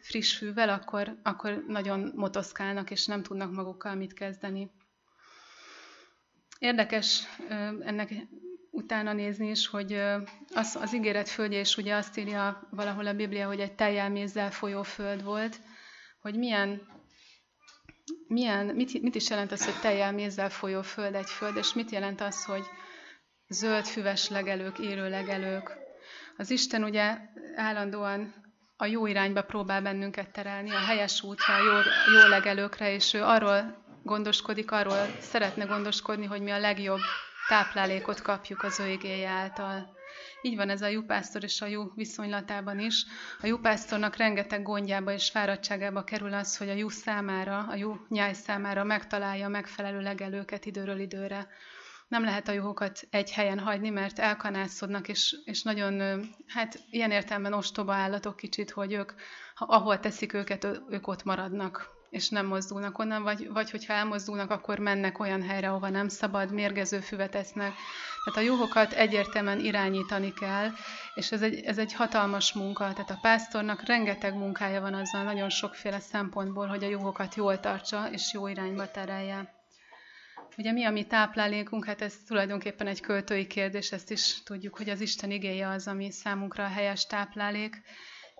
friss 0.00 0.36
fűvel, 0.36 0.68
akkor, 0.68 1.18
akkor 1.22 1.64
nagyon 1.66 2.12
motoszkálnak, 2.14 2.90
és 2.90 3.06
nem 3.06 3.22
tudnak 3.22 3.52
magukkal 3.52 3.94
mit 3.94 4.12
kezdeni. 4.12 4.70
Érdekes 6.58 7.22
ennek 7.80 8.10
utána 8.74 9.12
nézni 9.12 9.50
is, 9.50 9.66
hogy 9.66 9.92
az, 10.54 10.78
az 10.80 10.94
ígéret 10.94 11.28
földje 11.28 11.60
is 11.60 11.76
ugye 11.76 11.94
azt 11.94 12.18
írja 12.18 12.68
valahol 12.70 13.06
a 13.06 13.14
Biblia, 13.14 13.46
hogy 13.46 13.60
egy 13.60 13.72
teljelmézzel 13.74 14.50
folyó 14.50 14.82
föld 14.82 15.22
volt, 15.22 15.60
hogy 16.20 16.36
milyen, 16.36 16.80
milyen 18.26 18.66
mit, 18.66 19.02
mit 19.02 19.14
is 19.14 19.30
jelent 19.30 19.52
az, 19.52 19.64
hogy 19.64 19.80
teljelmézzel 19.80 20.50
folyó 20.50 20.82
föld 20.82 21.14
egy 21.14 21.30
föld, 21.30 21.56
és 21.56 21.72
mit 21.72 21.90
jelent 21.90 22.20
az, 22.20 22.44
hogy 22.44 22.64
zöld 23.48 23.84
füves 23.84 24.28
legelők, 24.28 24.78
érő 24.78 25.08
legelők. 25.08 25.76
Az 26.36 26.50
Isten 26.50 26.84
ugye 26.84 27.18
állandóan 27.54 28.34
a 28.76 28.86
jó 28.86 29.06
irányba 29.06 29.42
próbál 29.42 29.82
bennünket 29.82 30.30
terelni, 30.30 30.70
a 30.70 30.84
helyes 30.86 31.22
útra, 31.22 31.54
a 31.54 31.58
jó, 31.58 31.72
jó 32.20 32.28
legelőkre, 32.28 32.92
és 32.92 33.14
ő 33.14 33.22
arról 33.22 33.84
gondoskodik, 34.02 34.70
arról 34.70 35.06
szeretne 35.20 35.64
gondoskodni, 35.64 36.26
hogy 36.26 36.40
mi 36.40 36.50
a 36.50 36.58
legjobb 36.58 37.00
táplálékot 37.48 38.22
kapjuk 38.22 38.62
az 38.62 38.80
ő 38.80 38.88
igéje 38.88 39.28
által. 39.28 39.92
Így 40.42 40.56
van 40.56 40.70
ez 40.70 40.82
a 40.82 40.86
jupásztor 40.86 41.42
és 41.42 41.60
a 41.60 41.66
jó 41.66 41.84
viszonylatában 41.94 42.78
is. 42.78 43.04
A 43.40 43.46
jupásztornak 43.46 44.16
rengeteg 44.16 44.62
gondjába 44.62 45.12
és 45.12 45.30
fáradtságába 45.30 46.04
kerül 46.04 46.34
az, 46.34 46.56
hogy 46.56 46.68
a 46.68 46.74
jó 46.74 46.88
számára, 46.88 47.58
a 47.58 47.74
jó 47.74 47.96
nyáj 48.08 48.32
számára 48.32 48.84
megtalálja 48.84 49.48
megfelelő 49.48 50.00
legelőket 50.00 50.64
időről 50.64 50.98
időre. 50.98 51.48
Nem 52.08 52.24
lehet 52.24 52.48
a 52.48 52.52
juhokat 52.52 53.00
egy 53.10 53.32
helyen 53.32 53.58
hagyni, 53.58 53.90
mert 53.90 54.18
elkanászodnak, 54.18 55.08
és, 55.08 55.36
és 55.44 55.62
nagyon, 55.62 56.22
hát 56.46 56.78
ilyen 56.90 57.10
értelemben 57.10 57.52
ostoba 57.52 57.94
állatok 57.94 58.36
kicsit, 58.36 58.70
hogy 58.70 58.92
ők, 58.92 59.12
ahol 59.54 60.00
teszik 60.00 60.32
őket, 60.32 60.64
ők 60.88 61.06
ott 61.06 61.24
maradnak 61.24 61.90
és 62.14 62.28
nem 62.28 62.46
mozdulnak 62.46 62.98
onnan, 62.98 63.22
vagy, 63.22 63.48
vagy 63.52 63.70
hogyha 63.70 63.92
elmozdulnak, 63.92 64.50
akkor 64.50 64.78
mennek 64.78 65.18
olyan 65.18 65.42
helyre, 65.42 65.68
ahova 65.68 65.88
nem 65.88 66.08
szabad, 66.08 66.52
mérgező 66.52 67.00
füvet 67.00 67.34
esznek. 67.34 67.72
Tehát 68.24 68.40
a 68.40 68.52
juhokat 68.52 68.92
egyértelműen 68.92 69.58
irányítani 69.60 70.32
kell, 70.32 70.70
és 71.14 71.32
ez 71.32 71.42
egy, 71.42 71.60
ez 71.64 71.78
egy 71.78 71.92
hatalmas 71.92 72.52
munka. 72.52 72.92
Tehát 72.92 73.10
a 73.10 73.18
pásztornak 73.20 73.86
rengeteg 73.86 74.34
munkája 74.34 74.80
van 74.80 74.94
azzal, 74.94 75.22
nagyon 75.22 75.48
sokféle 75.48 76.00
szempontból, 76.00 76.66
hogy 76.66 76.84
a 76.84 76.88
juhokat 76.88 77.34
jól 77.34 77.60
tartsa, 77.60 78.10
és 78.10 78.32
jó 78.32 78.46
irányba 78.46 78.90
terelje. 78.90 79.54
Ugye 80.56 80.72
mi 80.72 80.84
a 80.84 80.90
mi 80.90 81.06
táplálékunk? 81.06 81.84
Hát 81.84 82.02
ez 82.02 82.14
tulajdonképpen 82.26 82.86
egy 82.86 83.00
költői 83.00 83.46
kérdés, 83.46 83.92
ezt 83.92 84.10
is 84.10 84.42
tudjuk, 84.42 84.76
hogy 84.76 84.88
az 84.88 85.00
Isten 85.00 85.30
igéje 85.30 85.68
az, 85.68 85.86
ami 85.86 86.10
számunkra 86.10 86.64
a 86.64 86.68
helyes 86.68 87.06
táplálék 87.06 87.82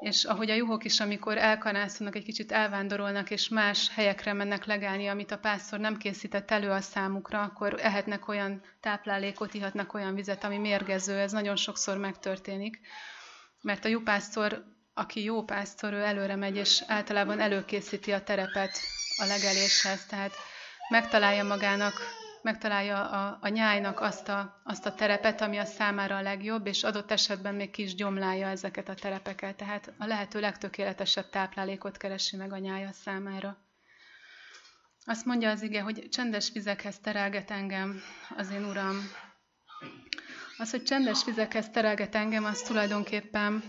és 0.05 0.25
ahogy 0.25 0.51
a 0.51 0.55
juhok 0.55 0.85
is, 0.85 1.01
amikor 1.01 1.39
elkanászolnak, 1.39 2.17
egy 2.17 2.25
kicsit 2.25 2.53
elvándorolnak, 2.53 3.31
és 3.31 3.49
más 3.49 3.91
helyekre 3.95 4.33
mennek 4.33 4.65
legelni, 4.65 5.07
amit 5.09 5.31
a 5.31 5.39
pásztor 5.39 5.79
nem 5.79 5.97
készített 5.97 6.51
elő 6.51 6.71
a 6.71 6.81
számukra, 6.81 7.43
akkor 7.43 7.75
ehetnek 7.81 8.29
olyan 8.29 8.63
táplálékot, 8.81 9.55
ihatnak 9.55 9.95
olyan 9.95 10.15
vizet, 10.15 10.45
ami 10.45 10.59
mérgező. 10.59 11.19
Ez 11.19 11.33
nagyon 11.33 11.57
sokszor 11.57 11.99
megtörténik. 11.99 12.81
Mert 13.61 13.85
a 13.85 13.89
jupásztor, 13.89 14.65
aki 14.95 15.23
jó 15.23 15.43
pásztor, 15.43 15.93
ő 15.93 16.03
előre 16.03 16.37
megy, 16.37 16.57
és 16.57 16.83
általában 16.87 17.41
előkészíti 17.41 18.13
a 18.13 18.23
terepet 18.23 18.79
a 19.17 19.25
legeléshez. 19.25 20.07
Tehát 20.07 20.33
megtalálja 20.89 21.45
magának 21.45 21.95
megtalálja 22.45 23.11
a, 23.11 23.39
a 23.41 23.49
nyájnak 23.49 24.01
azt 24.01 24.29
a, 24.29 24.61
azt 24.65 24.87
a 24.87 24.95
terepet, 24.95 25.41
ami 25.41 25.57
a 25.59 25.65
számára 25.65 26.17
a 26.17 26.23
legjobb, 26.23 26.67
és 26.67 26.83
adott 26.83 27.11
esetben 27.11 27.55
még 27.55 27.71
kis 27.71 27.95
gyomlálja 27.95 28.47
ezeket 28.47 28.89
a 28.89 28.95
terepeket. 28.95 29.57
Tehát 29.57 29.93
a 29.99 30.07
lehető 30.07 30.41
legtökéletesebb 30.41 31.31
táplálékot 31.31 31.97
keresi 31.97 32.37
meg 32.37 32.53
a 32.53 32.59
nyája 32.59 32.93
számára. 32.93 33.57
Azt 35.05 35.25
mondja 35.25 35.51
az 35.51 35.63
ige, 35.63 35.81
hogy 35.81 36.09
csendes 36.11 36.51
vizekhez 36.53 36.99
terelget 36.99 37.51
engem 37.51 38.01
az 38.37 38.51
én 38.51 38.65
Uram. 38.65 38.97
Az, 40.59 40.71
hogy 40.71 40.83
csendes 40.83 41.25
vizekhez 41.25 41.71
terelget 41.71 42.15
engem, 42.15 42.45
az 42.45 42.61
tulajdonképpen 42.63 43.65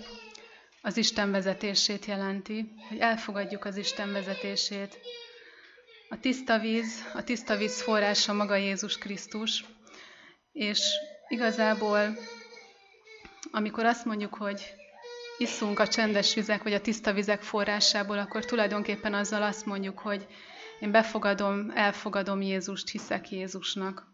az 0.81 0.97
Isten 0.97 1.31
vezetését 1.31 2.05
jelenti, 2.05 2.73
hogy 2.89 2.97
elfogadjuk 2.97 3.65
az 3.65 3.77
Isten 3.77 4.11
vezetését. 4.11 4.99
A 6.15 6.19
tiszta 6.19 6.59
víz, 6.59 7.11
a 7.13 7.23
tiszta 7.23 7.55
víz 7.55 7.81
forrása 7.81 8.33
maga 8.33 8.55
Jézus 8.55 8.97
Krisztus, 8.97 9.65
és 10.51 10.79
igazából, 11.27 12.17
amikor 13.51 13.85
azt 13.85 14.05
mondjuk, 14.05 14.33
hogy 14.33 14.73
iszunk 15.37 15.79
a 15.79 15.87
csendes 15.87 16.33
vizek, 16.33 16.63
vagy 16.63 16.73
a 16.73 16.81
tiszta 16.81 17.13
vizek 17.13 17.41
forrásából, 17.41 18.17
akkor 18.17 18.45
tulajdonképpen 18.45 19.13
azzal 19.13 19.43
azt 19.43 19.65
mondjuk, 19.65 19.99
hogy 19.99 20.27
én 20.79 20.91
befogadom, 20.91 21.71
elfogadom 21.73 22.41
Jézust, 22.41 22.89
hiszek 22.89 23.31
Jézusnak. 23.31 24.07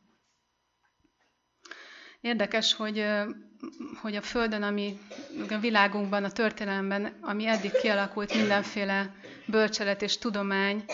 Érdekes, 2.21 2.73
hogy, 2.73 3.05
hogy 4.01 4.15
a 4.15 4.21
Földön, 4.21 4.63
ami 4.63 4.99
a 5.49 5.57
világunkban, 5.57 6.23
a 6.23 6.31
történelemben, 6.31 7.17
ami 7.21 7.47
eddig 7.47 7.71
kialakult 7.71 8.33
mindenféle 8.33 9.15
bölcselet 9.45 10.01
és 10.01 10.17
tudomány, 10.17 10.85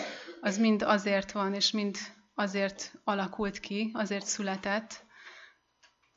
az 0.47 0.57
mind 0.57 0.81
azért 0.81 1.31
van, 1.31 1.53
és 1.53 1.71
mind 1.71 1.97
azért 2.33 2.93
alakult 3.03 3.59
ki, 3.59 3.91
azért 3.93 4.25
született, 4.25 5.05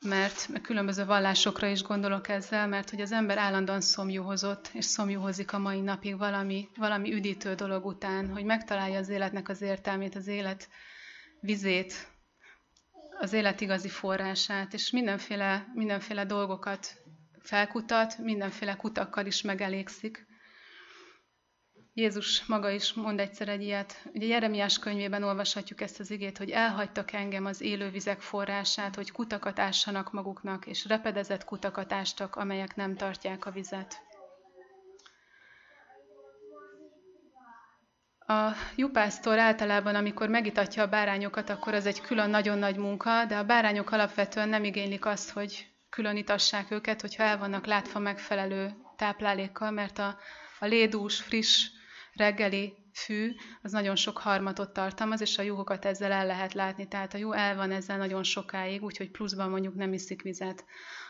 mert 0.05 0.61
különböző 0.63 1.05
vallásokra 1.05 1.67
is 1.67 1.83
gondolok 1.83 2.29
ezzel, 2.29 2.69
mert 2.69 2.91
hogy 2.91 3.01
az 3.01 3.13
ember 3.13 3.39
állandóan 3.39 3.81
szomjúhozott, 3.81 4.71
és 4.73 4.85
szomjúhozik 4.85 5.53
a 5.53 5.59
mai 5.59 5.81
napig 5.81 6.19
valami, 6.19 6.69
valami 6.77 7.13
üdítő 7.13 7.55
dolog 7.55 7.87
után, 7.87 8.31
hogy 8.33 8.45
megtalálja 8.45 8.99
az 8.99 9.09
életnek 9.09 9.49
az 9.49 9.63
értelmét, 9.63 10.15
az 10.15 10.27
élet 10.27 10.69
vizét, 11.41 12.09
az 13.21 13.33
élet 13.33 13.61
igazi 13.61 13.89
forrását, 13.89 14.75
és 14.75 14.91
mindenféle, 14.91 15.67
mindenféle 15.75 16.25
dolgokat 16.25 16.87
felkutat, 17.43 18.19
mindenféle 18.19 18.77
kutakkal 18.77 19.27
is 19.27 19.43
megelégszik. 19.43 20.27
Jézus 21.95 22.45
maga 22.47 22.71
is 22.71 22.93
mond 22.93 23.21
egyszer 23.21 23.49
egy 23.49 23.63
ilyet. 23.63 24.03
Ugye 24.15 24.27
Jeremiás 24.27 24.79
könyvében 24.79 25.23
olvashatjuk 25.23 25.81
ezt 25.81 26.01
az 26.01 26.11
igét, 26.11 26.39
hogy 26.39 26.51
elhagytak 26.51 27.13
engem 27.13 27.45
az 27.45 27.61
élővizek 27.61 28.21
forrását, 28.21 28.95
hogy 28.95 29.11
kutakat 29.11 29.59
ássanak 29.59 30.13
maguknak, 30.13 30.67
és 30.67 30.87
repedezett 30.87 31.45
kutakat 31.45 31.93
ástak, 31.93 32.37
amelyek 32.37 32.77
nem 32.77 32.97
tartják 32.97 33.47
a 33.47 33.51
vizet. 33.51 34.03
A 38.27 38.53
jupásztor 38.77 39.39
általában, 39.39 39.95
amikor 39.95 40.29
megitatja 40.29 40.83
a 40.83 40.89
bárányokat, 40.89 41.51
akkor 41.51 41.75
az 41.75 41.87
egy 41.87 42.01
külön 42.01 42.31
nagyon 42.31 42.59
nagy 42.59 42.77
munka, 42.77 43.25
de 43.25 43.37
a 43.37 43.45
bárányok 43.45 43.91
alapvetően 43.91 44.49
nem 44.49 44.65
igénylik 44.65 45.05
azt, 45.05 45.31
hogy 45.31 45.67
külön 45.89 46.17
itassák 46.17 46.71
őket, 46.71 47.01
hogyha 47.01 47.23
el 47.23 47.39
vannak 47.39 47.67
látva 47.67 47.99
megfelelő 47.99 48.75
táplálékkal, 48.97 49.71
mert 49.71 49.99
a, 49.99 50.19
a 50.59 50.67
lédús, 50.67 51.21
friss 51.21 51.79
reggeli 52.13 52.75
fű, 52.93 53.35
az 53.63 53.73
nagyon 53.73 53.97
sok 53.97 54.19
harmatot 54.19 54.73
tartalmaz, 54.73 55.21
és 55.21 55.39
a 55.39 55.43
juhokat 55.43 55.85
ezzel 55.85 56.13
el 56.13 56.27
lehet 56.27 56.53
látni. 56.53 56.89
Tehát 56.89 57.15
a 57.15 57.19
juh 57.19 57.39
el 57.41 57.57
van 57.57 57.71
ezzel 57.71 57.97
nagyon 57.97 58.23
sokáig, 58.23 58.83
úgyhogy 58.83 59.11
pluszban 59.11 59.51
mondjuk 59.51 59.75
nem 59.75 59.93
iszik 59.93 60.23
vizet. 60.23 60.65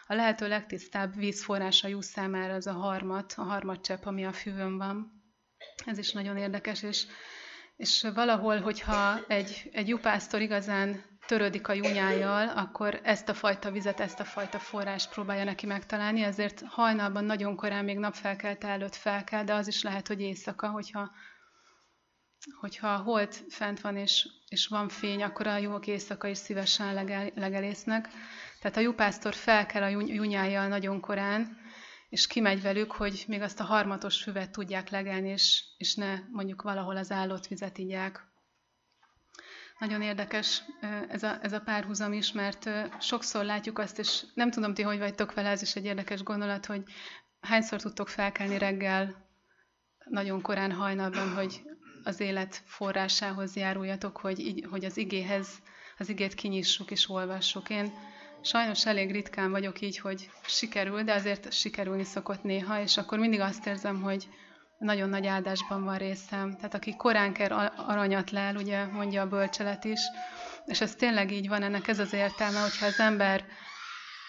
A 0.07 0.15
lehető 0.15 0.49
legtisztább 0.49 1.17
vízforrás 1.17 1.85
a 1.85 1.89
juh 1.89 2.03
számára 2.03 2.55
az 2.55 2.67
a 2.67 2.73
harmat, 2.73 3.35
a 3.37 3.43
harmatcsepp, 3.43 4.05
ami 4.05 4.25
a 4.25 4.33
füvön 4.33 4.77
van. 4.77 5.23
Ez 5.85 5.99
is 5.99 6.13
nagyon 6.13 6.37
érdekes, 6.37 6.83
és, 6.83 7.07
és 7.77 8.07
valahol, 8.15 8.61
hogyha 8.61 9.25
egy, 9.29 9.69
egy 9.73 9.89
jupásztor 9.89 10.41
igazán 10.41 11.10
törődik 11.31 11.69
a 11.69 11.73
junyájjal, 11.73 12.49
akkor 12.49 13.01
ezt 13.03 13.29
a 13.29 13.35
fajta 13.35 13.71
vizet, 13.71 14.01
ezt 14.01 14.21
a 14.21 14.25
fajta 14.25 14.59
forrás 14.59 15.09
próbálja 15.09 15.45
neki 15.45 15.67
megtalálni, 15.67 16.23
ezért 16.23 16.63
hajnalban 16.67 17.25
nagyon 17.25 17.57
korán 17.57 17.85
még 17.85 17.99
napfelkelte 17.99 18.69
előtt 18.69 18.95
fel 18.95 19.25
kell, 19.25 19.45
de 19.45 19.55
az 19.55 19.67
is 19.69 19.83
lehet, 19.83 20.07
hogy 20.09 20.21
éjszaka, 20.21 20.69
hogyha, 20.69 21.11
hogyha 22.61 22.89
a 22.89 22.97
hold 23.03 23.35
fent 23.49 23.81
van 23.81 23.97
és, 23.97 24.29
és 24.49 24.67
van 24.67 24.89
fény, 24.89 25.23
akkor 25.23 25.47
a 25.47 25.57
juhok 25.57 25.87
éjszaka 25.87 26.29
is 26.29 26.39
szívesen 26.39 26.95
legel, 26.95 27.31
legelésznek. 27.35 28.09
Tehát 28.61 28.77
a 28.77 28.81
jupásztor 28.81 29.35
fel 29.35 29.67
kell 29.67 29.83
a 29.83 29.89
junyájjal 29.89 30.69
nagyon 30.69 31.01
korán, 31.01 31.57
és 32.09 32.27
kimegy 32.27 32.63
velük, 32.63 32.93
hogy 32.93 33.25
még 33.27 33.41
azt 33.41 33.61
a 33.61 33.65
harmatos 33.65 34.23
füvet 34.23 34.51
tudják 34.51 34.89
legelni, 34.91 35.29
és, 35.29 35.65
és 35.77 35.95
ne 35.95 36.19
mondjuk 36.31 36.63
valahol 36.63 36.97
az 36.97 37.11
állott 37.11 37.47
vizet 37.47 37.79
igyák. 37.79 38.30
Nagyon 39.81 40.03
érdekes 40.03 40.63
ez 41.09 41.23
a, 41.23 41.39
ez 41.43 41.53
a 41.53 41.61
párhuzam 41.61 42.13
is, 42.13 42.33
mert 42.33 42.71
sokszor 43.01 43.45
látjuk 43.45 43.79
azt, 43.79 43.99
és 43.99 44.23
nem 44.35 44.51
tudom 44.51 44.75
ti, 44.75 44.83
hogy 44.83 44.99
vagytok 44.99 45.35
vele, 45.35 45.49
ez 45.49 45.63
is 45.63 45.75
egy 45.75 45.85
érdekes 45.85 46.23
gondolat, 46.23 46.67
hogy 46.67 46.83
hányszor 47.41 47.81
tudtok 47.81 48.09
felkelni 48.09 48.59
reggel, 48.59 49.29
nagyon 50.05 50.41
korán 50.41 50.73
hajnalban, 50.73 51.35
hogy 51.35 51.63
az 52.03 52.21
élet 52.21 52.63
forrásához 52.65 53.57
járuljatok, 53.57 54.17
hogy, 54.17 54.39
így, 54.39 54.67
hogy 54.71 54.85
az 54.85 54.97
igéhez, 54.97 55.49
az 55.99 56.09
igét 56.09 56.35
kinyissuk 56.35 56.91
és 56.91 57.11
olvassuk. 57.11 57.71
Én 57.71 57.93
sajnos 58.43 58.87
elég 58.87 59.11
ritkán 59.11 59.51
vagyok 59.51 59.81
így, 59.81 59.99
hogy 59.99 60.31
sikerül, 60.47 61.03
de 61.03 61.13
azért 61.15 61.53
sikerülni 61.53 62.05
szokott 62.05 62.43
néha, 62.43 62.81
és 62.81 62.97
akkor 62.97 63.19
mindig 63.19 63.41
azt 63.41 63.67
érzem, 63.67 64.03
hogy, 64.03 64.29
nagyon 64.81 65.09
nagy 65.09 65.27
áldásban 65.27 65.85
van 65.85 65.99
részem. 65.99 66.57
Tehát 66.57 66.75
aki 66.75 66.97
korán 66.97 67.33
kell 67.33 67.71
aranyat 67.77 68.31
lel, 68.31 68.57
ugye 68.57 68.85
mondja 68.87 69.23
a 69.23 69.29
bölcselet 69.29 69.85
is, 69.85 70.01
és 70.67 70.81
ez 70.81 70.95
tényleg 70.95 71.33
így 71.33 71.49
van, 71.49 71.63
ennek 71.63 71.89
ez 71.89 71.99
az 71.99 72.13
értelme, 72.13 72.61
hogyha 72.61 72.87
az 72.87 72.99
ember 73.01 73.45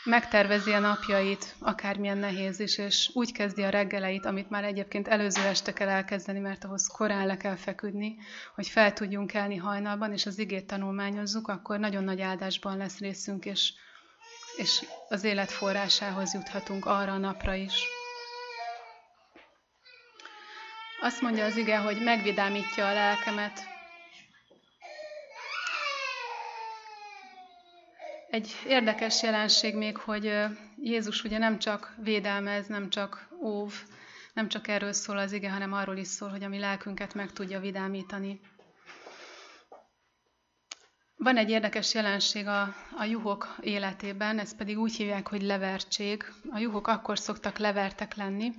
megtervezi 0.03 0.71
a 0.71 0.79
napjait, 0.79 1.55
akármilyen 1.59 2.17
nehéz 2.17 2.59
is, 2.59 2.77
és 2.77 3.09
úgy 3.13 3.31
kezdi 3.31 3.63
a 3.63 3.69
reggeleit, 3.69 4.25
amit 4.25 4.49
már 4.49 4.63
egyébként 4.63 5.07
előző 5.07 5.41
este 5.41 5.73
kell 5.73 5.89
elkezdeni, 5.89 6.39
mert 6.39 6.63
ahhoz 6.63 6.87
korán 6.87 7.25
le 7.25 7.37
kell 7.37 7.55
feküdni, 7.55 8.15
hogy 8.55 8.67
fel 8.67 8.93
tudjunk 8.93 9.27
kelni 9.27 9.55
hajnalban, 9.55 10.11
és 10.13 10.25
az 10.25 10.39
igét 10.39 10.67
tanulmányozzuk, 10.67 11.47
akkor 11.47 11.79
nagyon 11.79 12.03
nagy 12.03 12.21
áldásban 12.21 12.77
lesz 12.77 12.99
részünk, 12.99 13.45
és, 13.45 13.73
és 14.57 14.85
az 15.09 15.23
élet 15.23 15.51
forrásához 15.51 16.33
juthatunk 16.33 16.85
arra 16.85 17.11
a 17.11 17.17
napra 17.17 17.53
is. 17.53 18.00
Azt 21.03 21.21
mondja 21.21 21.45
az 21.45 21.57
ige, 21.57 21.77
hogy 21.77 22.01
megvidámítja 22.03 22.87
a 22.87 22.93
lelkemet. 22.93 23.67
Egy 28.29 28.55
érdekes 28.67 29.23
jelenség 29.23 29.75
még, 29.75 29.97
hogy 29.97 30.33
Jézus 30.81 31.23
ugye 31.23 31.37
nem 31.37 31.59
csak 31.59 31.93
védelmez, 31.97 32.67
nem 32.67 32.89
csak 32.89 33.27
óv, 33.43 33.73
nem 34.33 34.47
csak 34.47 34.67
erről 34.67 34.93
szól 34.93 35.17
az 35.17 35.31
ige, 35.31 35.51
hanem 35.51 35.73
arról 35.73 35.97
is 35.97 36.07
szól, 36.07 36.29
hogy 36.29 36.43
a 36.43 36.47
mi 36.47 36.59
lelkünket 36.59 37.13
meg 37.13 37.31
tudja 37.31 37.59
vidámítani. 37.59 38.39
Van 41.15 41.37
egy 41.37 41.49
érdekes 41.49 41.93
jelenség 41.93 42.47
a, 42.47 42.61
a 42.97 43.03
juhok 43.03 43.55
életében, 43.61 44.39
ezt 44.39 44.57
pedig 44.57 44.79
úgy 44.79 44.95
hívják, 44.95 45.27
hogy 45.27 45.41
levertség. 45.41 46.33
A 46.49 46.57
juhok 46.59 46.87
akkor 46.87 47.19
szoktak 47.19 47.57
levertek 47.57 48.15
lenni, 48.15 48.51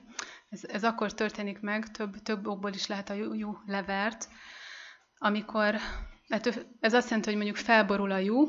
ez, 0.52 0.64
ez 0.64 0.84
akkor 0.84 1.14
történik 1.14 1.60
meg, 1.60 1.90
több, 1.90 2.22
több 2.22 2.46
okból 2.46 2.72
is 2.72 2.86
lehet 2.86 3.10
a 3.10 3.14
jú 3.14 3.58
levert, 3.66 4.28
amikor, 5.18 5.76
hát 6.28 6.66
ez 6.80 6.94
azt 6.94 7.08
jelenti, 7.08 7.28
hogy 7.28 7.36
mondjuk 7.36 7.56
felborul 7.56 8.10
a 8.10 8.18
jú, 8.18 8.48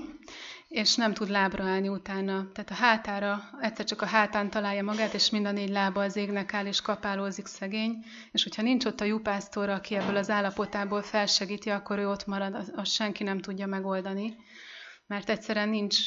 és 0.68 0.96
nem 0.96 1.14
tud 1.14 1.30
lábra 1.30 1.64
állni 1.64 1.88
utána. 1.88 2.52
Tehát 2.54 2.72
a 2.72 2.74
hátára, 2.74 3.44
egyszer 3.60 3.86
csak 3.86 4.02
a 4.02 4.06
hátán 4.06 4.50
találja 4.50 4.84
magát, 4.84 5.14
és 5.14 5.30
mind 5.30 5.46
a 5.46 5.52
négy 5.52 5.70
lába 5.70 6.04
az 6.04 6.16
égnek 6.16 6.54
áll, 6.54 6.66
és 6.66 6.82
kapálózik 6.82 7.46
szegény. 7.46 8.06
És 8.32 8.44
hogyha 8.44 8.62
nincs 8.62 8.86
ott 8.86 9.02
a 9.02 9.06
jupásztor, 9.06 9.70
aki 9.70 9.96
ebből 9.96 10.18
az 10.18 10.30
állapotából 10.30 11.02
felsegíti, 11.02 11.70
akkor 11.70 12.00
ő 12.00 12.10
ott 12.10 12.26
marad, 12.26 12.56
azt 12.56 12.72
az 12.76 12.90
senki 12.90 13.24
nem 13.24 13.40
tudja 13.40 13.66
megoldani 13.66 14.36
mert 15.08 15.30
egyszerűen 15.30 15.70
nincs 15.70 15.98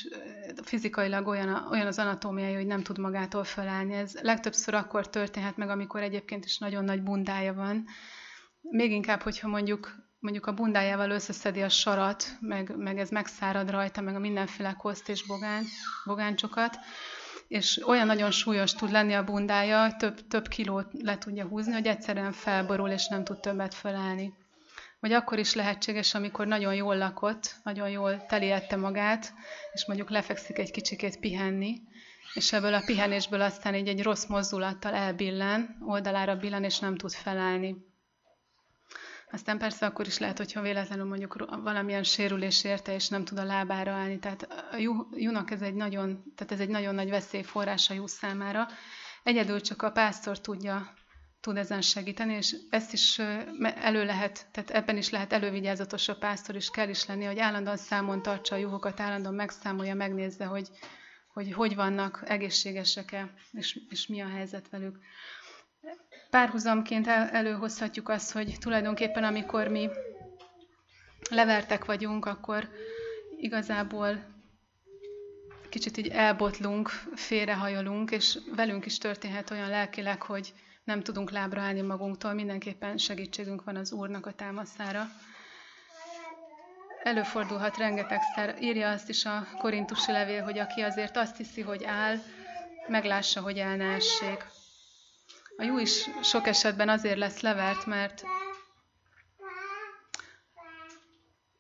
fizikailag 0.63 1.27
olyan, 1.27 1.69
olyan 1.71 1.87
az 1.87 1.99
anatómiája, 1.99 2.57
hogy 2.57 2.67
nem 2.67 2.83
tud 2.83 2.99
magától 2.99 3.45
felállni. 3.45 3.95
Ez 3.95 4.15
legtöbbször 4.23 4.75
akkor 4.75 5.11
történhet 5.11 5.57
meg, 5.57 5.69
amikor 5.69 6.03
egyébként 6.03 6.45
is 6.45 6.59
nagyon 6.59 6.85
nagy 6.85 7.03
bundája 7.03 7.55
van. 7.55 7.85
Még 8.61 8.91
inkább, 8.91 9.21
hogyha 9.21 9.49
mondjuk, 9.49 9.95
mondjuk 10.19 10.47
a 10.47 10.55
bundájával 10.55 11.11
összeszedi 11.11 11.63
a 11.63 11.69
sarat, 11.69 12.25
meg, 12.41 12.77
meg 12.77 12.99
ez 12.99 13.11
megszárad 13.11 13.71
rajta, 13.71 14.01
meg 14.01 14.15
a 14.15 14.19
mindenféle 14.19 14.73
koszt 14.73 15.09
és 15.09 15.27
bogán, 15.27 15.65
bogáncsokat, 16.05 16.79
és 17.49 17.87
olyan 17.87 18.07
nagyon 18.07 18.31
súlyos 18.31 18.75
tud 18.75 18.91
lenni 18.91 19.15
a 19.15 19.25
bundája, 19.25 19.97
több, 19.99 20.27
több 20.27 20.49
kilót 20.49 20.87
le 21.03 21.19
tudja 21.19 21.47
húzni, 21.47 21.73
hogy 21.73 21.87
egyszerűen 21.87 22.33
felborul, 22.33 22.89
és 22.89 23.09
nem 23.09 23.25
tud 23.25 23.41
többet 23.41 23.75
felállni 23.75 24.46
vagy 25.07 25.15
akkor 25.15 25.39
is 25.39 25.55
lehetséges, 25.55 26.15
amikor 26.15 26.47
nagyon 26.47 26.75
jól 26.75 26.97
lakott, 26.97 27.55
nagyon 27.63 27.91
jól 27.91 28.27
teliette 28.27 28.77
magát, 28.77 29.33
és 29.73 29.87
mondjuk 29.87 30.11
lefekszik 30.11 30.59
egy 30.59 30.71
kicsikét 30.71 31.21
pihenni, 31.21 31.83
és 32.35 32.53
ebből 32.53 32.75
a 32.75 32.83
pihenésből 32.87 33.41
aztán 33.41 33.75
így 33.75 33.89
egy 33.89 34.03
rossz 34.03 34.25
mozdulattal 34.25 34.95
elbillen, 34.95 35.77
oldalára 35.87 36.37
billen, 36.37 36.65
és 36.65 36.79
nem 36.79 36.97
tud 36.97 37.13
felállni. 37.13 37.77
Aztán 39.31 39.59
persze 39.59 39.87
akkor 39.87 40.07
is 40.07 40.19
lehet, 40.19 40.39
hogyha 40.39 40.61
véletlenül 40.61 41.07
mondjuk 41.07 41.47
valamilyen 41.63 42.03
sérülés 42.03 42.65
érte, 42.65 42.95
és 42.95 43.09
nem 43.09 43.25
tud 43.25 43.39
a 43.39 43.45
lábára 43.45 43.93
állni. 43.93 44.19
Tehát 44.19 44.43
a 44.73 44.77
junak 45.17 45.51
ez 45.51 45.63
egy 45.63 45.75
nagyon, 45.75 46.33
tehát 46.37 46.53
ez 46.53 46.61
egy 46.61 46.69
nagyon 46.69 46.95
nagy 46.95 47.11
veszélyforrás 47.11 47.91
a 47.91 47.95
jú 47.95 48.07
számára. 48.07 48.67
Egyedül 49.23 49.61
csak 49.61 49.83
a 49.83 49.91
pásztor 49.91 50.41
tudja 50.41 50.95
tud 51.47 51.57
ezen 51.57 51.81
segíteni, 51.81 52.35
és 52.35 52.57
ezt 52.71 52.93
is 52.93 53.19
elő 53.75 54.05
lehet, 54.05 54.47
tehát 54.51 54.71
ebben 54.71 54.97
is 54.97 55.11
lehet 55.11 55.33
elővigyázatos 55.33 56.09
a 56.09 56.17
pásztor, 56.17 56.55
és 56.55 56.71
kell 56.71 56.89
is 56.89 57.07
lenni, 57.07 57.25
hogy 57.25 57.39
állandóan 57.39 57.77
számon 57.77 58.23
tartsa 58.23 58.55
a 58.55 58.59
juhokat, 58.59 59.01
állandóan 59.01 59.35
megszámolja, 59.35 59.95
megnézze, 59.95 60.45
hogy 60.45 60.69
hogy, 61.33 61.53
hogy 61.53 61.75
vannak, 61.75 62.23
egészségesek-e, 62.25 63.31
és, 63.53 63.79
és 63.89 64.07
mi 64.07 64.21
a 64.21 64.29
helyzet 64.29 64.69
velük. 64.69 64.99
Párhuzamként 66.31 67.07
el, 67.07 67.29
előhozhatjuk 67.29 68.09
azt, 68.09 68.33
hogy 68.33 68.57
tulajdonképpen 68.59 69.25
amikor 69.25 69.69
mi 69.69 69.89
levertek 71.31 71.85
vagyunk, 71.85 72.27
akkor 72.27 72.69
igazából 73.41 74.25
kicsit 75.69 75.97
így 75.97 76.09
elbotlunk, 76.09 76.89
félrehajolunk, 77.15 78.11
és 78.11 78.39
velünk 78.57 78.87
is 78.87 78.99
történhet 78.99 79.51
olyan 79.51 79.69
lelkileg, 79.69 80.23
hogy, 80.23 80.53
nem 80.87 81.03
tudunk 81.03 81.31
lábra 81.31 81.61
állni 81.61 81.81
magunktól, 81.81 82.33
mindenképpen 82.33 82.99
segítségünk 82.99 83.65
van 83.65 83.77
az 83.77 83.93
Úrnak 83.93 84.27
a 84.27 84.33
támaszára. 84.33 85.07
Előfordulhat 87.03 87.77
rengetegszer, 87.77 88.57
írja 88.63 88.91
azt 88.91 89.09
is 89.09 89.25
a 89.25 89.47
korintusi 89.59 90.13
levél, 90.13 90.43
hogy 90.43 90.59
aki 90.59 90.81
azért 90.81 91.17
azt 91.17 91.37
hiszi, 91.37 91.61
hogy 91.61 91.85
áll, 91.85 92.17
meglássa, 92.89 93.41
hogy 93.41 93.59
el 93.59 93.77
ne 93.77 93.85
essék. 93.95 94.45
A 95.57 95.63
jó 95.63 95.79
is 95.79 96.09
sok 96.23 96.47
esetben 96.47 96.89
azért 96.89 97.19
lesz 97.19 97.41
levert, 97.41 97.87
mert 97.87 98.23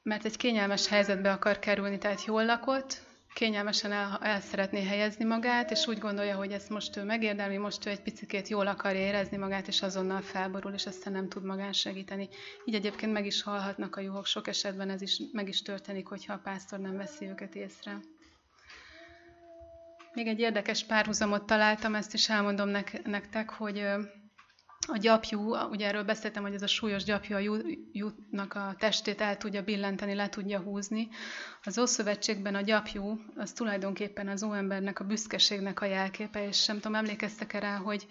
mert 0.02 0.24
egy 0.24 0.36
kényelmes 0.36 0.88
helyzetbe 0.88 1.32
akar 1.32 1.58
kerülni, 1.58 1.98
tehát 1.98 2.24
jól 2.24 2.44
lakott, 2.44 3.05
kényelmesen 3.36 3.92
el, 3.92 4.18
el 4.22 4.40
szeretné 4.40 4.84
helyezni 4.84 5.24
magát, 5.24 5.70
és 5.70 5.86
úgy 5.86 5.98
gondolja, 5.98 6.36
hogy 6.36 6.52
ezt 6.52 6.68
most 6.68 6.96
ő 6.96 7.04
megérdemli, 7.04 7.56
most 7.56 7.86
ő 7.86 7.90
egy 7.90 8.00
picit 8.00 8.48
jól 8.48 8.66
akarja 8.66 9.00
érezni 9.00 9.36
magát, 9.36 9.68
és 9.68 9.82
azonnal 9.82 10.20
felborul, 10.20 10.72
és 10.72 10.86
aztán 10.86 11.12
nem 11.12 11.28
tud 11.28 11.44
magán 11.44 11.72
segíteni. 11.72 12.28
Így 12.64 12.74
egyébként 12.74 13.12
meg 13.12 13.26
is 13.26 13.42
halhatnak 13.42 13.96
a 13.96 14.00
juhok, 14.00 14.26
sok 14.26 14.48
esetben 14.48 14.90
ez 14.90 15.02
is 15.02 15.20
meg 15.32 15.48
is 15.48 15.62
történik, 15.62 16.06
hogyha 16.06 16.32
a 16.32 16.40
pásztor 16.44 16.78
nem 16.78 16.96
veszi 16.96 17.26
őket 17.26 17.54
észre. 17.54 18.00
Még 20.12 20.26
egy 20.26 20.40
érdekes 20.40 20.84
párhuzamot 20.84 21.46
találtam, 21.46 21.94
ezt 21.94 22.14
is 22.14 22.28
elmondom 22.28 22.68
nektek, 23.04 23.50
hogy 23.50 23.84
a 24.86 24.96
gyapjú, 24.96 25.54
ugye 25.54 25.86
erről 25.86 26.04
beszéltem, 26.04 26.42
hogy 26.42 26.54
ez 26.54 26.62
a 26.62 26.66
súlyos 26.66 27.04
gyapjú 27.04 27.36
a 27.36 27.62
jutnak 27.92 28.54
a 28.54 28.74
testét 28.78 29.20
el 29.20 29.36
tudja 29.36 29.62
billenteni, 29.62 30.14
le 30.14 30.28
tudja 30.28 30.60
húzni. 30.60 31.08
Az 31.62 31.78
Ószövetségben 31.78 32.54
a 32.54 32.60
gyapjú 32.60 33.20
az 33.36 33.52
tulajdonképpen 33.52 34.28
az 34.28 34.42
óembernek, 34.42 35.00
a 35.00 35.04
büszkeségnek 35.04 35.80
a 35.80 35.84
jelképe, 35.84 36.46
és 36.46 36.62
sem 36.62 36.76
tudom, 36.76 36.94
emlékeztek-e 36.94 37.58
rá, 37.58 37.76
hogy 37.76 38.06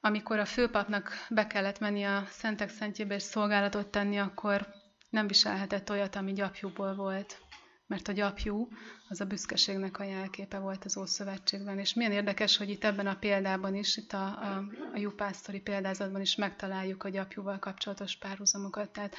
amikor 0.00 0.38
a 0.38 0.44
főpapnak 0.44 1.10
be 1.28 1.46
kellett 1.46 1.78
menni 1.78 2.04
a 2.04 2.24
Szentek 2.28 2.68
Szentjébe 2.68 3.14
és 3.14 3.22
szolgálatot 3.22 3.88
tenni, 3.88 4.18
akkor 4.18 4.66
nem 5.10 5.26
viselhetett 5.26 5.90
olyat, 5.90 6.16
ami 6.16 6.32
gyapjúból 6.32 6.94
volt. 6.94 7.47
Mert 7.88 8.08
a 8.08 8.12
gyapjú 8.12 8.68
az 9.08 9.20
a 9.20 9.24
büszkeségnek 9.24 9.98
a 9.98 10.04
jelképe 10.04 10.58
volt 10.58 10.84
az 10.84 10.96
Ószövetségben. 10.96 11.78
És 11.78 11.94
milyen 11.94 12.12
érdekes, 12.12 12.56
hogy 12.56 12.70
itt 12.70 12.84
ebben 12.84 13.06
a 13.06 13.16
példában 13.16 13.74
is, 13.74 13.96
itt 13.96 14.12
a, 14.12 14.24
a, 14.24 14.64
a 14.94 14.98
jupásztori 14.98 15.60
példázatban 15.60 16.20
is 16.20 16.34
megtaláljuk 16.34 17.04
a 17.04 17.08
gyapjúval 17.08 17.58
kapcsolatos 17.58 18.16
párhuzamokat. 18.16 18.90
Tehát 18.90 19.14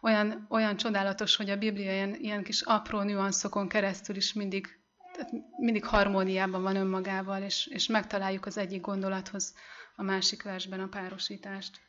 olyan, 0.00 0.46
olyan 0.48 0.76
csodálatos, 0.76 1.36
hogy 1.36 1.50
a 1.50 1.56
Biblia 1.56 1.92
ilyen, 1.92 2.14
ilyen 2.14 2.42
kis 2.42 2.62
apró 2.62 3.00
nüanszokon 3.00 3.68
keresztül 3.68 4.16
is 4.16 4.32
mindig, 4.32 4.66
tehát 5.12 5.32
mindig 5.58 5.84
harmóniában 5.84 6.62
van 6.62 6.76
önmagával, 6.76 7.42
és, 7.42 7.66
és 7.66 7.86
megtaláljuk 7.86 8.46
az 8.46 8.56
egyik 8.56 8.80
gondolathoz 8.80 9.54
a 9.96 10.02
másik 10.02 10.42
versben 10.42 10.80
a 10.80 10.88
párosítást. 10.88 11.80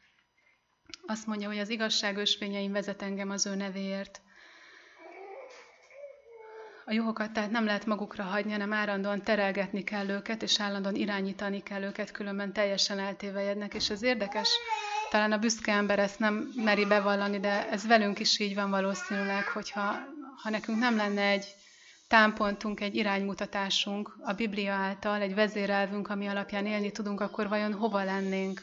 Azt 1.05 1.27
mondja, 1.27 1.47
hogy 1.47 1.59
az 1.59 1.69
igazság 1.69 2.17
ösvényeim 2.17 2.71
vezet 2.71 3.01
engem 3.01 3.29
az 3.29 3.45
ő 3.45 3.55
nevéért. 3.55 4.21
A 6.89 6.93
juhokat 6.93 7.31
tehát 7.31 7.51
nem 7.51 7.65
lehet 7.65 7.85
magukra 7.85 8.23
hagyni, 8.23 8.51
hanem 8.51 8.73
állandóan 8.73 9.23
terelgetni 9.23 9.83
kell 9.83 10.09
őket, 10.09 10.41
és 10.41 10.59
állandóan 10.59 10.95
irányítani 10.95 11.63
kell 11.63 11.81
őket, 11.83 12.11
különben 12.11 12.53
teljesen 12.53 12.99
eltévejednek. 12.99 13.73
És 13.73 13.89
ez 13.89 14.03
érdekes, 14.03 14.49
talán 15.09 15.31
a 15.31 15.37
büszke 15.37 15.71
ember 15.71 15.99
ezt 15.99 16.19
nem 16.19 16.51
meri 16.55 16.85
bevallani, 16.85 17.39
de 17.39 17.69
ez 17.69 17.87
velünk 17.87 18.19
is 18.19 18.39
így 18.39 18.55
van 18.55 18.69
valószínűleg, 18.69 19.47
hogyha 19.47 19.95
ha 20.43 20.49
nekünk 20.49 20.79
nem 20.79 20.95
lenne 20.95 21.21
egy 21.21 21.45
támpontunk, 22.07 22.79
egy 22.79 22.95
iránymutatásunk 22.95 24.15
a 24.23 24.33
Biblia 24.33 24.73
által, 24.73 25.21
egy 25.21 25.33
vezérelvünk, 25.33 26.09
ami 26.09 26.27
alapján 26.27 26.65
élni 26.65 26.91
tudunk, 26.91 27.21
akkor 27.21 27.47
vajon 27.47 27.73
hova 27.73 28.03
lennénk? 28.03 28.61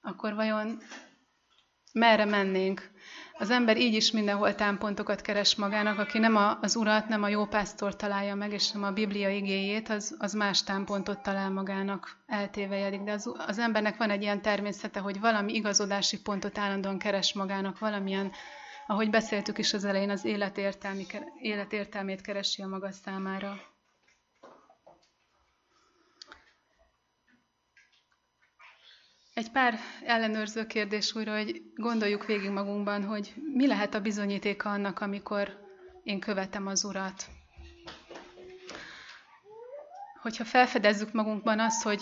Akkor 0.00 0.34
vajon 0.34 0.82
merre 1.92 2.24
mennénk? 2.24 2.90
Az 3.38 3.50
ember 3.50 3.76
így 3.76 3.94
is 3.94 4.10
mindenhol 4.10 4.54
támpontokat 4.54 5.20
keres 5.20 5.54
magának, 5.54 5.98
aki 5.98 6.18
nem 6.18 6.36
a, 6.36 6.58
az 6.60 6.76
urat, 6.76 7.08
nem 7.08 7.22
a 7.22 7.28
jó 7.28 7.46
pásztor 7.46 7.96
találja 7.96 8.34
meg, 8.34 8.52
és 8.52 8.70
nem 8.70 8.82
a 8.82 8.90
Biblia 8.90 9.28
igéjét, 9.28 9.88
az, 9.88 10.16
az 10.18 10.32
más 10.32 10.62
támpontot 10.62 11.22
talál 11.22 11.50
magának, 11.50 12.16
eltévejedik. 12.26 13.00
De 13.00 13.12
az, 13.12 13.32
az 13.46 13.58
embernek 13.58 13.96
van 13.96 14.10
egy 14.10 14.22
ilyen 14.22 14.42
természete, 14.42 15.00
hogy 15.00 15.20
valami 15.20 15.54
igazodási 15.54 16.22
pontot 16.22 16.58
állandóan 16.58 16.98
keres 16.98 17.32
magának, 17.32 17.78
valamilyen, 17.78 18.32
ahogy 18.86 19.10
beszéltük 19.10 19.58
is 19.58 19.72
az 19.72 19.84
elején, 19.84 20.10
az 20.10 20.24
életértelmi, 20.24 21.06
életértelmét 21.40 22.20
keresi 22.20 22.62
a 22.62 22.66
maga 22.66 22.90
számára. 22.92 23.73
Egy 29.34 29.50
pár 29.50 29.78
ellenőrző 30.04 30.66
kérdés 30.66 31.14
újra, 31.14 31.36
hogy 31.36 31.62
gondoljuk 31.74 32.26
végig 32.26 32.50
magunkban, 32.50 33.04
hogy 33.04 33.34
mi 33.54 33.66
lehet 33.66 33.94
a 33.94 34.00
bizonyítéka 34.00 34.70
annak, 34.70 35.00
amikor 35.00 35.58
én 36.02 36.20
követem 36.20 36.66
az 36.66 36.84
Urat. 36.84 37.26
Hogyha 40.22 40.44
felfedezzük 40.44 41.12
magunkban 41.12 41.60
azt, 41.60 41.82
hogy 41.82 42.00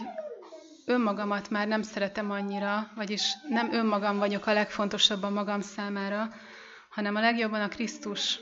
önmagamat 0.86 1.50
már 1.50 1.68
nem 1.68 1.82
szeretem 1.82 2.30
annyira, 2.30 2.90
vagyis 2.94 3.32
nem 3.48 3.72
önmagam 3.72 4.18
vagyok 4.18 4.46
a 4.46 4.52
legfontosabb 4.52 5.22
a 5.22 5.30
magam 5.30 5.60
számára, 5.60 6.28
hanem 6.88 7.14
a 7.14 7.20
legjobban 7.20 7.60
a 7.60 7.68
Krisztus, 7.68 8.40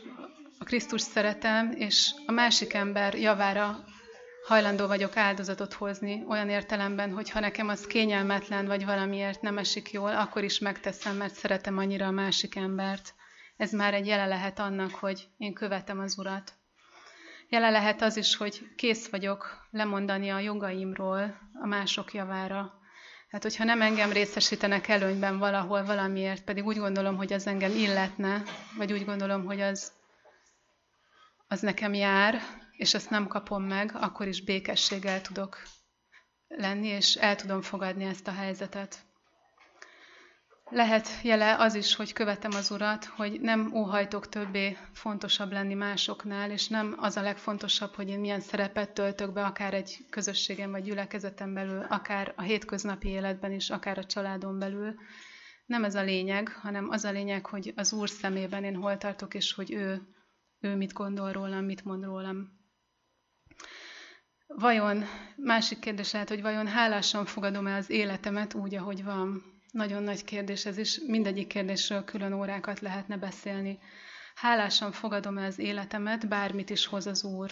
a 0.59 0.64
Krisztus 0.64 1.01
szeretem, 1.01 1.70
és 1.76 2.11
a 2.26 2.32
másik 2.32 2.72
ember 2.74 3.14
javára 3.14 3.84
hajlandó 4.51 4.86
vagyok 4.86 5.16
áldozatot 5.16 5.72
hozni, 5.72 6.24
olyan 6.28 6.48
értelemben, 6.48 7.12
hogy 7.12 7.30
ha 7.30 7.40
nekem 7.40 7.68
az 7.68 7.86
kényelmetlen, 7.86 8.66
vagy 8.66 8.84
valamiért 8.84 9.40
nem 9.40 9.59
esik 9.59 9.90
jól, 9.90 10.16
akkor 10.16 10.44
is 10.44 10.59
megteszem, 10.59 11.16
mert 11.16 11.34
szeretem 11.34 11.78
annyira 11.78 12.07
a 12.07 12.11
másik 12.11 12.57
embert. 12.57 13.14
Ez 13.57 13.72
már 13.72 13.94
egy 13.94 14.07
jele 14.07 14.26
lehet 14.26 14.59
annak, 14.59 14.94
hogy 14.94 15.28
én 15.36 15.55
követem 15.55 16.01
az 16.01 16.18
Urat. 16.18 16.53
Jele 17.48 17.70
lehet 17.70 18.03
az 18.03 18.16
is, 18.16 18.36
hogy 18.36 18.61
kész 18.76 19.09
vagyok 19.09 19.68
lemondani 19.70 20.28
a 20.28 20.38
jogaimról 20.38 21.38
a 21.62 21.66
mások 21.66 22.12
javára. 22.12 22.72
Hát, 23.28 23.42
hogyha 23.42 23.64
nem 23.64 23.82
engem 23.82 24.12
részesítenek 24.12 24.88
előnyben 24.88 25.38
valahol 25.38 25.84
valamiért, 25.84 26.44
pedig 26.44 26.66
úgy 26.66 26.78
gondolom, 26.78 27.16
hogy 27.16 27.32
az 27.32 27.46
engem 27.46 27.72
illetne, 27.72 28.42
vagy 28.76 28.92
úgy 28.92 29.05
gondolom, 29.05 29.44
hogy 29.44 29.61
az, 29.61 29.92
az 31.48 31.61
nekem 31.61 31.94
jár, 31.94 32.40
és 32.81 32.95
ezt 32.95 33.11
nem 33.11 33.26
kapom 33.26 33.62
meg, 33.64 33.91
akkor 33.95 34.26
is 34.28 34.43
békességgel 34.43 35.20
tudok 35.20 35.62
lenni, 36.49 36.87
és 36.87 37.14
el 37.14 37.37
tudom 37.37 37.62
fogadni 37.62 38.05
ezt 38.05 38.28
a 38.28 38.33
helyzetet. 38.33 38.99
Lehet 40.70 41.09
jele 41.22 41.57
az 41.57 41.74
is, 41.74 41.95
hogy 41.95 42.12
követem 42.12 42.51
az 42.55 42.70
Urat, 42.70 43.05
hogy 43.05 43.41
nem 43.41 43.72
óhajtok 43.74 44.28
többé 44.28 44.76
fontosabb 44.93 45.53
lenni 45.53 45.74
másoknál, 45.74 46.51
és 46.51 46.68
nem 46.68 46.95
az 46.99 47.16
a 47.16 47.22
legfontosabb, 47.22 47.95
hogy 47.95 48.09
én 48.09 48.20
milyen 48.20 48.41
szerepet 48.41 48.91
töltök 48.91 49.33
be, 49.33 49.45
akár 49.45 49.74
egy 49.74 50.07
közösségem 50.11 50.70
vagy 50.70 50.83
gyülekezeten 50.83 51.55
belül, 51.55 51.87
akár 51.89 52.33
a 52.37 52.43
hétköznapi 52.43 53.09
életben 53.09 53.53
is, 53.53 53.70
akár 53.70 53.99
a 53.99 54.05
családon 54.05 54.59
belül. 54.59 54.95
Nem 55.66 55.85
ez 55.85 55.95
a 55.95 56.03
lényeg, 56.03 56.49
hanem 56.49 56.89
az 56.91 57.05
a 57.05 57.11
lényeg, 57.11 57.47
hogy 57.47 57.72
az 57.76 57.93
Úr 57.93 58.09
szemében 58.09 58.64
én 58.64 58.76
hol 58.76 58.97
tartok, 58.97 59.35
és 59.35 59.53
hogy 59.53 59.72
ő, 59.72 60.03
ő 60.61 60.76
mit 60.76 60.93
gondol 60.93 61.33
rólam, 61.33 61.64
mit 61.64 61.85
mond 61.85 62.05
rólam. 62.05 62.59
Vajon, 64.57 65.05
másik 65.36 65.78
kérdés 65.78 66.12
lehet, 66.12 66.28
hogy 66.28 66.42
vajon 66.42 66.66
hálásan 66.66 67.24
fogadom-e 67.24 67.74
az 67.74 67.90
életemet 67.90 68.55
úgy, 68.55 68.74
ahogy 68.74 69.05
van? 69.05 69.42
Nagyon 69.70 70.03
nagy 70.03 70.24
kérdés 70.24 70.66
ez 70.66 70.78
is, 70.78 71.01
mindegyik 71.07 71.46
kérdésről 71.46 72.05
külön 72.05 72.32
órákat 72.32 72.80
lehetne 72.80 73.16
beszélni. 73.16 73.78
Hálásan 74.34 74.92
fogadom-e 74.92 75.44
az 75.44 75.59
életemet, 75.59 76.28
bármit 76.28 76.70
is 76.70 76.86
hoz 76.86 77.07
az 77.07 77.24
Úr? 77.24 77.51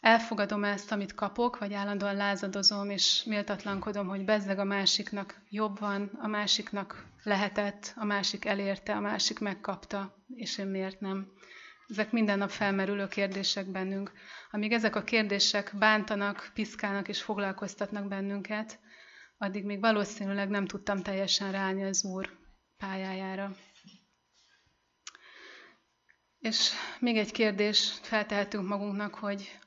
Elfogadom 0.00 0.64
ezt, 0.64 0.92
amit 0.92 1.14
kapok, 1.14 1.58
vagy 1.58 1.72
állandóan 1.72 2.16
lázadozom, 2.16 2.90
és 2.90 3.24
méltatlankodom, 3.24 4.08
hogy 4.08 4.24
bezzeg 4.24 4.58
a 4.58 4.64
másiknak 4.64 5.40
jobb 5.50 5.78
van, 5.78 6.10
a 6.22 6.26
másiknak 6.26 7.04
lehetett, 7.22 7.92
a 7.96 8.04
másik 8.04 8.44
elérte, 8.44 8.92
a 8.92 9.00
másik 9.00 9.38
megkapta, 9.38 10.14
és 10.34 10.58
én 10.58 10.66
miért 10.66 11.00
nem? 11.00 11.32
Ezek 11.88 12.12
minden 12.12 12.38
nap 12.38 12.50
felmerülő 12.50 13.08
kérdések 13.08 13.66
bennünk. 13.66 14.12
Amíg 14.50 14.72
ezek 14.72 14.96
a 14.96 15.02
kérdések 15.02 15.72
bántanak, 15.78 16.50
piszkálnak 16.54 17.08
és 17.08 17.22
foglalkoztatnak 17.22 18.08
bennünket, 18.08 18.78
addig 19.38 19.64
még 19.64 19.80
valószínűleg 19.80 20.48
nem 20.48 20.66
tudtam 20.66 21.02
teljesen 21.02 21.52
ráállni 21.52 21.84
az 21.84 22.04
Úr 22.04 22.30
pályájára. 22.76 23.56
És 26.38 26.70
még 27.00 27.16
egy 27.16 27.32
kérdés 27.32 27.92
feltehetünk 28.02 28.68
magunknak, 28.68 29.14
hogy 29.14 29.58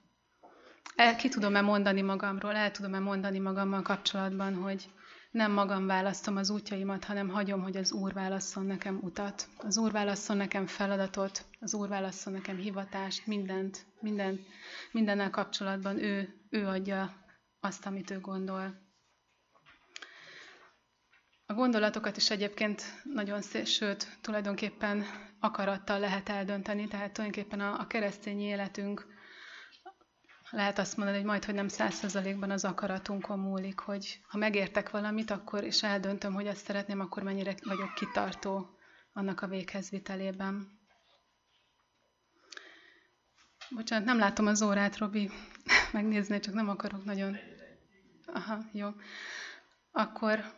el, 0.95 1.15
ki 1.15 1.29
tudom-e 1.29 1.61
mondani 1.61 2.01
magamról, 2.01 2.55
el 2.55 2.71
tudom-e 2.71 2.99
mondani 2.99 3.39
magammal 3.39 3.81
kapcsolatban, 3.81 4.55
hogy 4.55 4.89
nem 5.31 5.51
magam 5.51 5.85
választom 5.85 6.35
az 6.35 6.49
útjaimat, 6.49 7.03
hanem 7.03 7.29
hagyom, 7.29 7.61
hogy 7.61 7.77
az 7.77 7.91
Úr 7.91 8.13
válasszon 8.13 8.65
nekem 8.65 8.99
utat. 9.01 9.47
Az 9.57 9.77
Úr 9.77 9.91
válasszon 9.91 10.37
nekem 10.37 10.65
feladatot, 10.65 11.45
az 11.59 11.73
Úr 11.73 11.87
válasszon 11.87 12.33
nekem 12.33 12.57
hivatást, 12.57 13.27
mindent, 13.27 13.85
mindent, 13.99 14.41
mindennel 14.91 15.29
kapcsolatban 15.29 15.99
ő, 15.99 16.41
ő 16.49 16.67
adja 16.67 17.13
azt, 17.59 17.85
amit 17.85 18.11
ő 18.11 18.19
gondol. 18.19 18.89
A 21.45 21.53
gondolatokat 21.53 22.17
is 22.17 22.29
egyébként 22.29 22.83
nagyon 23.03 23.41
szép, 23.41 23.65
sőt, 23.65 24.17
tulajdonképpen 24.21 25.05
akarattal 25.39 25.99
lehet 25.99 26.29
eldönteni, 26.29 26.87
tehát 26.87 27.11
tulajdonképpen 27.13 27.59
a, 27.59 27.79
a 27.79 27.87
keresztény 27.87 28.41
életünk 28.41 29.07
lehet 30.51 30.79
azt 30.79 30.97
mondani, 30.97 31.17
hogy 31.17 31.27
majd, 31.27 31.45
hogy 31.45 31.53
nem 31.53 31.67
százszerzalékban 31.67 32.51
az 32.51 32.65
akaratunkon 32.65 33.39
múlik, 33.39 33.79
hogy 33.79 34.19
ha 34.27 34.37
megértek 34.37 34.89
valamit, 34.89 35.31
akkor 35.31 35.63
és 35.63 35.83
eldöntöm, 35.83 36.33
hogy 36.33 36.47
ezt 36.47 36.65
szeretném, 36.65 36.99
akkor 36.99 37.23
mennyire 37.23 37.55
vagyok 37.63 37.93
kitartó 37.93 38.69
annak 39.13 39.41
a 39.41 39.47
véghezvitelében. 39.47 40.79
Bocsánat, 43.69 44.05
nem 44.05 44.17
látom 44.17 44.47
az 44.47 44.61
órát, 44.61 44.97
Robi. 44.97 45.31
Megnézni, 45.91 46.39
csak 46.39 46.53
nem 46.53 46.69
akarok 46.69 47.05
nagyon. 47.05 47.37
Aha, 48.25 48.57
jó. 48.71 48.89
Akkor 49.91 50.53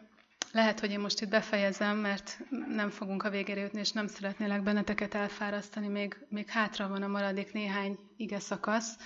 lehet, 0.51 0.79
hogy 0.79 0.91
én 0.91 0.99
most 0.99 1.21
itt 1.21 1.29
befejezem, 1.29 1.97
mert 1.97 2.39
nem 2.67 2.89
fogunk 2.89 3.23
a 3.23 3.29
végére 3.29 3.61
jutni, 3.61 3.79
és 3.79 3.91
nem 3.91 4.07
szeretnélek 4.07 4.63
benneteket 4.63 5.13
elfárasztani. 5.13 5.87
Még, 5.87 6.25
még 6.29 6.49
hátra 6.49 6.87
van 6.87 7.01
a 7.03 7.07
maradék 7.07 7.53
néhány 7.53 7.99
ige 8.17 8.39
szakasz. 8.39 8.97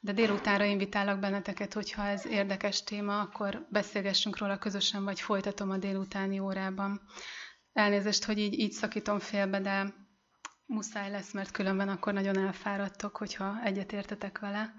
De 0.00 0.12
délutánra 0.12 0.64
invitálok 0.64 1.18
benneteket, 1.20 1.72
hogyha 1.72 2.06
ez 2.06 2.26
érdekes 2.26 2.82
téma, 2.82 3.20
akkor 3.20 3.66
beszélgessünk 3.70 4.38
róla 4.38 4.58
közösen, 4.58 5.04
vagy 5.04 5.20
folytatom 5.20 5.70
a 5.70 5.76
délutáni 5.76 6.38
órában. 6.38 7.00
Elnézést, 7.72 8.24
hogy 8.24 8.38
így, 8.38 8.58
így 8.58 8.72
szakítom 8.72 9.18
félbe, 9.18 9.60
de 9.60 9.94
muszáj 10.66 11.10
lesz, 11.10 11.32
mert 11.32 11.50
különben 11.50 11.88
akkor 11.88 12.12
nagyon 12.12 12.38
elfáradtok, 12.38 13.16
hogyha 13.16 13.62
egyetértetek 13.64 14.38
vele. 14.38 14.74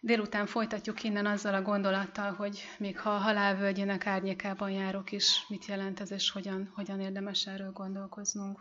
Délután 0.00 0.46
folytatjuk 0.46 1.02
innen 1.02 1.26
azzal 1.26 1.54
a 1.54 1.62
gondolattal, 1.62 2.32
hogy 2.32 2.62
még 2.78 2.98
ha 2.98 3.10
a 3.10 3.18
halálvölgyének 3.18 4.06
árnyékában 4.06 4.70
járok 4.70 5.12
is, 5.12 5.46
mit 5.48 5.66
jelent 5.66 6.00
ez, 6.00 6.10
és 6.10 6.30
hogyan, 6.30 6.72
hogyan 6.74 7.00
érdemes 7.00 7.46
erről 7.46 7.72
gondolkoznunk. 7.72 8.60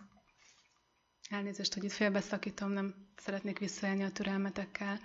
Elnézést, 1.29 1.73
hogy 1.73 1.83
itt 1.83 1.91
félbeszakítom, 1.91 2.71
nem 2.71 2.95
szeretnék 3.15 3.59
visszaélni 3.59 4.03
a 4.03 4.11
türelmetekkel. 4.11 4.99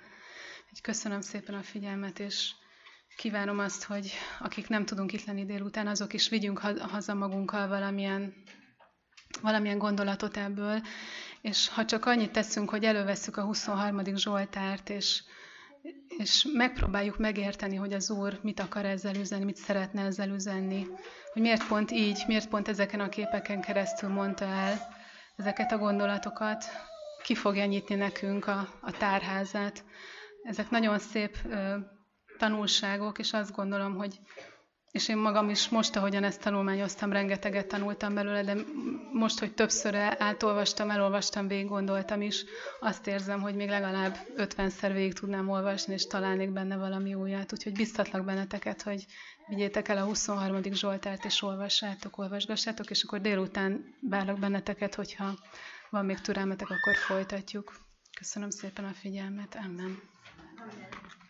Köszönöm 0.83 1.21
szépen 1.21 1.55
a 1.55 1.63
figyelmet, 1.63 2.19
és 2.19 2.51
kívánom 3.17 3.59
azt, 3.59 3.85
hogy 3.85 4.13
akik 4.41 4.69
nem 4.69 4.85
tudunk 4.85 5.13
itt 5.13 5.25
lenni 5.25 5.45
délután, 5.45 5.87
azok 5.87 6.13
is 6.13 6.29
vigyünk 6.29 6.59
haza 6.81 7.15
magunkkal 7.15 7.69
valamilyen, 7.69 8.35
valamilyen 9.43 9.79
gondolatot 9.79 10.37
ebből, 10.37 10.81
és 11.41 11.69
ha 11.69 11.85
csak 11.85 12.07
annyit 12.07 12.33
teszünk, 12.33 12.71
hogy 12.71 12.85
elővesszük 12.85 13.37
a 13.37 13.43
23. 13.45 14.17
Zsoltárt, 14.17 14.91
és, 14.91 15.23
és 16.19 16.47
megpróbáljuk 16.53 17.19
megérteni, 17.19 17.77
hogy 17.77 17.93
az 17.93 18.11
Úr 18.11 18.39
mit 18.43 18.61
akar 18.61 18.85
ezzel 18.85 19.15
üzenni, 19.15 19.45
mit 19.45 19.57
szeretne 19.57 20.03
ezzel 20.05 20.29
üzenni, 20.31 20.87
hogy 21.33 21.43
miért 21.43 21.67
pont 21.67 21.91
így, 21.91 22.25
miért 22.27 22.49
pont 22.49 22.69
ezeken 22.69 23.01
a 23.01 23.09
képeken 23.09 23.61
keresztül 23.61 24.09
mondta 24.09 24.45
el 24.45 24.95
ezeket 25.37 25.73
a 25.73 25.79
gondolatokat, 25.79 26.65
ki 27.23 27.35
fogja 27.35 27.65
nyitni 27.65 27.95
nekünk 27.95 28.47
a, 28.47 28.69
a 28.81 28.91
tárházát. 28.91 29.85
Ezek 30.47 30.71
nagyon 30.71 30.99
szép 30.99 31.37
ö, 31.51 31.77
tanulságok, 32.39 33.19
és 33.19 33.33
azt 33.33 33.55
gondolom, 33.55 33.95
hogy 33.97 34.21
és 34.97 35.09
én 35.09 35.17
magam 35.17 35.49
is 35.51 35.69
most, 35.69 35.97
ahogyan 35.97 36.25
ezt 36.25 36.41
tanulmányoztam, 36.41 37.13
rengeteget 37.13 37.67
tanultam 37.67 38.15
belőle, 38.15 38.43
de 38.43 38.55
most, 39.13 39.39
hogy 39.39 39.55
többször 39.55 39.95
átolvastam, 40.19 40.91
elolvastam, 40.91 41.49
végig 41.49 41.69
gondoltam 41.69 42.21
is, 42.23 42.45
azt 42.81 43.07
érzem, 43.07 43.41
hogy 43.41 43.55
még 43.55 43.69
legalább 43.69 44.17
50-szer 44.37 44.91
végig 44.93 45.13
tudnám 45.13 45.49
olvasni, 45.49 45.93
és 45.93 46.07
találnék 46.07 46.51
benne 46.53 46.77
valami 46.77 47.15
újat. 47.15 47.53
Úgyhogy 47.53 47.73
biztatlak 47.73 48.25
benneteket, 48.25 48.83
hogy 48.83 49.07
vigyétek 49.47 49.89
el 49.89 49.97
a 49.97 50.05
23. 50.05 50.63
Zsoltárt, 50.63 51.25
és 51.25 51.43
olvassátok, 51.43 52.19
olvasgassátok, 52.19 52.91
és 52.91 53.03
akkor 53.03 53.21
délután 53.21 53.95
várlak 54.01 54.39
benneteket, 54.39 54.95
hogyha 54.95 55.35
van 55.91 56.05
még 56.05 56.21
türelmetek, 56.21 56.71
akkor 56.71 56.95
folytatjuk. 56.97 57.73
Köszönöm 58.19 58.51
szépen 58.51 58.85
a 58.85 58.93
figyelmet. 58.93 59.55
Amen. 59.65 60.16
permanent. 60.57 61.26